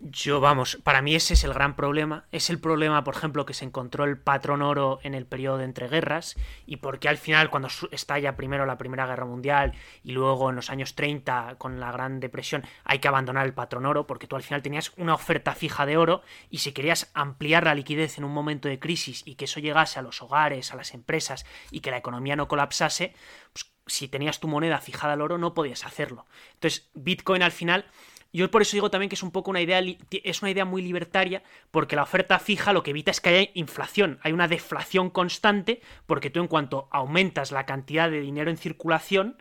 Yo, 0.03 0.39
vamos, 0.39 0.79
para 0.83 1.03
mí 1.03 1.13
ese 1.13 1.35
es 1.35 1.43
el 1.43 1.53
gran 1.53 1.75
problema. 1.75 2.25
Es 2.31 2.49
el 2.49 2.59
problema, 2.59 3.03
por 3.03 3.15
ejemplo, 3.15 3.45
que 3.45 3.53
se 3.53 3.65
encontró 3.65 4.03
el 4.03 4.17
patrón 4.17 4.63
oro 4.63 4.99
en 5.03 5.13
el 5.13 5.27
periodo 5.27 5.59
de 5.59 5.65
entreguerras 5.65 6.37
y 6.65 6.77
porque 6.77 7.07
al 7.07 7.19
final, 7.19 7.51
cuando 7.51 7.67
estalla 7.91 8.35
primero 8.35 8.65
la 8.65 8.79
Primera 8.79 9.05
Guerra 9.05 9.25
Mundial 9.25 9.73
y 10.03 10.13
luego 10.13 10.49
en 10.49 10.55
los 10.55 10.71
años 10.71 10.95
30 10.95 11.53
con 11.59 11.79
la 11.79 11.91
Gran 11.91 12.19
Depresión, 12.19 12.65
hay 12.83 12.97
que 12.97 13.09
abandonar 13.09 13.45
el 13.45 13.53
patrón 13.53 13.85
oro 13.85 14.07
porque 14.07 14.25
tú 14.25 14.35
al 14.35 14.41
final 14.41 14.63
tenías 14.63 14.91
una 14.97 15.13
oferta 15.13 15.53
fija 15.53 15.85
de 15.85 15.97
oro 15.97 16.23
y 16.49 16.57
si 16.57 16.71
querías 16.71 17.11
ampliar 17.13 17.65
la 17.65 17.75
liquidez 17.75 18.17
en 18.17 18.23
un 18.23 18.33
momento 18.33 18.69
de 18.69 18.79
crisis 18.79 19.21
y 19.25 19.35
que 19.35 19.45
eso 19.45 19.59
llegase 19.59 19.99
a 19.99 20.01
los 20.01 20.23
hogares, 20.23 20.73
a 20.73 20.77
las 20.77 20.95
empresas 20.95 21.45
y 21.69 21.81
que 21.81 21.91
la 21.91 21.97
economía 21.97 22.35
no 22.35 22.47
colapsase, 22.47 23.13
pues 23.53 23.71
si 23.85 24.07
tenías 24.07 24.39
tu 24.39 24.47
moneda 24.47 24.79
fijada 24.79 25.13
al 25.13 25.21
oro 25.21 25.37
no 25.37 25.53
podías 25.53 25.85
hacerlo. 25.85 26.25
Entonces, 26.53 26.89
Bitcoin 26.95 27.43
al 27.43 27.51
final 27.51 27.85
yo 28.33 28.49
por 28.49 28.61
eso 28.61 28.75
digo 28.75 28.89
también 28.89 29.09
que 29.09 29.15
es 29.15 29.23
un 29.23 29.31
poco 29.31 29.51
una 29.51 29.61
idea, 29.61 29.83
es 30.11 30.41
una 30.41 30.51
idea 30.51 30.65
muy 30.65 30.81
libertaria, 30.81 31.43
porque 31.69 31.95
la 31.95 32.03
oferta 32.03 32.39
fija 32.39 32.73
lo 32.73 32.83
que 32.83 32.91
evita 32.91 33.11
es 33.11 33.19
que 33.19 33.29
haya 33.29 33.51
inflación, 33.53 34.19
hay 34.23 34.31
una 34.31 34.47
deflación 34.47 35.09
constante, 35.09 35.81
porque 36.05 36.29
tú 36.29 36.39
en 36.39 36.47
cuanto 36.47 36.87
aumentas 36.91 37.51
la 37.51 37.65
cantidad 37.65 38.09
de 38.09 38.21
dinero 38.21 38.49
en 38.49 38.57
circulación, 38.57 39.37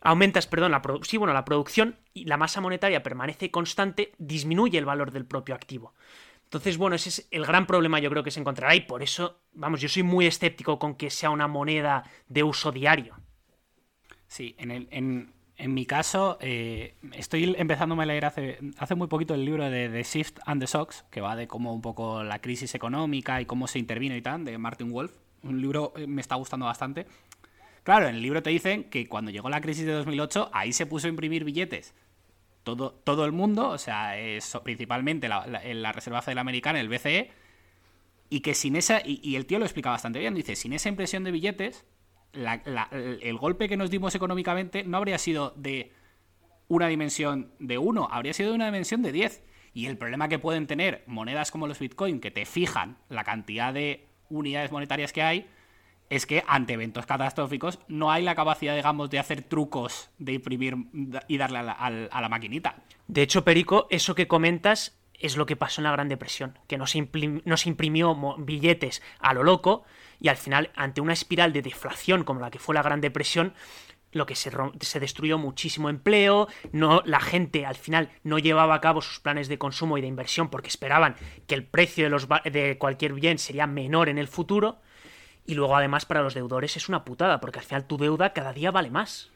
aumentas, 0.00 0.46
perdón, 0.46 0.72
la, 0.72 0.82
sí, 1.02 1.16
bueno, 1.16 1.34
la 1.34 1.44
producción 1.44 1.96
y 2.14 2.24
la 2.24 2.36
masa 2.36 2.60
monetaria 2.60 3.02
permanece 3.02 3.50
constante, 3.50 4.12
disminuye 4.18 4.78
el 4.78 4.84
valor 4.84 5.12
del 5.12 5.26
propio 5.26 5.54
activo. 5.54 5.94
Entonces, 6.44 6.78
bueno, 6.78 6.96
ese 6.96 7.10
es 7.10 7.28
el 7.30 7.44
gran 7.44 7.66
problema 7.66 7.98
yo 7.98 8.08
creo 8.08 8.24
que 8.24 8.30
se 8.30 8.40
encontrará 8.40 8.74
y 8.74 8.80
por 8.80 9.02
eso, 9.02 9.42
vamos, 9.52 9.82
yo 9.82 9.88
soy 9.90 10.02
muy 10.02 10.26
escéptico 10.26 10.78
con 10.78 10.94
que 10.94 11.10
sea 11.10 11.28
una 11.28 11.46
moneda 11.46 12.04
de 12.26 12.42
uso 12.42 12.72
diario. 12.72 13.16
Sí, 14.28 14.54
en, 14.58 14.70
el, 14.70 14.88
en, 14.90 15.34
en 15.58 15.74
mi 15.74 15.86
caso, 15.86 16.38
eh, 16.40 16.94
estoy 17.12 17.56
empezándome 17.58 18.04
a 18.04 18.06
leer 18.06 18.26
hace, 18.26 18.58
hace 18.78 18.94
muy 18.94 19.08
poquito 19.08 19.34
el 19.34 19.44
libro 19.44 19.68
de 19.68 19.88
The 19.88 20.04
Shift 20.04 20.38
and 20.46 20.60
the 20.62 20.68
Socks, 20.68 21.04
que 21.10 21.20
va 21.20 21.34
de 21.34 21.48
cómo 21.48 21.74
un 21.74 21.82
poco 21.82 22.22
la 22.22 22.38
crisis 22.38 22.76
económica 22.76 23.40
y 23.40 23.44
cómo 23.44 23.66
se 23.66 23.80
intervino 23.80 24.14
y 24.14 24.22
tal, 24.22 24.44
de 24.44 24.56
Martin 24.56 24.92
Wolf. 24.92 25.10
Un 25.42 25.60
libro 25.60 25.92
eh, 25.96 26.06
me 26.06 26.20
está 26.20 26.36
gustando 26.36 26.66
bastante. 26.66 27.06
Claro, 27.82 28.06
en 28.06 28.14
el 28.14 28.22
libro 28.22 28.40
te 28.40 28.50
dicen 28.50 28.84
que 28.84 29.08
cuando 29.08 29.32
llegó 29.32 29.50
la 29.50 29.60
crisis 29.60 29.84
de 29.84 29.92
2008, 29.92 30.50
ahí 30.52 30.72
se 30.72 30.86
puso 30.86 31.08
a 31.08 31.10
imprimir 31.10 31.42
billetes. 31.42 31.92
Todo, 32.62 32.92
todo 32.92 33.24
el 33.24 33.32
mundo, 33.32 33.70
o 33.70 33.78
sea, 33.78 34.14
principalmente 34.62 35.28
la, 35.28 35.92
Reserva 35.92 36.22
Federal 36.22 36.42
Americana, 36.42 36.80
el 36.80 36.88
BCE, 36.88 37.32
y 38.30 38.40
que 38.40 38.54
sin 38.54 38.76
esa, 38.76 39.00
y 39.04 39.34
el 39.36 39.46
tío 39.46 39.58
lo 39.58 39.64
explica 39.64 39.90
bastante 39.90 40.18
bien, 40.18 40.34
dice, 40.34 40.54
sin 40.54 40.74
esa 40.74 40.90
impresión 40.90 41.24
de 41.24 41.30
billetes, 41.30 41.86
el 42.32 43.38
golpe 43.38 43.68
que 43.68 43.76
nos 43.76 43.90
dimos 43.90 44.14
económicamente 44.14 44.84
no 44.84 44.98
habría 44.98 45.18
sido 45.18 45.52
de 45.56 45.92
una 46.68 46.88
dimensión 46.88 47.50
de 47.58 47.78
1, 47.78 48.08
habría 48.10 48.34
sido 48.34 48.50
de 48.50 48.54
una 48.54 48.66
dimensión 48.66 49.02
de 49.02 49.12
10. 49.12 49.42
Y 49.74 49.86
el 49.86 49.96
problema 49.96 50.28
que 50.28 50.38
pueden 50.38 50.66
tener 50.66 51.04
monedas 51.06 51.50
como 51.50 51.66
los 51.66 51.78
Bitcoin, 51.78 52.20
que 52.20 52.30
te 52.30 52.44
fijan 52.44 52.98
la 53.08 53.24
cantidad 53.24 53.72
de 53.72 54.06
unidades 54.28 54.72
monetarias 54.72 55.12
que 55.12 55.22
hay, 55.22 55.46
es 56.10 56.26
que 56.26 56.42
ante 56.46 56.72
eventos 56.72 57.06
catastróficos 57.06 57.80
no 57.88 58.10
hay 58.10 58.22
la 58.22 58.34
capacidad, 58.34 58.74
digamos, 58.74 59.10
de 59.10 59.18
hacer 59.18 59.42
trucos 59.42 60.10
de 60.18 60.32
imprimir 60.34 60.76
y 61.28 61.36
darle 61.36 61.58
a 61.58 61.62
la, 61.62 62.20
la 62.20 62.28
maquinita. 62.28 62.76
De 63.06 63.22
hecho, 63.22 63.44
Perico, 63.44 63.86
eso 63.90 64.14
que 64.14 64.26
comentas 64.26 64.98
es 65.14 65.36
lo 65.36 65.46
que 65.46 65.56
pasó 65.56 65.80
en 65.80 65.84
la 65.84 65.92
Gran 65.92 66.08
Depresión, 66.08 66.58
que 66.66 66.78
no 66.78 66.84
imprimió 67.64 68.36
billetes 68.38 69.02
a 69.18 69.34
lo 69.34 69.42
loco 69.42 69.84
y 70.20 70.28
al 70.28 70.36
final, 70.36 70.70
ante 70.74 71.00
una 71.00 71.12
espiral 71.12 71.52
de 71.52 71.62
deflación 71.62 72.24
como 72.24 72.40
la 72.40 72.50
que 72.50 72.58
fue 72.58 72.74
la 72.74 72.82
Gran 72.82 73.00
Depresión, 73.00 73.54
lo 74.12 74.26
que 74.26 74.34
se, 74.34 74.50
se, 74.80 75.00
destruyó 75.00 75.38
muchísimo 75.38 75.90
empleo, 75.90 76.48
no, 76.72 77.02
la 77.04 77.20
gente 77.20 77.66
al 77.66 77.76
final 77.76 78.10
no 78.24 78.38
llevaba 78.38 78.74
a 78.74 78.80
cabo 78.80 79.02
sus 79.02 79.20
planes 79.20 79.48
de 79.48 79.58
consumo 79.58 79.98
y 79.98 80.00
de 80.00 80.06
inversión 80.06 80.48
porque 80.48 80.68
esperaban 80.68 81.14
que 81.46 81.54
el 81.54 81.64
precio 81.64 82.04
de, 82.04 82.10
los, 82.10 82.26
de 82.50 82.78
cualquier 82.78 83.12
bien 83.12 83.38
sería 83.38 83.66
menor 83.66 84.08
en 84.08 84.18
el 84.18 84.28
futuro, 84.28 84.78
y 85.44 85.54
luego 85.54 85.76
además 85.76 86.04
para 86.04 86.22
los 86.22 86.34
deudores 86.34 86.76
es 86.76 86.88
una 86.88 87.04
putada, 87.04 87.40
porque 87.40 87.58
al 87.58 87.64
final 87.64 87.86
tu 87.86 87.96
deuda 87.96 88.32
cada 88.32 88.52
día 88.52 88.70
vale 88.70 88.90
más. 88.90 89.30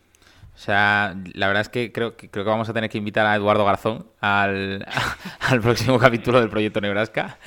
O 0.54 0.58
sea, 0.58 1.16
la 1.32 1.46
verdad 1.46 1.62
es 1.62 1.68
que 1.70 1.92
creo, 1.92 2.16
que 2.16 2.30
creo 2.30 2.44
que 2.44 2.50
vamos 2.50 2.68
a 2.68 2.74
tener 2.74 2.90
que 2.90 2.98
invitar 2.98 3.24
a 3.26 3.34
Eduardo 3.34 3.64
Garzón 3.64 4.06
al, 4.20 4.86
al 5.40 5.60
próximo 5.60 5.98
capítulo 5.98 6.40
del 6.40 6.50
proyecto 6.50 6.80
Nebraska. 6.80 7.38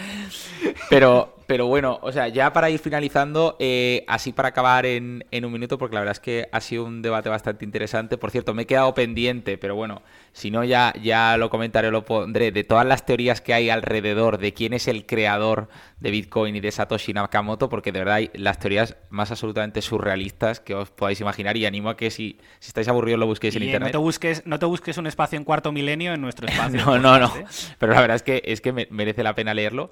Pero, 0.90 1.35
pero 1.48 1.68
bueno, 1.68 2.00
o 2.02 2.12
sea, 2.12 2.28
ya 2.28 2.52
para 2.54 2.70
ir 2.70 2.80
finalizando, 2.80 3.56
eh, 3.60 4.04
así 4.08 4.32
para 4.32 4.50
acabar 4.50 4.86
en, 4.86 5.26
en, 5.32 5.46
un 5.46 5.52
minuto, 5.52 5.78
porque 5.78 5.96
la 5.96 6.02
verdad 6.02 6.14
es 6.14 6.20
que 6.20 6.50
ha 6.52 6.62
sido 6.62 6.86
un 6.86 7.02
debate 7.02 7.30
bastante 7.30 7.66
interesante. 7.66 8.18
Por 8.18 8.32
cierto, 8.32 8.54
me 8.54 8.64
he 8.64 8.66
quedado 8.66 8.94
pendiente, 8.94 9.58
pero 9.58 9.76
bueno, 9.76 10.02
si 10.36 10.52
no 10.52 10.64
ya, 10.64 10.94
ya 11.02 11.38
lo 11.38 11.50
comentaré, 11.50 11.92
lo 11.92 12.04
pondré, 12.04 12.52
de 12.52 12.64
todas 12.64 12.86
las 12.86 13.06
teorías 13.06 13.42
que 13.42 13.54
hay 13.54 13.70
alrededor 13.70 14.38
de 14.38 14.54
quién 14.54 14.74
es 14.74 14.88
el 14.88 15.06
creador 15.06 15.70
de 16.00 16.12
Bitcoin 16.12 16.56
y 16.56 16.60
de 16.60 16.72
Satoshi 16.72 17.14
Nakamoto, 17.14 17.70
porque 17.70 17.92
de 17.92 18.00
verdad 18.00 18.16
hay 18.16 18.32
las 18.34 18.60
teorías 18.60 18.98
más 19.10 19.32
absolutamente 19.32 19.82
surrealistas 19.82 20.60
que 20.60 20.76
os 20.76 20.90
podáis 20.90 21.22
imaginar 21.22 21.56
y 21.56 21.66
animo 21.66 21.90
a 21.90 21.96
que 21.96 22.12
si, 22.12 22.38
si 22.60 22.68
estáis 22.68 22.88
aburridos 22.88 23.20
lo 23.20 23.28
busquéis 23.28 23.56
en 23.56 23.64
eh, 23.64 23.66
internet. 23.68 23.94
No 23.94 24.00
te, 24.00 24.04
busques, 24.04 24.46
no 24.46 24.60
te 24.60 24.66
busques 24.66 24.98
un 24.98 25.08
espacio 25.08 25.38
en 25.38 25.46
cuarto 25.46 25.72
milenio 25.72 26.14
en 26.14 26.22
nuestro 26.22 26.48
espacio. 26.50 26.84
no, 26.86 27.00
no, 27.00 27.18
no. 27.18 27.34
Pero 27.80 27.94
la 27.94 28.02
verdad 28.02 28.16
es 28.16 28.24
que, 28.24 28.42
es 28.46 28.60
que 28.60 28.74
merece 28.74 29.24
la 29.24 29.36
pena 29.36 29.54
leerlo. 29.54 29.92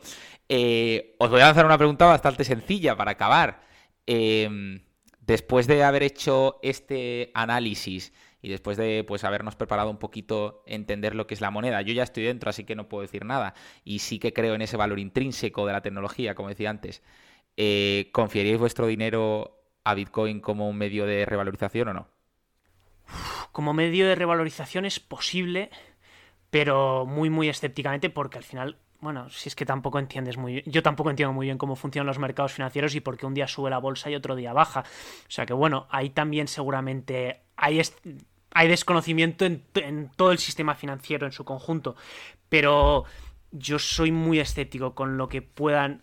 Eh, 0.56 1.16
os 1.18 1.32
voy 1.32 1.42
a 1.42 1.46
lanzar 1.46 1.66
una 1.66 1.80
pregunta 1.80 2.06
bastante 2.06 2.44
sencilla 2.44 2.96
para 2.96 3.10
acabar. 3.10 3.64
Eh, 4.06 4.80
después 5.20 5.66
de 5.66 5.84
haber 5.84 6.04
hecho 6.04 6.60
este 6.62 7.32
análisis 7.34 8.14
y 8.40 8.50
después 8.50 8.78
de 8.78 9.04
pues 9.04 9.24
habernos 9.24 9.56
preparado 9.56 9.90
un 9.90 9.98
poquito 9.98 10.62
entender 10.68 11.16
lo 11.16 11.26
que 11.26 11.34
es 11.34 11.42
la 11.42 11.50
moneda, 11.50 11.82
yo 11.82 11.92
ya 11.94 12.04
estoy 12.04 12.26
dentro, 12.26 12.52
así 12.52 12.66
que 12.66 12.76
no 12.76 12.88
puedo 12.88 13.02
decir 13.02 13.26
nada. 13.26 13.56
Y 13.84 13.98
sí 13.98 14.20
que 14.20 14.32
creo 14.32 14.54
en 14.54 14.62
ese 14.62 14.78
valor 14.78 15.00
intrínseco 15.00 15.66
de 15.66 15.74
la 15.74 15.82
tecnología, 15.82 16.36
como 16.36 16.50
decía 16.50 16.70
antes. 16.70 17.02
Eh, 17.58 18.12
¿Confiaríais 18.12 18.60
vuestro 18.60 18.86
dinero 18.86 19.60
a 19.84 19.96
Bitcoin 19.96 20.40
como 20.40 20.70
un 20.70 20.78
medio 20.78 21.08
de 21.08 21.26
revalorización 21.26 21.88
o 21.88 21.94
no? 21.96 22.08
Como 23.52 23.74
medio 23.74 24.08
de 24.08 24.14
revalorización 24.14 24.86
es 24.86 25.00
posible, 25.00 25.72
pero 26.52 27.08
muy, 27.08 27.32
muy 27.32 27.50
escépticamente, 27.50 28.12
porque 28.12 28.38
al 28.38 28.44
final 28.44 28.78
bueno, 29.04 29.30
si 29.30 29.50
es 29.50 29.56
que 29.56 29.66
tampoco 29.66 30.00
entiendes 30.00 30.38
muy. 30.38 30.64
Yo 30.66 30.82
tampoco 30.82 31.10
entiendo 31.10 31.34
muy 31.34 31.48
bien 31.48 31.58
cómo 31.58 31.76
funcionan 31.76 32.08
los 32.08 32.20
mercados 32.20 32.54
financieros 32.54 32.96
y 32.96 33.02
por 33.02 33.18
qué 33.18 33.26
un 33.26 33.34
día 33.34 33.48
sube 33.48 33.70
la 33.70 33.78
bolsa 33.78 34.10
y 34.10 34.16
otro 34.16 34.36
día 34.36 34.54
baja. 34.54 34.82
O 34.82 35.32
sea 35.32 35.46
que 35.46 35.54
bueno, 35.54 35.88
ahí 35.90 36.10
también 36.10 36.48
seguramente 36.48 37.42
hay, 37.58 37.82
hay 38.52 38.68
desconocimiento 38.68 39.46
en, 39.46 39.64
en 39.76 40.10
todo 40.16 40.32
el 40.32 40.40
sistema 40.40 40.74
financiero 40.74 41.26
en 41.26 41.34
su 41.34 41.44
conjunto. 41.44 41.96
Pero 42.48 43.04
yo 43.52 43.78
soy 43.78 44.12
muy 44.12 44.40
escéptico 44.40 44.96
con 44.96 45.18
lo 45.18 45.28
que 45.28 45.42
puedan 45.42 46.02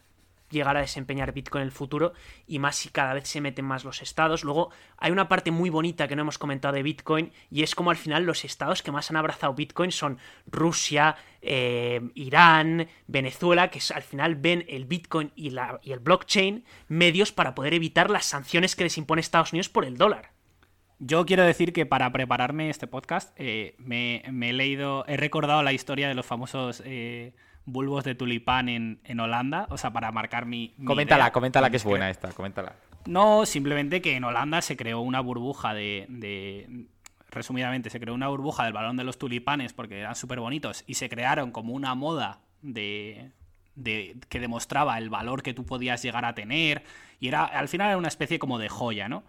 llegar 0.50 0.76
a 0.76 0.80
desempeñar 0.80 1.32
Bitcoin 1.32 1.62
en 1.62 1.66
el 1.66 1.72
futuro 1.72 2.12
y 2.46 2.58
más 2.58 2.76
si 2.76 2.90
cada 2.90 3.14
vez 3.14 3.28
se 3.28 3.40
meten 3.40 3.64
más 3.64 3.84
los 3.84 4.02
estados. 4.02 4.44
Luego 4.44 4.70
hay 4.98 5.12
una 5.12 5.28
parte 5.28 5.50
muy 5.50 5.70
bonita 5.70 6.08
que 6.08 6.16
no 6.16 6.22
hemos 6.22 6.38
comentado 6.38 6.74
de 6.74 6.82
Bitcoin 6.82 7.32
y 7.50 7.62
es 7.62 7.74
como 7.74 7.90
al 7.90 7.96
final 7.96 8.24
los 8.24 8.44
estados 8.44 8.82
que 8.82 8.92
más 8.92 9.10
han 9.10 9.16
abrazado 9.16 9.54
Bitcoin 9.54 9.92
son 9.92 10.18
Rusia, 10.46 11.16
eh, 11.40 12.00
Irán, 12.14 12.88
Venezuela, 13.06 13.70
que 13.70 13.80
al 13.94 14.02
final 14.02 14.36
ven 14.36 14.64
el 14.68 14.84
Bitcoin 14.84 15.32
y, 15.34 15.50
la, 15.50 15.80
y 15.82 15.92
el 15.92 16.00
blockchain 16.00 16.64
medios 16.88 17.32
para 17.32 17.54
poder 17.54 17.74
evitar 17.74 18.10
las 18.10 18.26
sanciones 18.26 18.76
que 18.76 18.84
les 18.84 18.98
impone 18.98 19.20
Estados 19.20 19.52
Unidos 19.52 19.68
por 19.68 19.84
el 19.84 19.96
dólar. 19.96 20.32
Yo 21.02 21.24
quiero 21.24 21.44
decir 21.44 21.72
que 21.72 21.86
para 21.86 22.12
prepararme 22.12 22.68
este 22.68 22.86
podcast 22.86 23.32
eh, 23.36 23.74
me, 23.78 24.22
he 24.26 24.52
leído, 24.52 25.06
he 25.06 25.16
recordado 25.16 25.62
la 25.62 25.72
historia 25.72 26.08
de 26.08 26.14
los 26.14 26.26
famosos... 26.26 26.82
Eh, 26.84 27.32
bulbos 27.64 28.04
de 28.04 28.14
tulipán 28.14 28.68
en, 28.68 29.20
Holanda, 29.20 29.66
o 29.70 29.78
sea, 29.78 29.92
para 29.92 30.12
marcar 30.12 30.46
mi... 30.46 30.74
coméntala, 30.84 31.30
coméntala 31.32 31.70
que 31.70 31.76
es 31.76 31.84
buena 31.84 32.10
esta, 32.10 32.32
coméntala. 32.32 32.74
No, 33.06 33.46
simplemente 33.46 34.02
que 34.02 34.16
en 34.16 34.24
Holanda 34.24 34.60
se 34.62 34.76
creó 34.76 35.00
una 35.00 35.20
burbuja 35.20 35.74
de, 35.74 36.86
resumidamente, 37.30 37.90
se 37.90 38.00
creó 38.00 38.14
una 38.14 38.28
burbuja 38.28 38.64
del 38.64 38.72
balón 38.72 38.96
de 38.96 39.04
los 39.04 39.18
tulipanes 39.18 39.72
porque 39.72 39.98
eran 40.00 40.14
súper 40.14 40.40
bonitos 40.40 40.84
y 40.86 40.94
se 40.94 41.08
crearon 41.08 41.50
como 41.50 41.72
una 41.72 41.94
moda 41.94 42.40
de, 42.62 43.30
de, 43.74 44.16
que 44.28 44.40
demostraba 44.40 44.98
el 44.98 45.08
valor 45.08 45.42
que 45.42 45.54
tú 45.54 45.64
podías 45.64 46.02
llegar 46.02 46.24
a 46.24 46.34
tener 46.34 46.82
y 47.20 47.28
era 47.28 47.44
al 47.44 47.68
final 47.68 47.88
era 47.88 47.98
una 47.98 48.08
especie 48.08 48.38
como 48.38 48.58
de 48.58 48.68
joya, 48.68 49.08
¿no? 49.08 49.22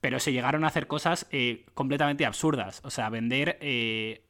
Pero 0.00 0.18
se 0.18 0.32
llegaron 0.32 0.64
a 0.64 0.68
hacer 0.68 0.86
cosas 0.86 1.26
eh, 1.30 1.66
completamente 1.74 2.24
absurdas, 2.24 2.80
o 2.84 2.90
sea, 2.90 3.10
vender 3.10 3.58
eh, 3.60 4.24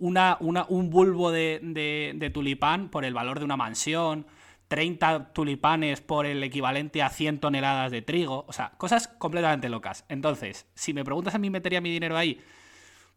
una, 0.00 0.36
un 0.40 0.90
bulbo 0.90 1.30
de, 1.30 2.30
tulipán 2.32 2.88
por 2.88 3.04
el 3.04 3.14
valor 3.14 3.38
de 3.38 3.44
una 3.44 3.56
mansión, 3.56 4.26
30 4.68 5.32
tulipanes 5.32 6.00
por 6.00 6.26
el 6.26 6.42
equivalente 6.42 7.02
a 7.02 7.10
100 7.10 7.40
toneladas 7.40 7.92
de 7.92 8.02
trigo, 8.02 8.44
o 8.48 8.52
sea, 8.52 8.72
cosas 8.78 9.08
completamente 9.08 9.68
locas. 9.68 10.04
Entonces, 10.08 10.66
si 10.74 10.92
me 10.92 11.04
preguntas 11.04 11.34
a 11.34 11.38
mí, 11.38 11.50
¿metería 11.50 11.80
mi 11.80 11.90
dinero 11.90 12.16
ahí? 12.16 12.40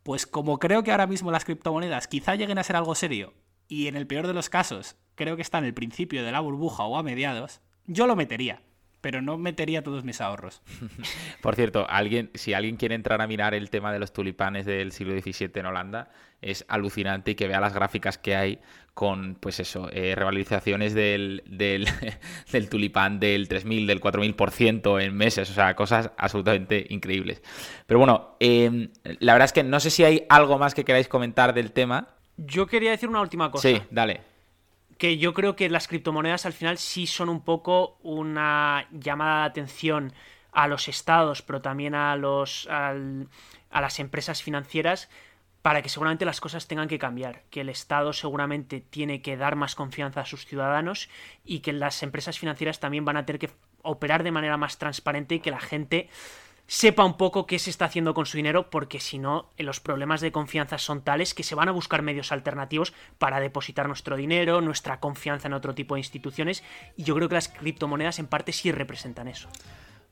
Pues 0.03 0.27
como 0.27 0.59
creo 0.59 0.83
que 0.83 0.91
ahora 0.91 1.07
mismo 1.07 1.31
las 1.31 1.45
criptomonedas 1.45 2.07
quizá 2.07 2.35
lleguen 2.35 2.57
a 2.57 2.63
ser 2.63 2.75
algo 2.75 2.95
serio, 2.95 3.33
y 3.67 3.87
en 3.87 3.95
el 3.95 4.07
peor 4.07 4.27
de 4.27 4.33
los 4.33 4.49
casos 4.49 4.95
creo 5.15 5.35
que 5.35 5.41
está 5.41 5.57
en 5.59 5.65
el 5.65 5.73
principio 5.73 6.23
de 6.23 6.31
la 6.31 6.39
burbuja 6.39 6.83
o 6.83 6.97
a 6.97 7.03
mediados, 7.03 7.61
yo 7.85 8.07
lo 8.07 8.15
metería 8.15 8.61
pero 9.01 9.21
no 9.21 9.37
metería 9.37 9.83
todos 9.83 10.03
mis 10.03 10.21
ahorros. 10.21 10.61
Por 11.41 11.55
cierto, 11.55 11.85
alguien, 11.89 12.29
si 12.33 12.53
alguien 12.53 12.77
quiere 12.77 12.95
entrar 12.95 13.21
a 13.21 13.27
mirar 13.27 13.53
el 13.53 13.69
tema 13.69 13.91
de 13.91 13.99
los 13.99 14.13
tulipanes 14.13 14.65
del 14.65 14.91
siglo 14.91 15.19
XVII 15.19 15.51
en 15.55 15.65
Holanda, 15.65 16.09
es 16.41 16.65
alucinante 16.67 17.31
y 17.31 17.35
que 17.35 17.47
vea 17.47 17.59
las 17.59 17.73
gráficas 17.73 18.17
que 18.17 18.35
hay 18.35 18.59
con, 18.93 19.35
pues 19.35 19.59
eso, 19.59 19.89
eh, 19.93 20.13
revalorizaciones 20.15 20.93
del, 20.93 21.43
del, 21.45 21.87
del, 22.51 22.69
tulipán 22.69 23.19
del 23.19 23.47
3.000, 23.47 23.85
del 23.85 24.01
4.000% 24.01 25.01
en 25.01 25.15
meses, 25.15 25.49
o 25.49 25.53
sea, 25.53 25.75
cosas 25.75 26.11
absolutamente 26.17 26.85
increíbles. 26.89 27.41
Pero 27.85 27.99
bueno, 27.99 28.35
em, 28.39 28.89
la 29.19 29.33
verdad 29.33 29.45
es 29.45 29.53
que 29.53 29.63
no 29.63 29.79
sé 29.79 29.89
si 29.89 30.03
hay 30.03 30.25
algo 30.29 30.57
más 30.57 30.73
que 30.73 30.83
queráis 30.83 31.07
comentar 31.07 31.53
del 31.53 31.71
tema. 31.71 32.09
Yo 32.35 32.67
quería 32.67 32.91
decir 32.91 33.07
una 33.07 33.21
última 33.21 33.51
cosa. 33.51 33.67
Sí, 33.67 33.81
dale 33.89 34.28
que 34.99 35.17
yo 35.17 35.33
creo 35.33 35.55
que 35.55 35.69
las 35.69 35.87
criptomonedas 35.87 36.45
al 36.45 36.53
final 36.53 36.77
sí 36.77 37.07
son 37.07 37.29
un 37.29 37.41
poco 37.41 37.97
una 38.03 38.85
llamada 38.91 39.39
de 39.39 39.47
atención 39.47 40.13
a 40.51 40.67
los 40.67 40.89
estados, 40.89 41.41
pero 41.41 41.61
también 41.61 41.95
a 41.95 42.15
los 42.17 42.67
a 42.69 42.93
las 43.71 43.99
empresas 43.99 44.43
financieras 44.43 45.09
para 45.61 45.81
que 45.81 45.89
seguramente 45.89 46.25
las 46.25 46.41
cosas 46.41 46.67
tengan 46.67 46.89
que 46.89 46.99
cambiar, 46.99 47.43
que 47.49 47.61
el 47.61 47.69
Estado 47.69 48.11
seguramente 48.11 48.81
tiene 48.81 49.21
que 49.21 49.37
dar 49.37 49.55
más 49.55 49.73
confianza 49.73 50.21
a 50.21 50.25
sus 50.25 50.45
ciudadanos 50.45 51.09
y 51.45 51.59
que 51.59 51.73
las 51.73 52.03
empresas 52.03 52.37
financieras 52.37 52.79
también 52.79 53.05
van 53.05 53.17
a 53.17 53.25
tener 53.25 53.39
que 53.39 53.51
operar 53.81 54.23
de 54.23 54.31
manera 54.31 54.57
más 54.57 54.77
transparente 54.77 55.35
y 55.35 55.39
que 55.39 55.51
la 55.51 55.61
gente 55.61 56.09
sepa 56.69 57.03
un 57.03 57.17
poco 57.17 57.47
qué 57.47 57.57
se 57.57 57.71
está 57.71 57.85
haciendo 57.85 58.13
con 58.13 58.27
su 58.27 58.37
dinero, 58.37 58.69
porque 58.69 58.99
si 58.99 59.17
no, 59.17 59.49
los 59.57 59.79
problemas 59.79 60.21
de 60.21 60.31
confianza 60.31 60.77
son 60.77 61.01
tales 61.01 61.33
que 61.33 61.41
se 61.41 61.55
van 61.55 61.67
a 61.67 61.71
buscar 61.71 62.03
medios 62.03 62.31
alternativos 62.31 62.93
para 63.17 63.39
depositar 63.39 63.87
nuestro 63.87 64.15
dinero, 64.15 64.61
nuestra 64.61 64.99
confianza 64.99 65.47
en 65.47 65.53
otro 65.53 65.73
tipo 65.73 65.95
de 65.95 66.01
instituciones, 66.01 66.63
y 66.95 67.03
yo 67.03 67.15
creo 67.15 67.27
que 67.27 67.35
las 67.35 67.47
criptomonedas 67.47 68.19
en 68.19 68.27
parte 68.27 68.53
sí 68.53 68.71
representan 68.71 69.27
eso. 69.27 69.49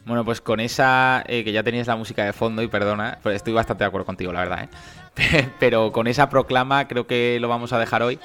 Bueno, 0.04 0.26
pues 0.26 0.42
con 0.42 0.60
esa, 0.60 1.24
eh, 1.28 1.44
que 1.44 1.52
ya 1.52 1.62
tenías 1.62 1.86
la 1.86 1.96
música 1.96 2.26
de 2.26 2.34
fondo 2.34 2.64
y 2.64 2.68
perdona, 2.68 3.20
pues 3.22 3.36
estoy 3.36 3.54
bastante 3.54 3.84
de 3.84 3.90
acuerdo 3.90 4.06
contigo, 4.06 4.34
la 4.34 4.40
verdad, 4.40 4.64
¿eh? 4.64 5.50
pero 5.60 5.92
con 5.92 6.08
esa 6.08 6.28
proclama 6.28 6.88
creo 6.88 7.06
que 7.06 7.38
lo 7.40 7.50
vamos 7.50 7.72
a 7.72 7.78
dejar 7.78 8.02
hoy. 8.02 8.20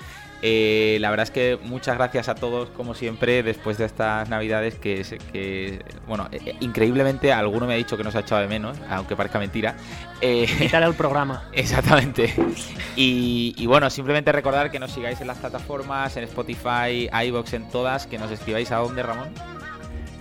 Eh, 0.44 0.98
la 1.00 1.10
verdad 1.10 1.24
es 1.24 1.30
que 1.30 1.58
muchas 1.62 1.96
gracias 1.96 2.28
a 2.28 2.34
todos, 2.34 2.68
como 2.70 2.94
siempre, 2.94 3.44
después 3.44 3.78
de 3.78 3.84
estas 3.84 4.28
navidades 4.28 4.74
que, 4.74 5.06
que 5.32 5.84
bueno, 6.08 6.28
eh, 6.32 6.40
eh, 6.44 6.56
increíblemente 6.60 7.32
alguno 7.32 7.66
me 7.66 7.74
ha 7.74 7.76
dicho 7.76 7.96
que 7.96 8.02
nos 8.02 8.16
ha 8.16 8.20
echado 8.20 8.40
de 8.40 8.48
menos, 8.48 8.76
aunque 8.90 9.14
parezca 9.14 9.38
mentira. 9.38 9.76
Eh, 10.20 10.46
Quitar 10.58 10.82
el 10.82 10.94
programa. 10.94 11.44
Exactamente. 11.52 12.34
Y, 12.96 13.54
y, 13.56 13.66
bueno, 13.66 13.88
simplemente 13.88 14.32
recordar 14.32 14.72
que 14.72 14.80
nos 14.80 14.90
sigáis 14.90 15.20
en 15.20 15.28
las 15.28 15.38
plataformas, 15.38 16.16
en 16.16 16.24
Spotify, 16.24 17.08
iBox, 17.26 17.52
en 17.54 17.68
todas, 17.68 18.06
que 18.08 18.18
nos 18.18 18.30
escribáis 18.30 18.72
a 18.72 18.76
dónde, 18.78 19.02
Ramón 19.02 19.32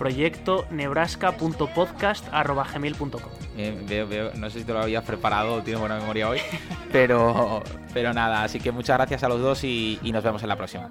proyecto 0.02 0.66
nebraska.podcast.gmail.com 0.72 3.32
veo, 3.86 4.08
veo, 4.08 4.32
no 4.34 4.50
sé 4.50 4.58
si 4.58 4.64
te 4.64 4.72
lo 4.72 4.82
habías 4.82 5.04
preparado, 5.04 5.62
tienes 5.62 5.78
buena 5.78 5.96
memoria 5.96 6.28
hoy, 6.28 6.40
pero, 6.92 7.62
pero 7.94 8.12
nada, 8.12 8.42
así 8.42 8.58
que 8.58 8.72
muchas 8.72 8.96
gracias 8.96 9.22
a 9.22 9.28
los 9.28 9.40
dos 9.40 9.62
y, 9.62 10.00
y 10.02 10.10
nos 10.10 10.24
vemos 10.24 10.42
en 10.42 10.48
la 10.48 10.56
próxima. 10.56 10.90